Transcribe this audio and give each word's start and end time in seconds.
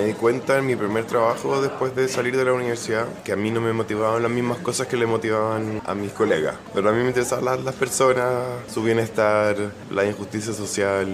Me 0.00 0.06
di 0.06 0.12
cuenta 0.14 0.56
en 0.56 0.64
mi 0.64 0.76
primer 0.76 1.04
trabajo 1.04 1.60
después 1.60 1.94
de 1.94 2.08
salir 2.08 2.34
de 2.34 2.42
la 2.42 2.54
universidad 2.54 3.06
que 3.22 3.32
a 3.32 3.36
mí 3.36 3.50
no 3.50 3.60
me 3.60 3.74
motivaban 3.74 4.22
las 4.22 4.32
mismas 4.32 4.56
cosas 4.56 4.86
que 4.86 4.96
le 4.96 5.04
motivaban 5.04 5.82
a 5.84 5.94
mis 5.94 6.10
colegas. 6.12 6.54
Pero 6.72 6.88
a 6.88 6.92
mí 6.92 7.02
me 7.02 7.08
interesaban 7.08 7.44
las, 7.44 7.62
las 7.62 7.74
personas, 7.74 8.26
su 8.72 8.82
bienestar, 8.82 9.56
la 9.90 10.06
injusticia 10.06 10.54
social 10.54 11.06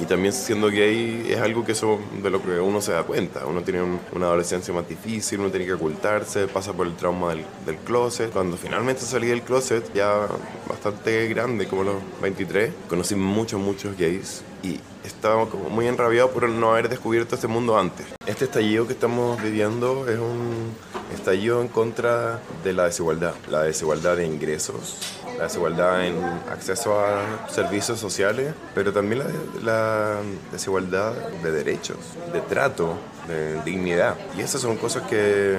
y 0.00 0.06
también 0.06 0.32
siendo 0.32 0.70
gay 0.70 1.24
es 1.30 1.38
algo 1.38 1.64
que 1.64 1.70
eso 1.70 2.00
de 2.20 2.30
lo 2.30 2.42
que 2.42 2.58
uno 2.58 2.80
se 2.80 2.90
da 2.90 3.04
cuenta. 3.04 3.46
Uno 3.46 3.62
tiene 3.62 3.80
una 4.10 4.26
adolescencia 4.26 4.74
más 4.74 4.88
difícil, 4.88 5.38
uno 5.38 5.50
tiene 5.50 5.64
que 5.64 5.74
ocultarse, 5.74 6.48
pasa 6.48 6.72
por 6.72 6.88
el 6.88 6.96
trauma 6.96 7.28
del, 7.28 7.44
del 7.64 7.76
closet. 7.76 8.32
Cuando 8.32 8.56
finalmente 8.56 9.02
salí 9.02 9.28
del 9.28 9.42
closet, 9.42 9.94
ya 9.94 10.26
bastante 10.68 11.28
grande, 11.28 11.68
como 11.68 11.84
los 11.84 11.96
23, 12.20 12.72
conocí 12.88 13.14
muchos, 13.14 13.60
muchos 13.60 13.96
gays 13.96 14.42
y 14.62 14.80
estaba 15.04 15.48
como 15.48 15.68
muy 15.68 15.86
enrabiado 15.86 16.30
por 16.30 16.48
no 16.48 16.72
haber 16.72 16.88
descubierto 16.88 17.34
este 17.34 17.48
mundo 17.48 17.78
antes. 17.78 18.06
Este 18.26 18.44
estallido 18.44 18.86
que 18.86 18.92
estamos 18.92 19.42
viviendo 19.42 20.08
es 20.08 20.18
un 20.18 20.74
estallido 21.14 21.60
en 21.60 21.68
contra 21.68 22.40
de 22.64 22.72
la 22.72 22.84
desigualdad, 22.84 23.34
la 23.48 23.62
desigualdad 23.62 24.16
de 24.16 24.26
ingresos, 24.26 24.98
la 25.42 25.48
desigualdad 25.48 26.06
en 26.06 26.22
acceso 26.52 27.00
a 27.00 27.48
servicios 27.48 27.98
sociales, 27.98 28.54
pero 28.76 28.92
también 28.92 29.24
la, 29.64 30.20
desigualdad 30.52 31.14
de 31.42 31.50
derechos, 31.50 31.96
de 32.32 32.40
trato, 32.42 32.94
de 33.26 33.60
dignidad. 33.64 34.14
Y 34.38 34.40
esas 34.42 34.60
son 34.60 34.76
cosas 34.76 35.02
que 35.08 35.56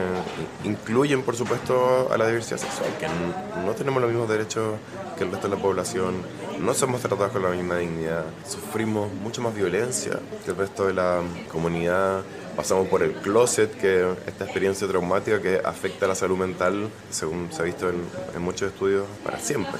incluyen, 0.63 1.21
por 1.21 1.35
supuesto, 1.35 2.07
a 2.13 2.17
la 2.17 2.27
diversidad 2.27 2.59
sexual, 2.59 2.87
que 2.97 3.07
no 3.65 3.73
tenemos 3.73 4.01
los 4.01 4.09
mismos 4.09 4.29
derechos 4.29 4.75
que 5.17 5.25
el 5.25 5.31
resto 5.31 5.49
de 5.49 5.55
la 5.57 5.61
población, 5.61 6.13
no 6.61 6.73
somos 6.73 7.01
tratados 7.01 7.33
con 7.33 7.43
la 7.43 7.49
misma 7.49 7.75
dignidad, 7.75 8.23
sufrimos 8.47 9.11
mucho 9.13 9.41
más 9.41 9.53
violencia 9.53 10.17
que 10.45 10.51
el 10.51 10.57
resto 10.57 10.87
de 10.87 10.93
la 10.93 11.19
comunidad, 11.51 12.21
pasamos 12.55 12.87
por 12.87 13.03
el 13.03 13.13
closet, 13.13 13.71
que 13.77 14.13
esta 14.27 14.45
experiencia 14.45 14.87
traumática 14.87 15.41
que 15.41 15.59
afecta 15.63 16.05
a 16.05 16.09
la 16.09 16.15
salud 16.15 16.37
mental, 16.37 16.89
según 17.09 17.51
se 17.51 17.61
ha 17.61 17.65
visto 17.65 17.89
en, 17.89 17.95
en 18.35 18.41
muchos 18.41 18.71
estudios, 18.71 19.05
para 19.23 19.39
siempre. 19.39 19.73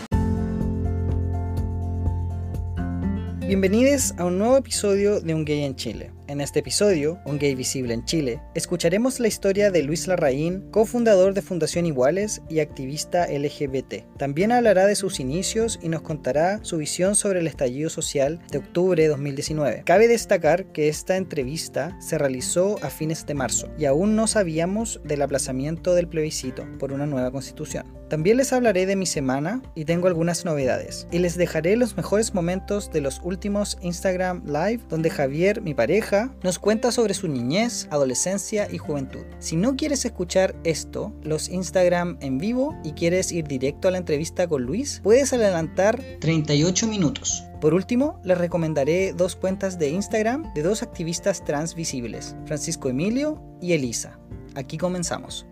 Bienvenidos 3.46 4.14
a 4.18 4.26
un 4.26 4.40
nuevo 4.40 4.58
episodio 4.58 5.20
de 5.20 5.36
Un 5.36 5.46
Gay 5.46 5.64
en 5.64 5.76
Chile. 5.76 6.13
En 6.28 6.40
este 6.40 6.60
episodio, 6.60 7.20
Un 7.26 7.38
Gay 7.38 7.54
Visible 7.54 7.94
en 7.94 8.06
Chile, 8.06 8.42
escucharemos 8.56 9.20
la 9.20 9.28
historia 9.28 9.72
de 9.72 9.84
Luis 9.84 10.08
Larraín, 10.08 10.62
cofundador 10.72 11.34
de 11.34 11.42
Fundación 11.42 11.86
Iguales 11.86 12.42
y 12.50 12.62
activista 12.62 13.28
LGBT. 13.28 14.06
También 14.18 14.54
hablará 14.54 14.86
de 14.86 14.96
sus 14.96 15.20
inicios 15.20 15.80
y 15.82 15.90
nos 15.90 16.02
contará 16.02 16.64
su 16.64 16.78
visión 16.78 17.16
sobre 17.16 17.42
el 17.42 17.48
estallido 17.48 17.90
social 17.90 18.40
de 18.50 18.60
octubre 18.60 19.04
de 19.04 19.10
2019. 19.10 19.84
Cabe 19.86 20.08
destacar 20.08 20.72
que 20.72 20.88
esta 20.88 21.18
entrevista 21.18 21.98
se 22.00 22.18
realizó 22.18 22.78
a 22.82 22.90
fines 22.90 23.26
de 23.26 23.34
marzo 23.34 23.68
y 23.78 23.84
aún 23.84 24.16
no 24.16 24.26
sabíamos 24.28 25.02
del 25.04 25.24
aplazamiento 25.24 25.94
del 25.94 26.08
plebiscito 26.08 26.66
por 26.80 26.94
una 26.94 27.06
nueva 27.06 27.32
constitución. 27.32 28.03
También 28.14 28.38
les 28.38 28.54
hablaré 28.54 28.86
de 28.86 28.96
mi 28.96 29.08
semana 29.08 29.60
y 29.74 29.86
tengo 29.86 30.06
algunas 30.06 30.46
novedades. 30.46 31.08
Y 31.12 31.18
les 31.18 31.36
dejaré 31.36 31.76
los 31.76 31.98
mejores 31.98 32.36
momentos 32.36 32.92
de 32.92 33.02
los 33.02 33.20
últimos 33.24 33.80
Instagram 33.82 34.44
Live 34.46 34.82
donde 34.88 35.10
Javier, 35.10 35.64
mi 35.64 35.74
pareja, 35.74 36.32
nos 36.44 36.60
cuenta 36.60 36.92
sobre 36.92 37.16
su 37.16 37.28
niñez, 37.28 37.88
adolescencia 37.90 38.68
y 38.72 38.78
juventud. 38.78 39.24
Si 39.40 39.56
no 39.56 39.76
quieres 39.76 40.06
escuchar 40.06 40.54
esto, 40.64 41.12
los 41.24 41.50
Instagram 41.50 42.20
en 42.22 42.38
vivo 42.38 42.80
y 42.84 42.92
quieres 42.92 43.32
ir 43.32 43.48
directo 43.48 43.88
a 43.88 43.92
la 43.92 43.98
entrevista 43.98 44.46
con 44.46 44.62
Luis, 44.62 45.02
puedes 45.04 45.34
adelantar 45.34 46.00
38 46.22 46.86
minutos. 46.86 47.44
Por 47.62 47.74
último, 47.74 48.22
les 48.24 48.38
recomendaré 48.38 49.14
dos 49.14 49.36
cuentas 49.36 49.80
de 49.80 49.90
Instagram 49.90 50.54
de 50.54 50.62
dos 50.62 50.84
activistas 50.84 51.44
trans 51.44 51.74
visibles, 51.74 52.36
Francisco 52.46 52.90
Emilio 52.90 53.42
y 53.60 53.74
Elisa. 53.74 54.20
Aquí 54.54 54.78
comenzamos. 54.78 55.48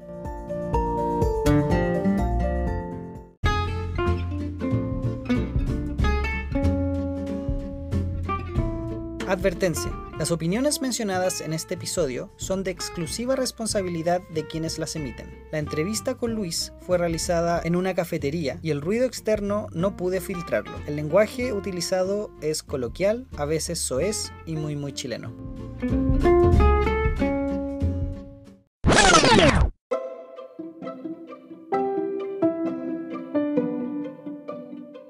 Advertencia. 9.31 9.94
Las 10.19 10.30
opiniones 10.30 10.81
mencionadas 10.81 11.40
en 11.40 11.53
este 11.53 11.75
episodio 11.75 12.34
son 12.36 12.66
de 12.66 12.72
exclusiva 12.72 13.38
responsabilidad 13.38 14.22
de 14.34 14.46
quienes 14.46 14.78
las 14.78 14.97
emiten. 14.97 15.46
La 15.53 15.59
entrevista 15.59 16.16
con 16.16 16.34
Luis 16.34 16.74
fue 16.81 16.97
realizada 16.97 17.62
en 17.64 17.78
una 17.78 17.94
cafetería 17.96 18.59
y 18.62 18.72
el 18.72 18.81
ruido 18.81 19.06
externo 19.06 19.68
no 19.72 19.96
pude 19.96 20.19
filtrarlo. 20.19 20.74
El 20.86 20.97
lenguaje 20.97 21.53
utilizado 21.53 22.30
es 22.42 22.62
coloquial, 22.62 23.25
a 23.38 23.46
veces 23.46 23.80
soez 23.80 24.34
y 24.46 24.58
muy 24.58 24.75
muy 24.75 24.92
chileno. 24.92 25.34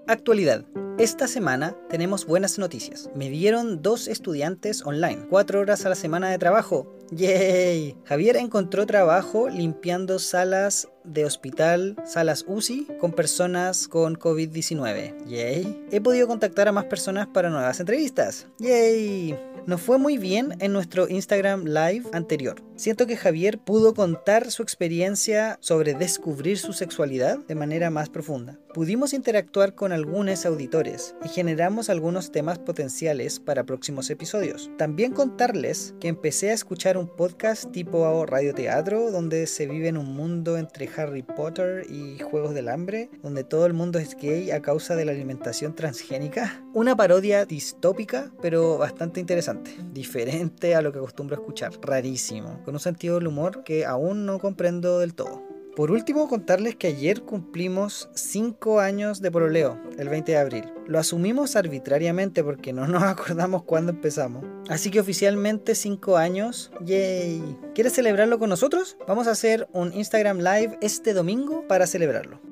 Actualidad. 0.05 0.63
Esta 1.01 1.27
semana 1.27 1.75
tenemos 1.89 2.27
buenas 2.27 2.59
noticias. 2.59 3.09
Me 3.15 3.31
dieron 3.31 3.81
dos 3.81 4.07
estudiantes 4.07 4.85
online, 4.85 5.25
cuatro 5.31 5.59
horas 5.59 5.83
a 5.83 5.89
la 5.89 5.95
semana 5.95 6.29
de 6.29 6.37
trabajo. 6.37 6.95
¡Yay! 7.11 7.97
Javier 8.05 8.37
encontró 8.37 8.85
trabajo 8.85 9.49
limpiando 9.49 10.17
salas 10.17 10.87
de 11.03 11.25
hospital, 11.25 11.97
salas 12.05 12.45
UCI, 12.47 12.87
con 12.99 13.11
personas 13.11 13.89
con 13.89 14.17
COVID-19. 14.17 15.25
¡Yay! 15.25 15.87
He 15.91 15.99
podido 15.99 16.27
contactar 16.27 16.69
a 16.69 16.71
más 16.71 16.85
personas 16.85 17.27
para 17.27 17.49
nuevas 17.49 17.81
entrevistas. 17.81 18.47
¡Yay! 18.59 19.37
Nos 19.67 19.81
fue 19.81 19.99
muy 19.99 20.17
bien 20.17 20.55
en 20.59 20.73
nuestro 20.73 21.07
Instagram 21.07 21.65
Live 21.65 22.05
anterior. 22.13 22.63
Siento 22.75 23.05
que 23.05 23.15
Javier 23.15 23.59
pudo 23.59 23.93
contar 23.93 24.49
su 24.49 24.63
experiencia 24.63 25.59
sobre 25.61 25.93
descubrir 25.93 26.57
su 26.57 26.73
sexualidad 26.73 27.37
de 27.37 27.53
manera 27.53 27.91
más 27.91 28.09
profunda. 28.09 28.57
Pudimos 28.73 29.13
interactuar 29.13 29.75
con 29.75 29.91
algunos 29.91 30.47
auditores 30.47 31.13
y 31.23 31.29
generamos 31.29 31.91
algunos 31.91 32.31
temas 32.31 32.57
potenciales 32.57 33.39
para 33.39 33.63
próximos 33.63 34.09
episodios. 34.09 34.71
También 34.79 35.13
contarles 35.13 35.93
que 35.99 36.07
empecé 36.07 36.49
a 36.49 36.53
escuchar 36.53 36.97
un 37.01 37.07
podcast 37.07 37.71
tipo 37.71 38.25
radioteatro 38.27 39.09
donde 39.09 39.47
se 39.47 39.65
vive 39.65 39.87
en 39.87 39.97
un 39.97 40.15
mundo 40.15 40.59
entre 40.59 40.87
Harry 40.95 41.23
Potter 41.23 41.87
y 41.89 42.19
Juegos 42.19 42.53
del 42.53 42.69
Hambre, 42.69 43.09
donde 43.23 43.43
todo 43.43 43.65
el 43.65 43.73
mundo 43.73 43.97
es 43.97 44.15
gay 44.15 44.51
a 44.51 44.61
causa 44.61 44.95
de 44.95 45.05
la 45.05 45.11
alimentación 45.11 45.73
transgénica. 45.73 46.63
Una 46.75 46.95
parodia 46.95 47.45
distópica, 47.45 48.31
pero 48.39 48.77
bastante 48.77 49.19
interesante 49.19 49.75
diferente 49.91 50.75
a 50.75 50.81
lo 50.83 50.91
que 50.91 50.99
acostumbro 50.99 51.35
a 51.35 51.39
escuchar, 51.39 51.71
rarísimo, 51.81 52.61
con 52.63 52.75
un 52.75 52.79
sentido 52.79 53.15
del 53.15 53.27
humor 53.27 53.63
que 53.63 53.83
aún 53.83 54.27
no 54.27 54.37
comprendo 54.37 54.99
del 54.99 55.15
todo. 55.15 55.41
Por 55.75 55.89
último, 55.89 56.27
contarles 56.27 56.75
que 56.75 56.87
ayer 56.87 57.21
cumplimos 57.21 58.09
5 58.13 58.81
años 58.81 59.21
de 59.21 59.31
proleo, 59.31 59.79
el 59.97 60.09
20 60.09 60.33
de 60.33 60.37
abril. 60.37 60.73
Lo 60.85 60.99
asumimos 60.99 61.55
arbitrariamente 61.55 62.43
porque 62.43 62.73
no 62.73 62.87
nos 62.87 63.03
acordamos 63.03 63.63
cuándo 63.63 63.93
empezamos. 63.93 64.43
Así 64.67 64.91
que 64.91 64.99
oficialmente 64.99 65.73
5 65.73 66.17
años, 66.17 66.71
yay. 66.83 67.41
¿Quieres 67.73 67.93
celebrarlo 67.93 68.37
con 68.37 68.49
nosotros? 68.49 68.97
Vamos 69.07 69.27
a 69.27 69.31
hacer 69.31 69.69
un 69.71 69.93
Instagram 69.93 70.39
Live 70.39 70.77
este 70.81 71.13
domingo 71.13 71.65
para 71.67 71.87
celebrarlo. 71.87 72.50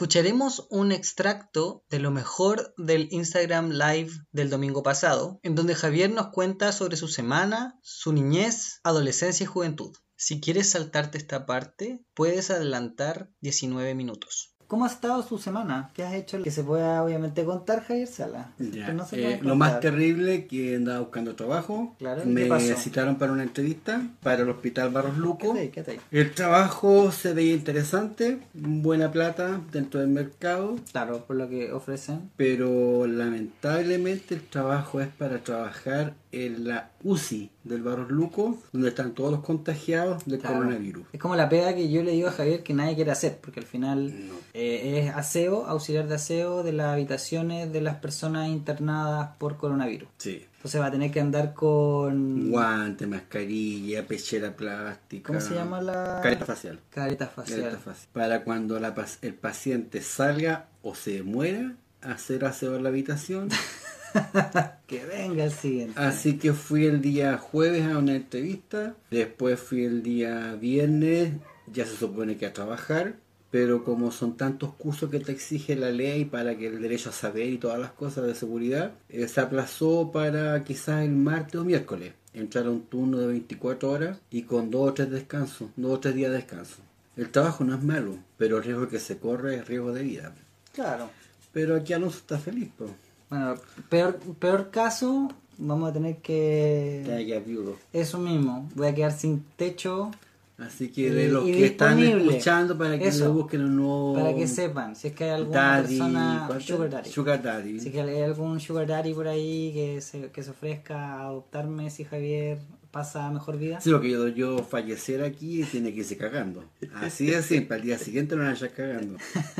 Escucharemos 0.00 0.66
un 0.70 0.92
extracto 0.92 1.84
de 1.90 1.98
lo 1.98 2.10
mejor 2.10 2.72
del 2.78 3.08
Instagram 3.10 3.68
Live 3.68 4.10
del 4.32 4.48
domingo 4.48 4.82
pasado, 4.82 5.40
en 5.42 5.54
donde 5.54 5.74
Javier 5.74 6.08
nos 6.10 6.28
cuenta 6.28 6.72
sobre 6.72 6.96
su 6.96 7.06
semana, 7.06 7.78
su 7.82 8.14
niñez, 8.14 8.80
adolescencia 8.82 9.44
y 9.44 9.46
juventud. 9.46 9.94
Si 10.16 10.40
quieres 10.40 10.70
saltarte 10.70 11.18
esta 11.18 11.44
parte, 11.44 12.02
puedes 12.14 12.50
adelantar 12.50 13.28
19 13.42 13.94
minutos. 13.94 14.49
¿Cómo 14.70 14.84
ha 14.84 14.88
estado 14.88 15.20
su 15.24 15.36
semana? 15.36 15.90
¿Qué 15.94 16.04
has 16.04 16.14
hecho 16.14 16.40
que 16.44 16.52
se 16.52 16.62
pueda 16.62 17.02
obviamente 17.02 17.44
contar, 17.44 17.82
Javier 17.82 18.06
Sala? 18.06 18.52
Ya, 18.60 18.92
no 18.92 19.04
se 19.04 19.32
eh, 19.32 19.40
lo 19.42 19.56
más 19.56 19.80
terrible 19.80 20.46
que 20.46 20.76
andaba 20.76 21.00
buscando 21.00 21.34
trabajo. 21.34 21.96
Claro, 21.98 22.22
¿qué 22.22 22.28
me 22.28 22.60
citaron 22.76 23.16
para 23.16 23.32
una 23.32 23.42
entrevista 23.42 24.00
para 24.22 24.42
el 24.42 24.48
hospital 24.48 24.90
Barros 24.90 25.18
Luco. 25.18 25.38
Quédate 25.54 25.60
ahí, 25.60 25.68
quédate 25.70 25.90
ahí. 25.90 26.00
El 26.12 26.30
trabajo 26.30 27.10
se 27.10 27.34
veía 27.34 27.54
interesante, 27.54 28.38
buena 28.54 29.10
plata 29.10 29.60
dentro 29.72 29.98
del 29.98 30.10
mercado, 30.10 30.76
Claro, 30.92 31.24
por 31.26 31.34
lo 31.34 31.48
que 31.48 31.72
ofrecen. 31.72 32.30
pero 32.36 33.08
lamentablemente 33.08 34.36
el 34.36 34.42
trabajo 34.42 35.00
es 35.00 35.08
para 35.08 35.42
trabajar 35.42 36.14
en 36.32 36.68
la 36.68 36.90
UCI 37.02 37.50
del 37.64 37.82
Barros 37.82 38.10
Luco, 38.10 38.58
donde 38.72 38.88
están 38.90 39.12
todos 39.14 39.30
los 39.32 39.40
contagiados 39.40 40.24
del 40.26 40.38
Claro. 40.38 40.58
coronavirus. 40.58 41.06
Es 41.12 41.20
como 41.20 41.34
la 41.36 41.48
pega 41.48 41.74
que 41.74 41.90
yo 41.90 42.02
le 42.02 42.12
digo 42.12 42.28
a 42.28 42.32
Javier 42.32 42.62
que 42.62 42.72
nadie 42.74 42.94
quiere 42.94 43.10
hacer, 43.10 43.38
porque 43.40 43.60
al 43.60 43.66
final 43.66 44.28
No. 44.28 44.34
eh, 44.54 45.00
es 45.08 45.14
aseo, 45.14 45.66
auxiliar 45.66 46.06
de 46.08 46.14
aseo 46.14 46.62
de 46.62 46.72
las 46.72 46.92
habitaciones 46.92 47.72
de 47.72 47.80
las 47.80 47.96
personas 47.96 48.48
internadas 48.48 49.30
por 49.38 49.56
coronavirus. 49.56 50.08
Sí. 50.18 50.46
Entonces 50.56 50.80
va 50.80 50.86
a 50.86 50.90
tener 50.90 51.10
que 51.10 51.20
andar 51.20 51.54
con... 51.54 52.50
Guante, 52.50 53.06
mascarilla, 53.06 54.06
pechera 54.06 54.54
plástica. 54.54 55.26
¿Cómo 55.28 55.40
se 55.40 55.54
llama 55.54 55.80
la...? 55.80 56.20
Careta 56.22 56.44
facial. 56.44 56.78
Careta 56.90 57.28
facial. 57.28 57.60
Careta 57.60 57.78
facial. 57.78 58.08
Para 58.12 58.44
cuando 58.44 58.78
la 58.78 58.94
el 59.22 59.34
paciente 59.34 60.02
salga 60.02 60.68
o 60.82 60.94
se 60.94 61.22
muera, 61.22 61.76
hacer 62.02 62.44
aseo 62.44 62.76
en 62.76 62.82
la 62.82 62.90
habitación. 62.90 63.48
que 64.86 65.04
venga 65.04 65.44
el 65.44 65.52
siguiente. 65.52 66.00
Así 66.00 66.38
que 66.38 66.52
fui 66.52 66.86
el 66.86 67.00
día 67.00 67.38
jueves 67.38 67.86
a 67.86 67.98
una 67.98 68.14
entrevista, 68.14 68.94
después 69.10 69.58
fui 69.60 69.84
el 69.84 70.02
día 70.02 70.54
viernes, 70.54 71.32
ya 71.72 71.86
se 71.86 71.96
supone 71.96 72.36
que 72.36 72.46
a 72.46 72.52
trabajar, 72.52 73.16
pero 73.50 73.84
como 73.84 74.12
son 74.12 74.36
tantos 74.36 74.74
cursos 74.74 75.10
que 75.10 75.20
te 75.20 75.32
exige 75.32 75.74
la 75.76 75.90
ley 75.90 76.24
para 76.24 76.56
que 76.56 76.68
el 76.68 76.80
derecho 76.80 77.10
a 77.10 77.12
saber 77.12 77.48
y 77.48 77.58
todas 77.58 77.80
las 77.80 77.90
cosas 77.90 78.26
de 78.26 78.34
seguridad, 78.34 78.92
eh, 79.08 79.26
se 79.26 79.40
aplazó 79.40 80.12
para 80.12 80.62
quizás 80.64 81.04
el 81.04 81.12
martes 81.12 81.60
o 81.60 81.64
miércoles. 81.64 82.12
Entrar 82.32 82.66
a 82.66 82.70
un 82.70 82.82
turno 82.82 83.18
de 83.18 83.26
24 83.26 83.90
horas 83.90 84.18
y 84.30 84.42
con 84.42 84.70
dos 84.70 84.90
o 84.90 84.94
tres 84.94 85.10
descansos, 85.10 85.70
dos 85.76 85.94
o 85.94 86.00
tres 86.00 86.14
días 86.14 86.30
de 86.30 86.36
descanso. 86.36 86.76
El 87.16 87.30
trabajo 87.30 87.64
no 87.64 87.74
es 87.74 87.82
malo, 87.82 88.18
pero 88.38 88.58
el 88.58 88.64
riesgo 88.64 88.88
que 88.88 89.00
se 89.00 89.18
corre 89.18 89.56
es 89.56 89.66
riesgo 89.66 89.92
de 89.92 90.02
vida. 90.02 90.32
Claro. 90.72 91.10
Pero 91.52 91.74
aquí 91.74 91.92
Alonso 91.92 92.18
está 92.18 92.38
feliz, 92.38 92.70
pues. 92.78 92.92
Bueno, 93.30 93.54
peor, 93.88 94.18
peor 94.38 94.70
caso, 94.70 95.28
vamos 95.58 95.90
a 95.90 95.92
tener 95.92 96.16
que... 96.16 97.00
Está 97.02 97.20
ya 97.20 97.38
viudo. 97.38 97.76
Eso 97.92 98.18
mismo, 98.18 98.68
voy 98.74 98.88
a 98.88 98.94
quedar 98.94 99.12
sin 99.12 99.44
techo. 99.56 100.10
Así 100.58 100.88
que 100.90 101.02
Y- 101.02 101.04
de 101.10 101.28
los 101.28 101.48
y 101.48 101.52
que 101.52 101.66
están 101.66 101.98
escuchando 102.02 102.76
para 102.76 102.98
que 102.98 103.08
Eso. 103.08 103.32
busquen 103.32 103.62
un 103.64 103.76
nuevo 103.76 104.14
Para 104.14 104.34
que 104.34 104.46
sepan, 104.46 104.94
si 104.94 105.08
es 105.08 105.14
que 105.14 105.24
hay 105.24 105.30
alguna 105.30 105.58
daddy, 105.80 105.98
persona... 105.98 106.48
Sugar 106.60 106.90
daddy. 106.90 107.10
Sugar 107.10 107.42
daddy. 107.42 107.80
Si 107.80 107.88
es 107.88 107.94
que 107.94 108.00
hay 108.02 108.20
algún 108.22 108.60
sugar 108.60 108.86
daddy 108.86 109.14
por 109.14 109.26
ahí 109.28 109.72
que 109.72 110.00
se, 110.02 110.30
que 110.30 110.42
se 110.42 110.50
ofrezca 110.50 111.14
a 111.14 111.22
adoptarme 111.28 111.88
si 111.88 112.04
Javier 112.04 112.58
pasa 112.90 113.30
mejor 113.30 113.58
vida. 113.58 113.80
Sí, 113.80 113.90
porque 113.90 114.10
yo, 114.10 114.28
yo 114.28 114.58
fallecer 114.64 115.22
aquí 115.22 115.64
tiene 115.64 115.92
que 115.92 116.00
irse 116.00 116.16
cagando. 116.16 116.64
Así 116.94 117.26
de 117.26 117.42
simple, 117.42 117.76
al 117.76 117.82
día 117.82 117.98
siguiente 117.98 118.36
lo 118.36 118.42
van 118.42 118.54
a 118.54 118.68
cagando. 118.68 119.16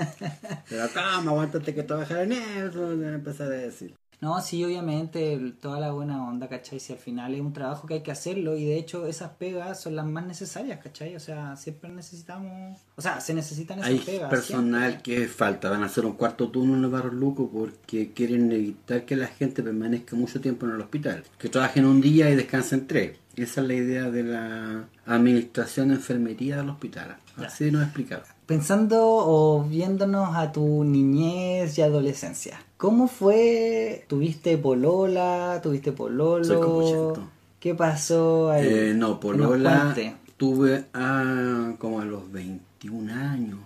Pero 0.68 0.84
acá 0.84 1.20
me 1.20 1.30
aguantaste 1.30 1.74
que 1.74 1.82
trabajar 1.82 2.22
en 2.22 2.32
eso, 2.32 2.80
van 2.80 3.04
a 3.04 3.14
empezar 3.14 3.46
a 3.48 3.50
decir. 3.50 3.99
No, 4.20 4.40
sí, 4.42 4.62
obviamente, 4.64 5.38
toda 5.60 5.80
la 5.80 5.92
buena 5.92 6.28
onda, 6.28 6.46
¿cachai? 6.48 6.78
Si 6.78 6.92
al 6.92 6.98
final 6.98 7.34
es 7.34 7.40
un 7.40 7.54
trabajo 7.54 7.86
que 7.86 7.94
hay 7.94 8.02
que 8.02 8.10
hacerlo 8.10 8.54
y 8.56 8.64
de 8.66 8.76
hecho 8.76 9.06
esas 9.06 9.30
pegas 9.30 9.80
son 9.80 9.96
las 9.96 10.04
más 10.04 10.26
necesarias, 10.26 10.78
¿cachai? 10.82 11.16
O 11.16 11.20
sea, 11.20 11.56
siempre 11.56 11.90
necesitamos... 11.90 12.78
O 12.96 13.00
sea, 13.02 13.18
se 13.20 13.32
necesitan 13.32 13.78
esas 13.78 13.90
Hay 13.90 13.98
pegas. 14.00 14.28
personal 14.28 14.90
siempre. 14.90 15.14
que 15.14 15.28
falta, 15.28 15.70
van 15.70 15.82
a 15.82 15.86
hacer 15.86 16.04
un 16.04 16.12
cuarto 16.12 16.50
turno 16.50 16.74
en 16.74 16.82
los 16.82 16.90
barrios 16.90 17.14
lucos 17.14 17.48
porque 17.50 18.12
quieren 18.12 18.52
evitar 18.52 19.06
que 19.06 19.16
la 19.16 19.26
gente 19.28 19.62
permanezca 19.62 20.14
mucho 20.16 20.38
tiempo 20.40 20.66
en 20.66 20.72
el 20.72 20.80
hospital. 20.82 21.24
Que 21.38 21.48
trabajen 21.48 21.86
un 21.86 22.02
día 22.02 22.28
y 22.28 22.36
descansen 22.36 22.86
tres. 22.86 23.16
Esa 23.36 23.62
es 23.62 23.66
la 23.68 23.74
idea 23.74 24.10
de 24.10 24.22
la 24.24 24.84
administración 25.06 25.88
de 25.88 25.94
enfermería 25.94 26.56
del 26.58 26.68
hospital. 26.68 27.16
Así 27.36 27.70
nos 27.70 27.84
explicaba. 27.84 28.24
Pensando 28.44 28.98
o 29.02 29.64
viéndonos 29.64 30.36
a 30.36 30.52
tu 30.52 30.84
niñez 30.84 31.78
y 31.78 31.82
adolescencia, 31.82 32.60
¿cómo 32.80 33.08
fue? 33.08 34.06
¿Tuviste 34.08 34.56
polola? 34.56 35.60
¿Tuviste 35.62 35.92
pololo? 35.92 36.42
Soy 36.42 36.56
copuchento. 36.56 37.28
¿Qué 37.60 37.74
pasó 37.74 38.50
ahí? 38.50 38.66
Eh, 38.66 38.94
no, 38.96 39.20
polola 39.20 39.94
tuve 40.38 40.86
a, 40.94 41.74
como 41.78 42.00
a 42.00 42.06
los 42.06 42.32
21 42.32 43.12
años, 43.12 43.58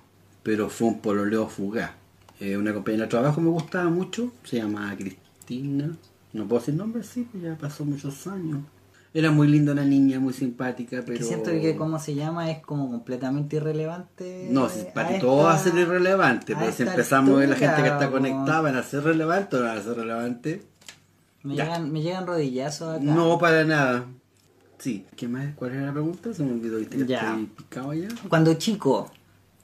pero 0.43 0.69
fue 0.69 0.89
un 0.89 0.99
pololeo 0.99 1.47
fugaz. 1.47 1.93
Eh, 2.41 2.57
una 2.57 2.75
compañera 2.75 3.05
de 3.05 3.11
trabajo 3.11 3.41
me 3.41 3.51
gustaba 3.51 3.89
mucho, 3.89 4.33
se 4.43 4.57
llamaba 4.57 4.97
Cristina, 4.97 5.97
no 6.33 6.49
puedo 6.49 6.59
decir 6.59 6.75
nombre, 6.75 7.05
sí, 7.05 7.29
pues 7.31 7.45
ya 7.45 7.57
pasó 7.57 7.85
muchos 7.85 8.27
años. 8.27 8.59
Era 9.17 9.31
muy 9.31 9.47
linda 9.47 9.71
una 9.73 9.85
niña, 9.85 10.19
muy 10.19 10.33
simpática, 10.33 11.01
pero... 11.07 11.17
Que 11.19 11.25
siento 11.25 11.51
que 11.53 11.77
cómo 11.77 12.01
se 12.01 12.17
llama 12.17 12.51
es 12.51 12.59
como 12.63 12.91
completamente 12.91 13.57
irrelevante. 13.57 14.49
No, 14.51 14.69
si 14.69 14.85
para 14.93 15.09
a 15.09 15.13
ti 15.13 15.21
todo 15.21 15.45
va 15.45 15.55
a 15.55 15.57
esta- 15.57 15.71
ser 15.71 15.79
irrelevante, 15.79 16.55
a 16.55 16.59
pero 16.59 16.73
si 16.73 16.83
esta 16.83 16.93
empezamos 16.95 17.37
a 17.37 17.39
ver 17.39 17.49
la 17.49 17.55
gente 17.57 17.83
que 17.83 17.89
está 17.89 18.11
conectada, 18.11 18.61
¿van 18.61 18.77
a 18.77 18.83
ser 18.83 19.05
relevantes 19.05 19.55
o 19.55 19.63
no 19.63 19.69
van 19.69 19.79
a 19.79 19.83
ser 19.83 19.95
relevantes? 19.97 20.61
Me 21.45 21.55
Ya. 21.55 21.65
llegan, 21.65 21.93
me 21.93 22.03
llegan 22.03 22.27
rodillazos 22.27 22.97
acá. 22.97 23.05
No, 23.05 23.39
para 23.39 23.65
nada. 23.65 24.05
Sí, 24.79 25.07
¿qué 25.17 25.29
más? 25.29 25.55
¿Cuál 25.55 25.75
era 25.75 25.87
la 25.87 25.93
pregunta? 25.93 26.35
Se 26.35 26.43
me 26.43 26.51
olvidó, 26.53 26.79
¿viste 26.79 26.97
que 26.99 27.07
Ya. 27.07 27.21
estoy 27.31 27.47
picado 27.47 27.95
ya? 27.95 28.09
Cuando 28.29 28.53
chico, 28.55 29.11
¿tú 29.13 29.15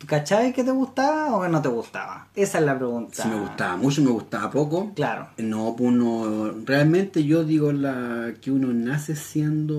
¿cachabas 0.07 0.53
que 0.53 0.65
te 0.65 0.71
gustaba 0.71 1.37
o 1.37 1.43
que 1.43 1.49
no 1.49 1.63
te 1.63 1.69
gustaba? 1.69 2.29
Esa 2.35 2.59
es 2.59 2.65
la 2.65 2.77
pregunta. 2.77 3.23
Si 3.23 3.29
me 3.29 3.41
gustaba 3.41 3.77
mucho, 3.77 4.03
me 4.03 4.11
gustaba 4.11 4.51
poco. 4.51 4.93
Claro. 4.95 5.29
No, 5.39 5.75
pues 5.77 5.89
uno, 5.91 6.53
realmente 6.65 7.25
yo 7.25 7.45
digo 7.45 7.73
la 7.73 8.33
que 8.41 8.51
uno 8.51 8.73
nace 8.73 9.17
siendo 9.17 9.77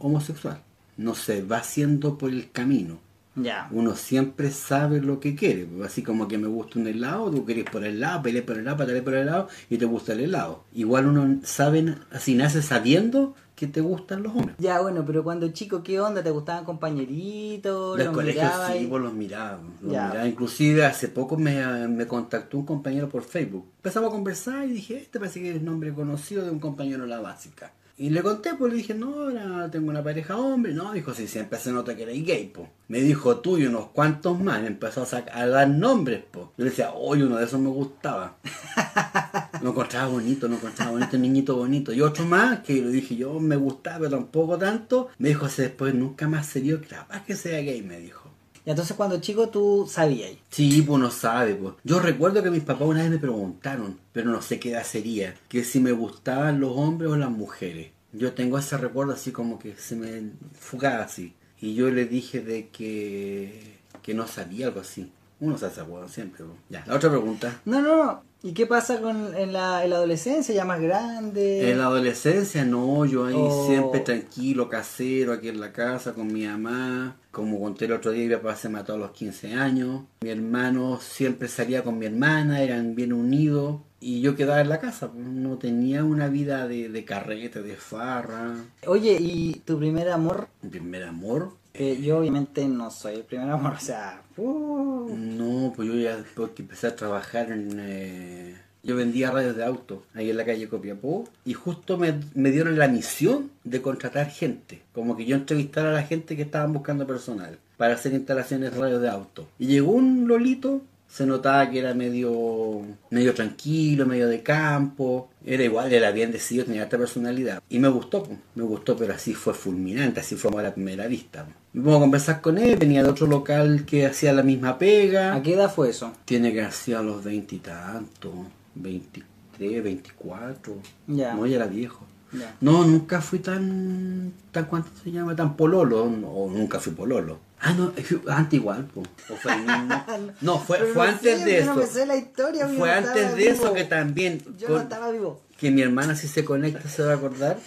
homosexual. 0.00 0.60
No 0.96 1.14
se 1.14 1.42
va 1.42 1.58
haciendo 1.58 2.18
por 2.18 2.30
el 2.30 2.50
camino. 2.50 2.98
Ya. 3.36 3.66
Uno 3.72 3.96
siempre 3.96 4.52
sabe 4.52 5.00
lo 5.00 5.18
que 5.18 5.34
quiere. 5.34 5.64
pues, 5.64 5.90
Así 5.90 6.02
como 6.02 6.28
que 6.28 6.38
me 6.38 6.46
gusta 6.46 6.78
un 6.78 6.86
helado, 6.86 7.30
tú 7.32 7.44
querés 7.44 7.64
por 7.64 7.84
el 7.84 7.96
helado, 7.96 8.22
peleas 8.22 8.44
por 8.44 8.54
el 8.54 8.60
helado, 8.62 8.76
pataleas 8.76 9.04
por 9.04 9.14
el 9.14 9.22
helado 9.22 9.48
y 9.68 9.76
te 9.76 9.86
gusta 9.86 10.12
el 10.12 10.20
helado. 10.20 10.62
Igual 10.72 11.06
uno 11.06 11.40
sabe, 11.42 11.96
así 12.12 12.36
nace 12.36 12.62
sabiendo 12.62 13.34
que 13.66 13.72
te 13.72 13.80
gustan 13.80 14.22
los 14.22 14.32
hombres. 14.34 14.56
Ya, 14.58 14.80
bueno, 14.80 15.04
pero 15.06 15.22
cuando 15.24 15.48
chico, 15.52 15.82
¿qué 15.82 16.00
onda? 16.00 16.22
¿Te 16.22 16.30
gustaban 16.30 16.64
compañeritos? 16.64 17.96
Del 17.96 18.06
¿Los 18.06 18.14
colegio 18.14 18.42
mirabas 18.42 18.72
sí, 18.72 18.78
y- 18.78 18.86
pues 18.86 19.02
los 19.02 19.12
miraba. 19.14 19.58
los 19.80 19.90
miraba. 19.90 20.26
Inclusive 20.26 20.84
hace 20.84 21.08
poco 21.08 21.36
me, 21.36 21.88
me 21.88 22.06
contactó 22.06 22.58
un 22.58 22.66
compañero 22.66 23.08
por 23.08 23.22
Facebook. 23.22 23.66
Empezamos 23.76 24.08
a 24.10 24.12
conversar 24.12 24.64
y 24.66 24.72
dije, 24.72 24.96
este 24.98 25.18
parece 25.18 25.40
que 25.40 25.50
es 25.50 25.56
el 25.56 25.64
nombre 25.64 25.92
conocido 25.94 26.44
de 26.44 26.50
un 26.50 26.58
compañero 26.60 27.02
de 27.02 27.08
la 27.08 27.20
básica. 27.20 27.72
Y 27.96 28.10
le 28.10 28.24
conté, 28.24 28.54
pues 28.58 28.72
le 28.72 28.78
dije, 28.78 28.92
no, 28.92 29.14
ahora 29.28 29.70
tengo 29.70 29.88
una 29.88 30.02
pareja 30.02 30.36
hombre. 30.36 30.72
No, 30.74 30.90
dijo, 30.92 31.14
sí, 31.14 31.28
siempre 31.28 31.60
se 31.60 31.70
nota 31.70 31.94
que 31.94 32.02
eres 32.02 32.26
gay, 32.26 32.48
po. 32.48 32.66
Me 32.88 33.00
dijo 33.00 33.36
tú 33.38 33.56
y 33.56 33.66
unos 33.66 33.86
cuantos 33.90 34.36
más. 34.40 34.60
Me 34.62 34.66
empezó 34.66 35.02
a, 35.02 35.06
sac- 35.06 35.30
a 35.32 35.46
dar 35.46 35.68
nombres, 35.68 36.24
po. 36.28 36.52
Yo 36.58 36.64
le 36.64 36.70
decía, 36.70 36.92
oye, 36.92 37.24
uno 37.24 37.36
de 37.36 37.44
esos 37.44 37.60
me 37.60 37.68
gustaba. 37.68 38.34
Lo 39.64 39.70
encontraba 39.70 40.08
bonito, 40.08 40.46
lo 40.46 40.56
encontraba 40.56 40.90
bonito, 40.90 41.16
niñito 41.16 41.56
bonito. 41.56 41.90
Y 41.94 42.02
otro 42.02 42.26
más, 42.26 42.60
que 42.60 42.82
lo 42.82 42.90
dije 42.90 43.16
yo, 43.16 43.40
me 43.40 43.56
gustaba, 43.56 44.00
pero 44.00 44.10
tampoco 44.10 44.58
tanto. 44.58 45.08
Me 45.16 45.30
dijo, 45.30 45.46
"Ese 45.46 45.62
después 45.62 45.94
nunca 45.94 46.28
más 46.28 46.44
se 46.44 46.60
dio, 46.60 46.82
capaz 46.86 47.24
que 47.24 47.34
sea 47.34 47.62
gay, 47.62 47.80
me 47.80 47.98
dijo. 47.98 48.30
Y 48.66 48.68
entonces 48.68 48.94
cuando 48.94 49.22
chico 49.22 49.48
tú 49.48 49.88
sabías. 49.90 50.32
Sí, 50.50 50.82
pues 50.82 51.00
no 51.00 51.10
sabe, 51.10 51.54
pues. 51.54 51.76
Yo 51.82 51.98
recuerdo 51.98 52.42
que 52.42 52.50
mis 52.50 52.62
papás 52.62 52.86
una 52.86 53.00
vez 53.00 53.10
me 53.10 53.16
preguntaron, 53.16 53.98
pero 54.12 54.30
no 54.30 54.42
sé 54.42 54.60
qué 54.60 54.72
edad 54.72 54.84
sería, 54.84 55.34
que 55.48 55.64
si 55.64 55.80
me 55.80 55.92
gustaban 55.92 56.60
los 56.60 56.72
hombres 56.76 57.10
o 57.10 57.16
las 57.16 57.30
mujeres. 57.30 57.90
Yo 58.12 58.34
tengo 58.34 58.58
ese 58.58 58.76
recuerdo 58.76 59.14
así 59.14 59.32
como 59.32 59.58
que 59.58 59.76
se 59.76 59.96
me 59.96 60.30
fugaba 60.52 61.04
así. 61.04 61.32
Y 61.58 61.74
yo 61.74 61.90
le 61.90 62.04
dije 62.04 62.42
de 62.42 62.68
que, 62.68 63.78
que 64.02 64.12
no 64.12 64.26
sabía 64.26 64.66
algo 64.66 64.80
así. 64.80 65.10
Uno 65.40 65.56
se 65.56 65.64
hace 65.64 65.80
siempre. 66.08 66.44
pues. 66.44 66.58
Ya, 66.68 66.84
la 66.86 66.96
otra 66.96 67.08
pregunta. 67.08 67.62
No, 67.64 67.80
no, 67.80 67.96
no. 67.96 68.33
¿Y 68.46 68.52
qué 68.52 68.66
pasa 68.66 69.00
con 69.00 69.34
en 69.34 69.54
la, 69.54 69.84
en 69.84 69.88
la 69.90 69.96
adolescencia 69.96 70.54
ya 70.54 70.66
más 70.66 70.78
grande? 70.78 71.70
En 71.70 71.78
la 71.78 71.86
adolescencia, 71.86 72.62
no, 72.62 73.06
yo 73.06 73.24
ahí 73.24 73.34
Oh. 73.38 73.66
siempre 73.66 74.00
tranquilo, 74.00 74.68
casero, 74.68 75.32
aquí 75.32 75.48
en 75.48 75.60
la 75.60 75.72
casa 75.72 76.12
con 76.12 76.26
mi 76.30 76.46
mamá. 76.46 77.16
Como 77.30 77.58
conté 77.58 77.86
el 77.86 77.92
otro 77.92 78.10
día, 78.10 78.28
mi 78.28 78.34
papá 78.36 78.54
se 78.54 78.68
mató 78.68 78.92
a 78.92 78.98
los 78.98 79.12
15 79.12 79.54
años. 79.54 80.02
Mi 80.20 80.28
hermano 80.28 81.00
siempre 81.00 81.48
salía 81.48 81.82
con 81.82 81.98
mi 81.98 82.04
hermana, 82.04 82.60
eran 82.62 82.94
bien 82.94 83.14
unidos. 83.14 83.80
Y 83.98 84.20
yo 84.20 84.36
quedaba 84.36 84.60
en 84.60 84.68
la 84.68 84.78
casa, 84.78 85.10
pues, 85.10 85.24
no 85.24 85.56
tenía 85.56 86.04
una 86.04 86.28
vida 86.28 86.68
de, 86.68 86.90
de 86.90 87.04
carrete, 87.06 87.62
de 87.62 87.76
farra. 87.76 88.56
Oye, 88.86 89.16
¿y 89.18 89.54
tu 89.64 89.78
primer 89.78 90.10
amor? 90.10 90.48
Mi 90.60 90.68
primer 90.68 91.04
amor, 91.04 91.52
Eh, 91.74 92.00
yo 92.00 92.18
obviamente 92.18 92.66
no 92.68 92.90
soy 92.90 93.16
el 93.16 93.24
primer 93.24 93.50
amor, 93.50 93.72
o 93.76 93.80
sea... 93.80 94.22
uh, 94.36 95.14
no, 95.16 95.72
pues 95.74 95.88
yo 95.88 95.94
ya 95.96 96.16
después 96.16 96.50
que 96.50 96.62
empecé 96.62 96.86
a 96.86 96.96
trabajar 96.96 97.50
en... 97.50 97.76
eh, 97.80 98.56
yo 98.84 98.96
vendía 98.96 99.30
radios 99.30 99.56
de 99.56 99.64
auto 99.64 100.04
ahí 100.14 100.30
en 100.30 100.36
la 100.36 100.44
calle 100.44 100.68
Copiapó 100.68 101.24
y 101.44 101.54
justo 101.54 101.96
me, 101.96 102.20
me 102.34 102.50
dieron 102.50 102.78
la 102.78 102.86
misión 102.86 103.50
de 103.64 103.80
contratar 103.80 104.28
gente, 104.30 104.82
como 104.92 105.16
que 105.16 105.24
yo 105.24 105.36
entrevistara 105.36 105.88
a 105.88 105.94
la 105.94 106.02
gente 106.02 106.36
que 106.36 106.42
estaban 106.42 106.72
buscando 106.72 107.06
personal 107.06 107.58
para 107.76 107.94
hacer 107.94 108.12
instalaciones 108.12 108.72
de 108.72 108.78
radios 108.78 109.02
de 109.02 109.08
auto. 109.08 109.48
Y 109.58 109.66
llegó 109.66 109.92
un 109.92 110.28
lolito, 110.28 110.82
se 111.14 111.26
notaba 111.26 111.70
que 111.70 111.78
era 111.78 111.94
medio, 111.94 112.82
medio 113.10 113.34
tranquilo, 113.34 114.04
medio 114.04 114.26
de 114.26 114.42
campo, 114.42 115.30
era 115.46 115.62
igual, 115.62 115.92
era 115.92 116.10
bien 116.10 116.32
decidido, 116.32 116.64
tenía 116.64 116.82
alta 116.82 116.98
personalidad. 116.98 117.62
Y 117.68 117.78
me 117.78 117.86
gustó, 117.86 118.24
pues, 118.24 118.36
me 118.56 118.64
gustó, 118.64 118.96
pero 118.96 119.14
así 119.14 119.32
fue 119.32 119.54
fulminante, 119.54 120.18
así 120.18 120.34
fue 120.34 120.50
a 120.58 120.64
la 120.64 120.74
primera 120.74 121.06
vista. 121.06 121.44
pues. 121.44 121.56
Me 121.72 121.84
pongo 121.84 121.98
a 121.98 122.00
conversar 122.00 122.40
con 122.40 122.58
él, 122.58 122.76
venía 122.76 123.04
de 123.04 123.10
otro 123.10 123.28
local 123.28 123.84
que 123.86 124.06
hacía 124.06 124.32
la 124.32 124.42
misma 124.42 124.76
pega. 124.76 125.36
¿A 125.36 125.40
qué 125.40 125.54
edad 125.54 125.72
fue 125.72 125.90
eso? 125.90 126.10
Tiene 126.24 126.52
que 126.52 126.62
hacer 126.62 126.96
a 126.96 127.02
los 127.02 127.22
veintitantos, 127.22 128.32
23, 128.74 129.84
24. 129.84 130.74
Ya. 131.06 131.34
No, 131.34 131.46
ya 131.46 131.56
era 131.56 131.66
viejo. 131.66 132.04
Ya. 132.32 132.56
No, 132.60 132.84
nunca 132.84 133.20
fui 133.20 133.38
tan, 133.38 134.32
tan 134.50 134.64
¿cuánto 134.64 134.90
se 135.04 135.12
llama? 135.12 135.36
Tan 135.36 135.56
pololo, 135.56 136.10
no, 136.10 136.26
o 136.26 136.50
nunca 136.50 136.80
fui 136.80 136.92
pololo. 136.92 137.38
Ah, 137.66 137.72
no, 137.72 137.92
antes 138.30 138.54
igual, 138.54 138.84
po. 138.86 139.00
O 139.30 139.36
fue 139.36 139.52
el 139.54 139.60
mismo. 139.60 140.04
No, 140.42 140.58
fue, 140.58 140.78
fue 140.92 141.08
antes 141.08 141.38
sé, 141.38 141.44
de 141.46 141.52
yo 141.52 141.58
eso. 141.62 141.74
no 141.74 141.76
me 141.76 141.86
sé 141.86 142.04
la 142.06 142.16
historia, 142.16 142.68
fue 142.68 142.92
antes 142.92 143.36
de 143.36 143.48
eso 143.48 143.62
vivo. 143.62 143.74
que 143.74 143.84
también. 143.84 144.42
Yo 144.58 144.66
con- 144.66 144.76
no 144.76 144.82
estaba 144.82 145.10
vivo. 145.10 145.40
Que 145.64 145.70
mi 145.70 145.80
hermana 145.80 146.14
si 146.14 146.28
se 146.28 146.44
conecta 146.44 146.88
se 146.90 147.02
va 147.02 147.12
a 147.12 147.16
acordar 147.16 147.58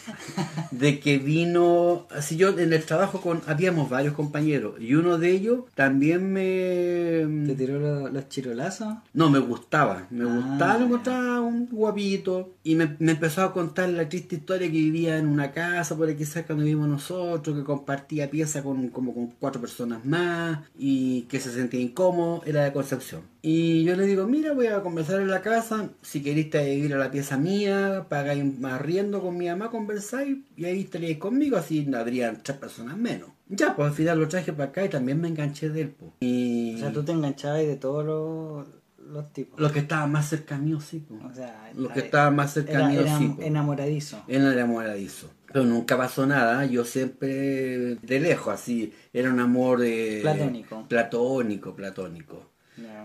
de 0.69 0.99
que 0.99 1.17
vino, 1.17 2.05
así 2.11 2.37
yo 2.37 2.49
en 2.59 2.71
el 2.71 2.83
trabajo 2.83 3.21
con, 3.21 3.41
habíamos 3.47 3.89
varios 3.89 4.13
compañeros 4.13 4.75
y 4.79 4.93
uno 4.93 5.17
de 5.17 5.31
ellos 5.31 5.61
también 5.73 6.19
¿Te 6.35 7.25
me... 7.27 7.55
tiró 7.55 7.79
lo- 7.79 8.09
los 8.09 8.29
chirolazos? 8.29 8.93
No, 9.13 9.29
me 9.31 9.39
gustaba, 9.39 10.05
me 10.11 10.25
Ah, 10.29 10.35
gustaba, 10.35 10.73
me 10.73 10.79
ya. 10.79 10.85
encontraba 10.85 11.41
un 11.41 11.67
guapito 11.71 12.53
y 12.63 12.75
me, 12.75 12.95
me 12.99 13.13
empezó 13.13 13.41
a 13.41 13.51
contar 13.51 13.89
la 13.89 14.07
triste 14.07 14.35
historia 14.35 14.67
que 14.67 14.73
vivía 14.77 15.17
en 15.17 15.27
una 15.27 15.51
casa 15.51 15.95
por 15.97 16.07
aquí 16.07 16.23
cerca 16.25 16.49
donde 16.53 16.65
vivimos 16.65 16.87
nosotros, 16.89 17.57
que 17.57 17.63
compartía 17.63 18.29
pieza 18.29 18.61
con 18.61 18.89
como 18.89 19.13
con 19.15 19.27
cuatro 19.39 19.59
personas 19.59 20.05
más 20.05 20.59
y 20.77 21.21
que 21.23 21.39
se 21.39 21.51
sentía 21.51 21.79
incómodo, 21.79 22.43
era 22.45 22.63
de 22.63 22.71
Concepción. 22.73 23.21
Y 23.49 23.85
yo 23.85 23.95
le 23.95 24.05
digo, 24.05 24.27
mira, 24.27 24.51
voy 24.51 24.67
a 24.67 24.81
conversar 24.81 25.21
en 25.21 25.29
la 25.29 25.41
casa, 25.41 25.89
si 26.01 26.21
queréis 26.21 26.49
te 26.49 26.65
vivir 26.65 26.93
a 26.93 26.97
la 26.97 27.09
pieza 27.09 27.37
mía, 27.37 28.05
pagáis 28.09 28.43
arriendo 28.65 29.21
con 29.21 29.37
mi 29.37 29.47
mamá, 29.47 29.69
conversáis 29.69 30.39
y 30.57 30.65
ahí 30.65 30.81
estaríais 30.81 31.17
conmigo, 31.17 31.55
así 31.55 31.89
habrían 31.95 32.43
tres 32.43 32.57
personas 32.57 32.97
menos. 32.97 33.29
Ya, 33.47 33.73
pues 33.73 33.87
al 33.87 33.95
final 33.95 34.19
lo 34.19 34.27
traje 34.27 34.51
para 34.51 34.69
acá 34.71 34.83
y 34.83 34.89
también 34.89 35.21
me 35.21 35.29
enganché 35.29 35.69
de 35.69 35.81
él. 35.83 35.95
pues. 35.97 36.11
Y 36.19 36.75
O 36.75 36.79
sea, 36.79 36.91
tú 36.91 37.03
te 37.05 37.13
enganchabas 37.13 37.59
de 37.59 37.77
todos 37.77 38.03
los, 38.05 38.67
los 39.13 39.31
tipos. 39.31 39.57
los 39.57 39.71
que 39.71 39.79
estaban 39.79 40.11
más 40.11 40.27
cerca 40.27 40.57
mío, 40.57 40.81
sí. 40.81 41.05
pues. 41.07 41.21
O 41.23 41.33
sea, 41.33 41.71
Los 41.73 41.93
que 41.93 41.99
estaban 41.99 42.35
más 42.35 42.51
cerca 42.53 42.73
era, 42.73 42.89
mío, 42.89 42.99
era 42.99 43.17
sí. 43.17 43.31
pues. 43.33 43.47
enamoradizo. 43.47 44.17
No 44.27 44.33
era 44.35 44.51
enamoradizo. 44.51 45.29
Pero 45.53 45.63
nunca 45.63 45.95
pasó 45.95 46.25
nada, 46.27 46.65
yo 46.65 46.83
siempre 46.83 47.95
de 47.95 48.19
lejos, 48.19 48.53
así, 48.53 48.91
era 49.13 49.31
un 49.31 49.39
amor 49.39 49.79
eh, 49.85 50.19
Platónico. 50.21 50.85
Platónico, 50.89 51.73
platónico. 51.73 52.56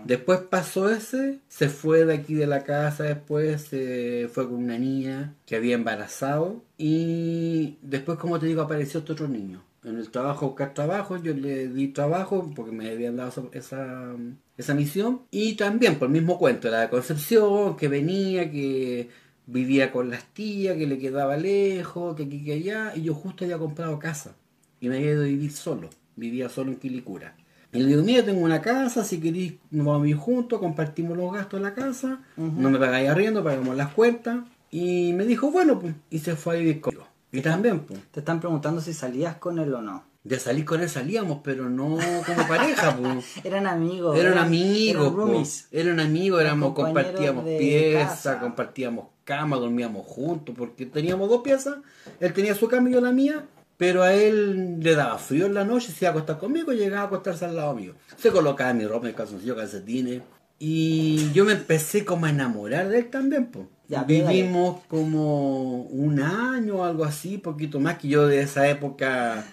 Después 0.05 0.39
pasó 0.41 0.89
ese, 0.89 1.39
se 1.47 1.69
fue 1.69 2.05
de 2.05 2.13
aquí 2.13 2.33
de 2.33 2.47
la 2.47 2.63
casa, 2.63 3.03
después 3.03 3.61
se 3.61 4.29
fue 4.31 4.47
con 4.47 4.55
una 4.55 4.77
niña 4.77 5.33
que 5.45 5.55
había 5.55 5.75
embarazado 5.75 6.61
y 6.77 7.77
después, 7.81 8.17
como 8.19 8.39
te 8.39 8.45
digo, 8.45 8.61
apareció 8.61 8.99
este 8.99 9.13
otro 9.13 9.27
niño. 9.27 9.63
En 9.83 9.97
el 9.97 10.09
trabajo, 10.11 10.47
buscar 10.47 10.73
trabajo, 10.73 11.17
yo 11.17 11.33
le 11.33 11.67
di 11.67 11.89
trabajo 11.89 12.51
porque 12.55 12.71
me 12.71 12.89
habían 12.89 13.17
dado 13.17 13.49
esa, 13.53 14.15
esa, 14.57 14.73
misión. 14.73 15.23
Y 15.29 15.55
también, 15.55 15.99
por 15.99 16.07
el 16.07 16.13
mismo 16.13 16.37
cuento, 16.37 16.69
era 16.69 16.81
de 16.81 16.89
Concepción, 16.89 17.75
que 17.75 17.89
venía, 17.89 18.49
que 18.49 19.09
vivía 19.45 19.91
con 19.91 20.09
las 20.09 20.25
tías, 20.33 20.77
que 20.77 20.87
le 20.87 20.97
quedaba 20.99 21.35
lejos, 21.35 22.15
que 22.15 22.23
aquí, 22.23 22.43
que 22.45 22.53
allá. 22.53 22.93
Y 22.95 23.03
yo 23.03 23.13
justo 23.13 23.43
había 23.43 23.57
comprado 23.57 23.99
casa 23.99 24.35
y 24.79 24.87
me 24.87 24.97
había 24.97 25.11
ido 25.11 25.23
a 25.23 25.25
vivir 25.25 25.51
solo. 25.51 25.89
Vivía 26.15 26.47
solo 26.47 26.71
en 26.71 26.77
Quilicura. 26.77 27.35
Y 27.73 27.79
le 27.79 27.87
digo, 27.87 28.03
mira, 28.03 28.23
tengo 28.23 28.41
una 28.41 28.61
casa, 28.61 29.03
si 29.03 29.19
queréis 29.19 29.53
nos 29.71 29.85
vamos 29.85 30.01
a 30.01 30.03
vivir 30.03 30.17
juntos, 30.17 30.59
compartimos 30.59 31.17
los 31.17 31.33
gastos 31.33 31.59
de 31.59 31.63
la 31.65 31.73
casa, 31.73 32.19
no 32.37 32.69
me 32.69 32.77
pagáis 32.77 33.09
arriendo, 33.09 33.43
pagamos 33.43 33.75
las 33.75 33.91
cuentas. 33.93 34.37
Y 34.69 35.13
me 35.13 35.25
dijo, 35.25 35.51
bueno, 35.51 35.79
pues, 35.79 35.93
y 36.09 36.19
se 36.19 36.35
fue 36.35 36.55
a 36.55 36.59
vivir 36.59 36.81
conmigo. 36.81 37.07
Y 37.31 37.41
también, 37.41 37.79
pues, 37.81 37.99
Te 38.11 38.19
están 38.19 38.39
preguntando 38.39 38.79
si 38.81 38.93
salías 38.93 39.35
con 39.37 39.59
él 39.59 39.73
o 39.73 39.81
no. 39.81 40.03
de 40.23 40.39
salir 40.39 40.65
con 40.65 40.81
él 40.81 40.87
salíamos, 40.89 41.39
pero 41.43 41.67
no 41.69 41.97
como 42.25 42.47
pareja, 42.47 42.95
pues. 42.95 43.25
Eran 43.45 43.67
amigos. 43.67 44.17
Eran 44.17 44.37
amigos, 44.37 45.05
eran 45.07 45.15
roomies. 45.15 45.67
eran 45.71 45.99
amigos, 45.99 46.39
Eran 46.41 46.51
éramos, 46.57 46.73
compartíamos 46.75 47.43
de 47.45 47.57
pieza, 47.57 48.07
casa. 48.07 48.39
compartíamos 48.39 49.05
cama, 49.25 49.57
dormíamos 49.57 50.05
juntos, 50.05 50.53
porque 50.57 50.85
teníamos 50.85 51.29
dos 51.29 51.41
piezas, 51.41 51.75
él 52.19 52.33
tenía 52.33 52.55
su 52.55 52.67
cama 52.67 52.89
y 52.89 52.93
yo 52.93 53.01
la 53.01 53.11
mía, 53.11 53.45
pero 53.77 54.03
a 54.03 54.13
él 54.13 54.79
le 54.79 54.95
daba 54.95 55.17
frío 55.17 55.45
en 55.45 55.53
la 55.53 55.65
noche, 55.65 55.91
se 55.91 56.05
iba 56.05 56.09
a 56.09 56.11
acostar 56.11 56.39
conmigo 56.39 56.71
y 56.71 56.77
llegaba 56.77 57.03
a 57.03 57.05
acostarse 57.07 57.45
al 57.45 57.55
lado 57.55 57.73
mío. 57.73 57.93
Se 58.17 58.31
colocaba 58.31 58.73
mi 58.73 58.85
ropa, 58.85 59.07
mi 59.07 59.13
calzoncillo, 59.13 59.55
calcetines, 59.55 60.21
y 60.59 61.31
yo 61.33 61.43
me 61.43 61.53
empecé 61.53 62.05
como 62.05 62.25
a 62.25 62.29
enamorar 62.29 62.87
de 62.87 62.99
él 62.99 63.09
también, 63.09 63.47
pues. 63.47 63.65
Ya. 63.89 64.03
Vivimos 64.03 64.81
como 64.87 65.81
un 65.81 66.21
año 66.21 66.77
o 66.77 66.83
algo 66.85 67.03
así, 67.03 67.37
poquito 67.37 67.79
más 67.79 67.97
que 67.97 68.07
yo 68.07 68.27
de 68.27 68.41
esa 68.41 68.69
época 68.69 69.43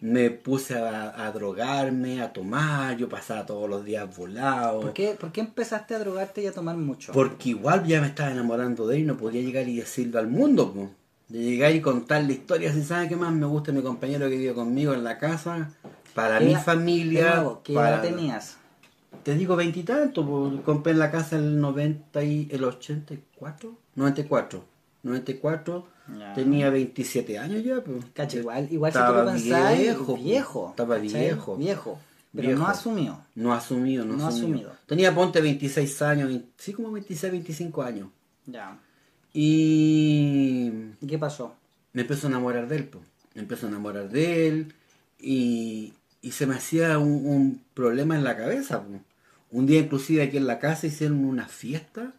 me 0.00 0.30
puse 0.30 0.78
a, 0.78 1.26
a 1.26 1.32
drogarme, 1.32 2.22
a 2.22 2.32
tomar, 2.32 2.96
yo 2.96 3.08
pasaba 3.08 3.46
todos 3.46 3.68
los 3.68 3.84
días 3.84 4.14
volado. 4.16 4.80
¿Por 4.80 4.92
qué, 4.92 5.16
¿Por 5.18 5.32
qué 5.32 5.40
empezaste 5.40 5.94
a 5.94 5.98
drogarte 5.98 6.42
y 6.42 6.46
a 6.46 6.52
tomar 6.52 6.76
mucho? 6.76 7.12
Porque 7.12 7.50
igual 7.50 7.86
ya 7.86 8.00
me 8.00 8.08
estaba 8.08 8.30
enamorando 8.30 8.86
de 8.86 8.96
él 8.96 9.02
y 9.02 9.06
no 9.06 9.16
podía 9.16 9.42
llegar 9.42 9.68
y 9.68 9.76
decirlo 9.76 10.18
al 10.18 10.28
mundo, 10.28 10.72
po. 10.72 10.90
De 11.30 11.38
llegar 11.38 11.72
y 11.74 11.80
contarle 11.80 12.34
historias 12.34 12.76
y 12.76 12.82
sabe 12.82 13.08
qué 13.08 13.16
más 13.16 13.32
me 13.32 13.46
gusta 13.46 13.72
mi 13.72 13.82
compañero 13.82 14.28
que 14.28 14.36
vive 14.36 14.52
conmigo 14.52 14.92
en 14.92 15.02
la 15.04 15.16
casa, 15.18 15.70
para 16.14 16.38
¿Qué 16.40 16.44
mi 16.44 16.54
familia. 16.56 17.36
nuevo, 17.36 17.62
¿Qué 17.64 17.72
para... 17.74 17.94
edad 17.96 18.02
tenías? 18.02 18.56
Te 19.22 19.34
digo 19.34 19.54
veintitantos, 19.56 20.24
po. 20.26 20.60
compré 20.64 20.92
en 20.92 20.98
la 20.98 21.10
casa 21.10 21.36
el 21.36 21.60
90 21.60 22.22
y 22.24 22.48
el 22.50 22.64
84, 22.64 23.76
94, 23.94 24.64
94, 25.02 25.86
Ya. 26.18 26.32
tenía 26.34 26.70
27 26.70 27.38
años 27.38 27.62
ya, 27.64 27.82
pues. 27.84 28.04
Cacho, 28.14 28.38
igual, 28.38 28.66
igual 28.70 28.92
si 28.92 28.98
tú 28.98 29.04
Estaba 29.04 29.24
lo 29.24 29.32
viejo, 29.32 29.76
viejo. 29.76 30.06
po. 30.06 30.16
Viejo. 30.16 30.68
Estaba 30.70 30.94
¿cachai? 30.96 31.08
viejo. 31.20 31.56
Viejo. 31.56 31.98
Pero 32.32 32.48
Viejo. 32.48 32.62
no 32.62 32.68
asumió. 32.68 33.20
No 33.34 33.52
asumido, 33.52 34.04
no, 34.04 34.16
No 34.16 34.26
asumido. 34.28 34.48
asumido. 34.48 34.72
Tenía 34.86 35.14
ponte 35.14 35.40
26 35.40 36.02
años, 36.02 36.32
sí 36.56 36.72
como 36.72 36.90
26, 36.92 37.32
25 37.32 37.82
años. 37.82 38.08
Ya. 38.46 38.78
Y 39.32 40.72
¿Y 41.00 41.06
qué 41.06 41.18
pasó? 41.18 41.54
me 41.92 42.02
empezó 42.02 42.26
a 42.26 42.30
enamorar 42.30 42.68
de 42.68 42.76
él, 42.76 42.84
po. 42.88 43.00
me 43.34 43.42
empezó 43.42 43.66
a 43.66 43.68
enamorar 43.70 44.08
de 44.10 44.48
él 44.48 44.74
y, 45.18 45.92
y 46.22 46.30
se 46.32 46.46
me 46.46 46.54
hacía 46.54 46.98
un, 46.98 47.26
un 47.26 47.62
problema 47.74 48.16
en 48.16 48.24
la 48.24 48.36
cabeza. 48.36 48.82
po. 48.82 49.00
Un 49.50 49.66
día 49.66 49.80
inclusive 49.80 50.22
aquí 50.22 50.36
en 50.36 50.46
la 50.46 50.58
casa 50.60 50.86
hicieron 50.86 51.24
una 51.24 51.48
fiesta, 51.48 52.14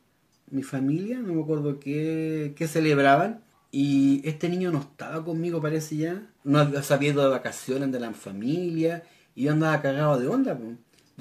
mi 0.50 0.64
familia, 0.64 1.20
no 1.20 1.34
me 1.34 1.42
acuerdo 1.42 1.80
qué, 1.80 2.54
qué 2.58 2.68
celebraban, 2.68 3.42
y 3.72 4.22
este 4.28 4.50
niño 4.50 4.72
no 4.72 4.80
estaba 4.82 5.24
conmigo 5.24 5.62
parece 5.62 5.96
ya, 5.96 6.28
no 6.44 6.60
había 6.60 6.84
se 6.84 6.94
había 6.94 7.12
ido 7.12 7.24
de 7.24 7.30
vacaciones 7.30 7.90
de 7.92 8.00
la 8.02 8.12
familia, 8.12 9.04
y 9.34 9.44
yo 9.44 9.54
andaba 9.54 9.82
cagado 9.82 10.20
de 10.20 10.28
onda. 10.28 10.58
po. 10.58 10.66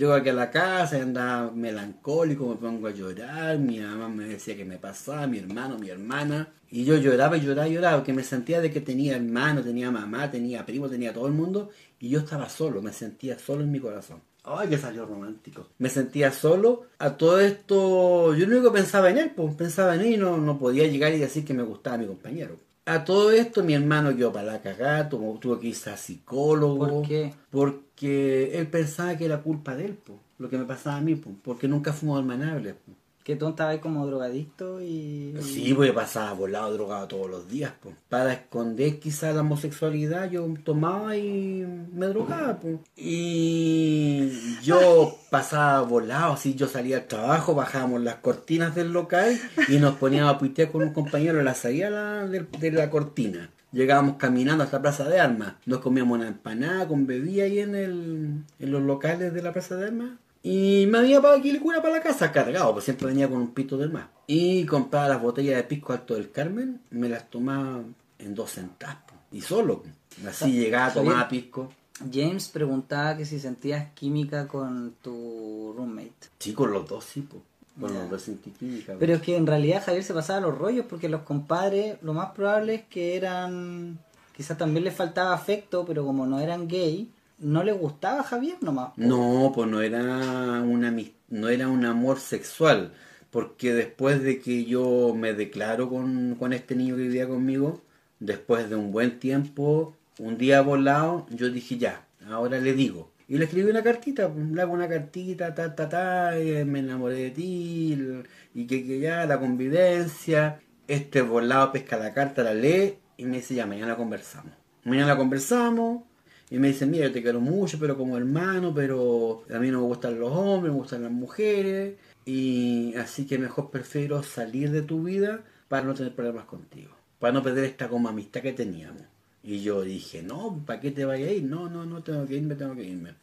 Llego 0.00 0.14
aquí 0.14 0.30
a 0.30 0.32
la 0.32 0.50
casa 0.50 0.96
y 0.96 1.02
andaba 1.02 1.50
melancólico, 1.50 2.48
me 2.48 2.54
pongo 2.54 2.86
a 2.86 2.90
llorar, 2.90 3.58
mi 3.58 3.80
mamá 3.80 4.08
me 4.08 4.24
decía 4.24 4.56
que 4.56 4.64
me 4.64 4.78
pasaba, 4.78 5.26
mi 5.26 5.36
hermano, 5.36 5.78
mi 5.78 5.90
hermana, 5.90 6.48
y 6.70 6.86
yo 6.86 6.96
lloraba 6.96 7.36
y 7.36 7.42
lloraba 7.42 7.68
y 7.68 7.74
lloraba, 7.74 7.98
porque 7.98 8.14
me 8.14 8.22
sentía 8.22 8.62
de 8.62 8.70
que 8.70 8.80
tenía 8.80 9.16
hermano, 9.16 9.62
tenía 9.62 9.90
mamá, 9.90 10.30
tenía 10.30 10.64
primo, 10.64 10.88
tenía 10.88 11.12
todo 11.12 11.26
el 11.26 11.34
mundo, 11.34 11.68
y 11.98 12.08
yo 12.08 12.20
estaba 12.20 12.48
solo, 12.48 12.80
me 12.80 12.94
sentía 12.94 13.38
solo 13.38 13.62
en 13.62 13.72
mi 13.72 13.78
corazón. 13.78 14.22
Ay, 14.42 14.70
que 14.70 14.78
salió 14.78 15.04
romántico. 15.04 15.66
Me 15.76 15.90
sentía 15.90 16.32
solo. 16.32 16.86
A 16.98 17.18
todo 17.18 17.38
esto, 17.38 18.34
yo 18.34 18.46
lo 18.46 18.56
único 18.56 18.72
que 18.72 18.78
pensaba 18.78 19.10
en 19.10 19.18
él, 19.18 19.32
pues 19.36 19.54
pensaba 19.54 19.96
en 19.96 20.00
él 20.00 20.14
y 20.14 20.16
no, 20.16 20.38
no 20.38 20.58
podía 20.58 20.86
llegar 20.86 21.12
y 21.12 21.18
decir 21.18 21.44
que 21.44 21.52
me 21.52 21.62
gustaba 21.62 21.98
mi 21.98 22.06
compañero. 22.06 22.56
A 22.86 23.04
todo 23.04 23.30
esto, 23.30 23.62
mi 23.62 23.74
hermano 23.74 24.16
quedó 24.16 24.32
para 24.32 24.52
la 24.52 24.62
cagada, 24.62 25.08
tuvo, 25.08 25.38
tuvo 25.38 25.58
que 25.60 25.68
irse 25.68 25.90
a 25.90 25.96
psicólogo. 25.96 26.88
¿Por 26.88 27.08
qué? 27.08 27.32
Porque 27.50 28.58
él 28.58 28.66
pensaba 28.68 29.16
que 29.16 29.26
era 29.26 29.42
culpa 29.42 29.76
de 29.76 29.86
él, 29.86 29.94
po, 29.94 30.18
lo 30.38 30.48
que 30.48 30.58
me 30.58 30.64
pasaba 30.64 30.96
a 30.96 31.00
mí, 31.00 31.14
po, 31.14 31.30
porque 31.42 31.68
nunca 31.68 31.92
fuimos 31.92 32.18
hermanables. 32.18 32.74
po. 32.74 32.92
Que 33.22 33.36
tú 33.36 33.48
estabas 33.48 33.78
como 33.78 34.06
drogadicto 34.06 34.80
y... 34.80 35.34
Sí, 35.42 35.74
pues 35.74 35.92
pasaba 35.92 36.32
volado, 36.32 36.72
drogado 36.72 37.06
todos 37.06 37.30
los 37.30 37.48
días. 37.48 37.70
po. 37.80 37.92
Para 38.08 38.32
esconder 38.32 38.98
quizá 38.98 39.30
la 39.32 39.42
homosexualidad, 39.42 40.30
yo 40.30 40.48
tomaba 40.64 41.16
y 41.16 41.64
me 41.92 42.06
drogaba. 42.06 42.58
po. 42.58 42.80
Y 42.96 44.30
yo 44.62 45.16
pasaba 45.30 45.82
volado, 45.82 46.32
así 46.32 46.54
yo 46.54 46.66
salía 46.66 46.96
al 46.98 47.06
trabajo, 47.06 47.54
bajábamos 47.54 48.00
las 48.02 48.16
cortinas 48.16 48.74
del 48.74 48.92
local 48.92 49.38
y 49.68 49.78
nos 49.78 49.96
poníamos 49.96 50.34
a 50.34 50.38
puitear 50.38 50.70
con 50.72 50.82
un 50.82 50.92
compañero 50.92 51.42
la 51.42 51.54
salida 51.54 52.26
de 52.26 52.40
la- 52.40 52.58
de, 52.58 52.72
la 52.72 52.90
cortina. 52.90 53.50
Llegábamos 53.72 54.16
caminando 54.16 54.64
hasta 54.64 54.82
Plaza 54.82 55.08
de 55.08 55.20
Armas, 55.20 55.54
nos 55.66 55.78
comíamos 55.80 56.18
una 56.18 56.26
empanada 56.28 56.88
con 56.88 57.06
bebida 57.06 57.44
ahí 57.44 57.60
en, 57.60 57.74
el, 57.76 58.42
en 58.58 58.70
los 58.72 58.82
locales 58.82 59.32
de 59.32 59.42
la 59.42 59.52
Plaza 59.52 59.76
de 59.76 59.86
Armas. 59.86 60.10
Y 60.42 60.86
me 60.86 61.00
venía 61.00 61.20
para 61.20 61.40
Quilicura 61.40 61.82
para 61.82 61.96
la 61.96 62.02
casa 62.02 62.32
cargado, 62.32 62.72
pues 62.72 62.84
siempre 62.86 63.08
venía 63.08 63.28
con 63.28 63.38
un 63.38 63.52
pito 63.52 63.76
del 63.76 63.90
mar. 63.90 64.08
Y 64.26 64.64
compraba 64.64 65.08
las 65.08 65.20
botellas 65.22 65.56
de 65.56 65.64
pisco 65.64 65.92
alto 65.92 66.14
del 66.14 66.30
Carmen, 66.30 66.80
me 66.90 67.08
las 67.08 67.28
tomaba 67.28 67.82
en 68.18 68.34
dos 68.34 68.52
centavos. 68.52 69.02
Y 69.32 69.40
solo. 69.42 69.82
Así 70.26 70.52
llegaba, 70.52 70.90
Javier. 70.90 71.04
tomaba 71.04 71.28
pisco. 71.28 71.72
James 72.12 72.48
preguntaba 72.48 73.16
que 73.16 73.26
si 73.26 73.38
sentías 73.38 73.92
química 73.92 74.48
con 74.48 74.94
tu 75.02 75.74
roommate. 75.76 76.12
Sí, 76.38 76.54
con 76.54 76.72
los 76.72 76.88
dos, 76.88 77.04
sí, 77.04 77.20
pues. 77.20 77.42
Con 77.78 77.92
Ya. 77.92 78.00
los 78.00 78.10
dos 78.10 78.22
sentí 78.22 78.50
química, 78.50 78.94
Pero 78.98 79.14
es 79.14 79.22
que 79.22 79.36
en 79.36 79.46
realidad 79.46 79.82
Javier 79.84 80.02
se 80.04 80.14
pasaba 80.14 80.40
los 80.40 80.56
rollos 80.56 80.86
porque 80.88 81.08
los 81.08 81.22
compadres 81.22 81.98
lo 82.02 82.14
más 82.14 82.30
probable 82.32 82.74
es 82.76 82.82
que 82.84 83.16
eran... 83.16 83.98
Quizás 84.36 84.56
también 84.56 84.84
les 84.84 84.94
faltaba 84.94 85.34
afecto, 85.34 85.84
pero 85.84 86.04
como 86.04 86.26
no 86.26 86.40
eran 86.40 86.66
gay, 86.66 87.10
no 87.40 87.62
les 87.64 87.76
gustaba 87.76 88.20
a 88.20 88.24
Javier 88.24 88.56
nomás. 88.62 88.92
No, 88.96 89.52
pues 89.54 89.68
no 89.68 89.80
era 89.82 90.62
una 90.62 90.94
no 91.28 91.48
era 91.48 91.68
un 91.68 91.84
amor 91.84 92.18
sexual, 92.18 92.92
porque 93.30 93.72
después 93.72 94.22
de 94.22 94.40
que 94.40 94.64
yo 94.64 95.14
me 95.16 95.32
declaro 95.32 95.88
con, 95.88 96.36
con 96.36 96.52
este 96.52 96.74
niño 96.76 96.96
que 96.96 97.02
vivía 97.02 97.28
conmigo, 97.28 97.82
después 98.18 98.68
de 98.68 98.76
un 98.76 98.92
buen 98.92 99.18
tiempo, 99.18 99.96
un 100.18 100.38
día 100.38 100.60
volado, 100.60 101.26
yo 101.30 101.48
dije 101.50 101.78
ya, 101.78 102.06
ahora 102.28 102.58
le 102.58 102.74
digo. 102.74 103.10
Y 103.28 103.38
le 103.38 103.44
escribí 103.44 103.70
una 103.70 103.82
cartita, 103.82 104.28
le 104.28 104.60
hago 104.60 104.72
una 104.72 104.88
cartita, 104.88 105.54
ta, 105.54 105.74
ta, 105.76 105.88
ta, 105.88 106.36
eh, 106.36 106.64
me 106.64 106.80
enamoré 106.80 107.14
de 107.14 107.30
ti, 107.30 108.22
y 108.54 108.66
que, 108.66 108.84
que 108.84 108.98
ya, 108.98 109.24
la 109.24 109.38
convivencia. 109.38 110.60
Este 110.88 111.22
volado 111.22 111.70
pesca 111.70 111.96
la 111.96 112.12
carta, 112.12 112.42
la 112.42 112.52
lee 112.52 112.98
y 113.16 113.24
me 113.26 113.36
dice, 113.36 113.54
ya, 113.54 113.66
mañana 113.66 113.96
conversamos. 113.96 114.52
Mañana 114.82 115.16
conversamos 115.16 116.02
y 116.50 116.58
me 116.58 116.68
dice, 116.68 116.84
mira, 116.84 117.06
yo 117.06 117.12
te 117.12 117.22
quiero 117.22 117.40
mucho, 117.40 117.78
pero 117.78 117.96
como 117.96 118.16
hermano, 118.16 118.74
pero 118.74 119.44
a 119.54 119.58
mí 119.60 119.70
no 119.70 119.82
me 119.82 119.86
gustan 119.86 120.18
los 120.18 120.32
hombres, 120.32 120.72
me 120.72 120.78
gustan 120.80 121.04
las 121.04 121.12
mujeres. 121.12 121.94
Y 122.26 122.94
así 122.96 123.24
que 123.24 123.38
mejor 123.38 123.70
prefiero 123.70 124.22
salir 124.24 124.72
de 124.72 124.82
tu 124.82 125.04
vida 125.04 125.44
para 125.68 125.86
no 125.86 125.94
tener 125.94 126.12
problemas 126.12 126.46
contigo. 126.46 126.92
Para 127.20 127.32
no 127.32 127.42
perder 127.42 127.64
esta 127.64 127.88
como 127.88 128.08
amistad 128.08 128.40
que 128.40 128.52
teníamos. 128.52 129.02
Y 129.44 129.62
yo 129.62 129.82
dije, 129.82 130.22
no, 130.22 130.60
¿para 130.66 130.80
qué 130.80 130.90
te 130.90 131.04
vayas 131.04 131.28
a 131.28 131.32
ir? 131.32 131.44
No, 131.44 131.70
no, 131.70 131.86
no, 131.86 132.02
tengo 132.02 132.26
que 132.26 132.34
irme, 132.34 132.56
tengo 132.56 132.74
que 132.74 132.84
irme. 132.84 133.14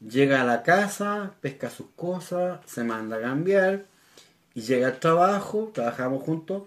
Llega 0.00 0.42
a 0.42 0.44
la 0.44 0.62
casa, 0.62 1.34
pesca 1.40 1.70
sus 1.70 1.86
cosas, 1.96 2.60
se 2.66 2.84
manda 2.84 3.16
a 3.16 3.20
cambiar 3.22 3.86
y 4.54 4.60
llega 4.60 4.88
al 4.88 5.00
trabajo, 5.00 5.70
trabajamos 5.74 6.22
juntos 6.22 6.64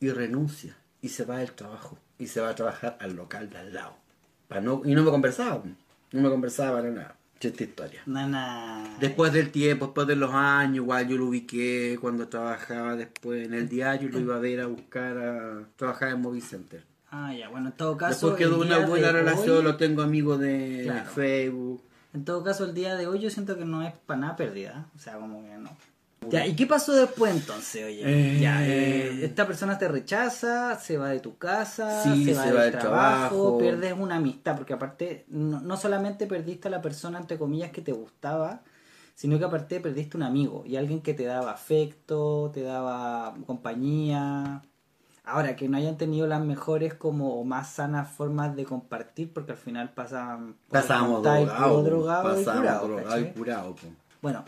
y 0.00 0.10
renuncia 0.10 0.76
y 1.02 1.10
se 1.10 1.24
va 1.24 1.38
del 1.38 1.52
trabajo 1.52 1.98
y 2.18 2.28
se 2.28 2.40
va 2.40 2.50
a 2.50 2.54
trabajar 2.54 2.96
al 3.00 3.14
local 3.14 3.50
de 3.50 3.58
al 3.58 3.74
lado. 3.74 4.03
No, 4.60 4.82
y 4.84 4.94
no 4.94 5.02
me 5.02 5.10
conversaba, 5.10 5.62
no 6.12 6.20
me 6.20 6.28
conversaba 6.30 6.78
para 6.78 6.90
nada. 6.90 7.16
Esta 7.40 7.62
historia. 7.64 8.00
Después 9.00 9.32
del 9.34 9.50
tiempo, 9.50 9.86
después 9.86 10.06
de 10.06 10.16
los 10.16 10.32
años, 10.32 10.76
igual 10.76 11.06
yo 11.08 11.18
lo 11.18 11.26
ubiqué 11.26 11.98
cuando 12.00 12.26
trabajaba 12.28 12.96
después 12.96 13.46
en 13.46 13.52
el 13.52 13.68
diario, 13.68 14.08
lo 14.08 14.18
iba 14.18 14.36
a 14.36 14.38
ver 14.38 14.60
a 14.60 14.66
buscar 14.66 15.18
a 15.18 15.60
trabajar 15.76 16.10
en 16.10 16.22
Movie 16.22 16.40
Center. 16.40 16.82
Ah, 17.10 17.34
ya, 17.34 17.48
bueno, 17.50 17.68
en 17.68 17.72
todo 17.74 17.96
caso. 17.98 18.30
Después 18.30 18.34
quedó 18.36 18.60
una 18.62 18.86
buena 18.86 19.12
relación, 19.12 19.58
hoy- 19.58 19.62
lo 19.64 19.76
tengo 19.76 20.00
amigos 20.02 20.40
de 20.40 20.82
Claro. 20.84 21.10
Facebook. 21.10 21.82
En 22.14 22.24
todo 22.24 22.42
caso, 22.42 22.64
el 22.64 22.72
día 22.74 22.94
de 22.96 23.06
hoy 23.08 23.18
yo 23.20 23.28
siento 23.28 23.58
que 23.58 23.64
no 23.66 23.82
es 23.82 23.92
para 24.06 24.20
nada 24.20 24.36
pérdida. 24.36 24.86
O 24.96 24.98
sea, 24.98 25.18
como 25.18 25.42
que 25.44 25.54
no. 25.58 25.70
Ya, 26.30 26.46
¿y 26.46 26.54
qué 26.56 26.66
pasó 26.66 26.92
después 26.92 27.32
entonces, 27.34 27.84
oye? 27.84 28.02
Eh, 28.04 28.40
ya, 28.40 28.66
eh, 28.66 29.24
esta 29.24 29.46
persona 29.46 29.78
te 29.78 29.88
rechaza, 29.88 30.78
se 30.78 30.96
va 30.98 31.08
de 31.10 31.20
tu 31.20 31.36
casa, 31.38 32.02
Sí, 32.02 32.24
se 32.24 32.34
va 32.34 32.42
se 32.42 32.48
del 32.48 32.56
va 32.56 32.62
del 32.64 32.72
trabajo, 32.72 33.28
trabajo. 33.36 33.58
pierdes 33.58 33.92
una 33.98 34.16
amistad, 34.16 34.56
porque 34.56 34.72
aparte 34.74 35.24
no, 35.28 35.60
no 35.60 35.76
solamente 35.76 36.26
perdiste 36.26 36.68
a 36.68 36.70
la 36.70 36.82
persona, 36.82 37.18
entre 37.18 37.38
comillas, 37.38 37.70
que 37.70 37.80
te 37.82 37.92
gustaba, 37.92 38.62
sino 39.14 39.38
que 39.38 39.44
aparte 39.44 39.80
perdiste 39.80 40.16
un 40.16 40.22
amigo 40.24 40.64
y 40.66 40.76
alguien 40.76 41.00
que 41.00 41.14
te 41.14 41.24
daba 41.24 41.52
afecto, 41.52 42.50
te 42.52 42.62
daba 42.62 43.34
compañía. 43.46 44.62
Ahora, 45.26 45.56
que 45.56 45.70
no 45.70 45.78
hayan 45.78 45.96
tenido 45.96 46.26
las 46.26 46.42
mejores 46.42 46.92
como 46.92 47.40
o 47.40 47.44
más 47.44 47.70
sanas 47.70 48.10
formas 48.10 48.54
de 48.56 48.64
compartir, 48.66 49.32
porque 49.32 49.52
al 49.52 49.56
final 49.58 49.90
pasan... 49.94 50.56
Puro 50.68 51.82
drogados. 51.82 51.84
drogado 51.84 52.34
curado, 52.44 52.88
drogados 52.88 53.20
y 53.22 53.24
curados. 53.32 53.80
po. 53.80 53.86
Bueno, 54.20 54.44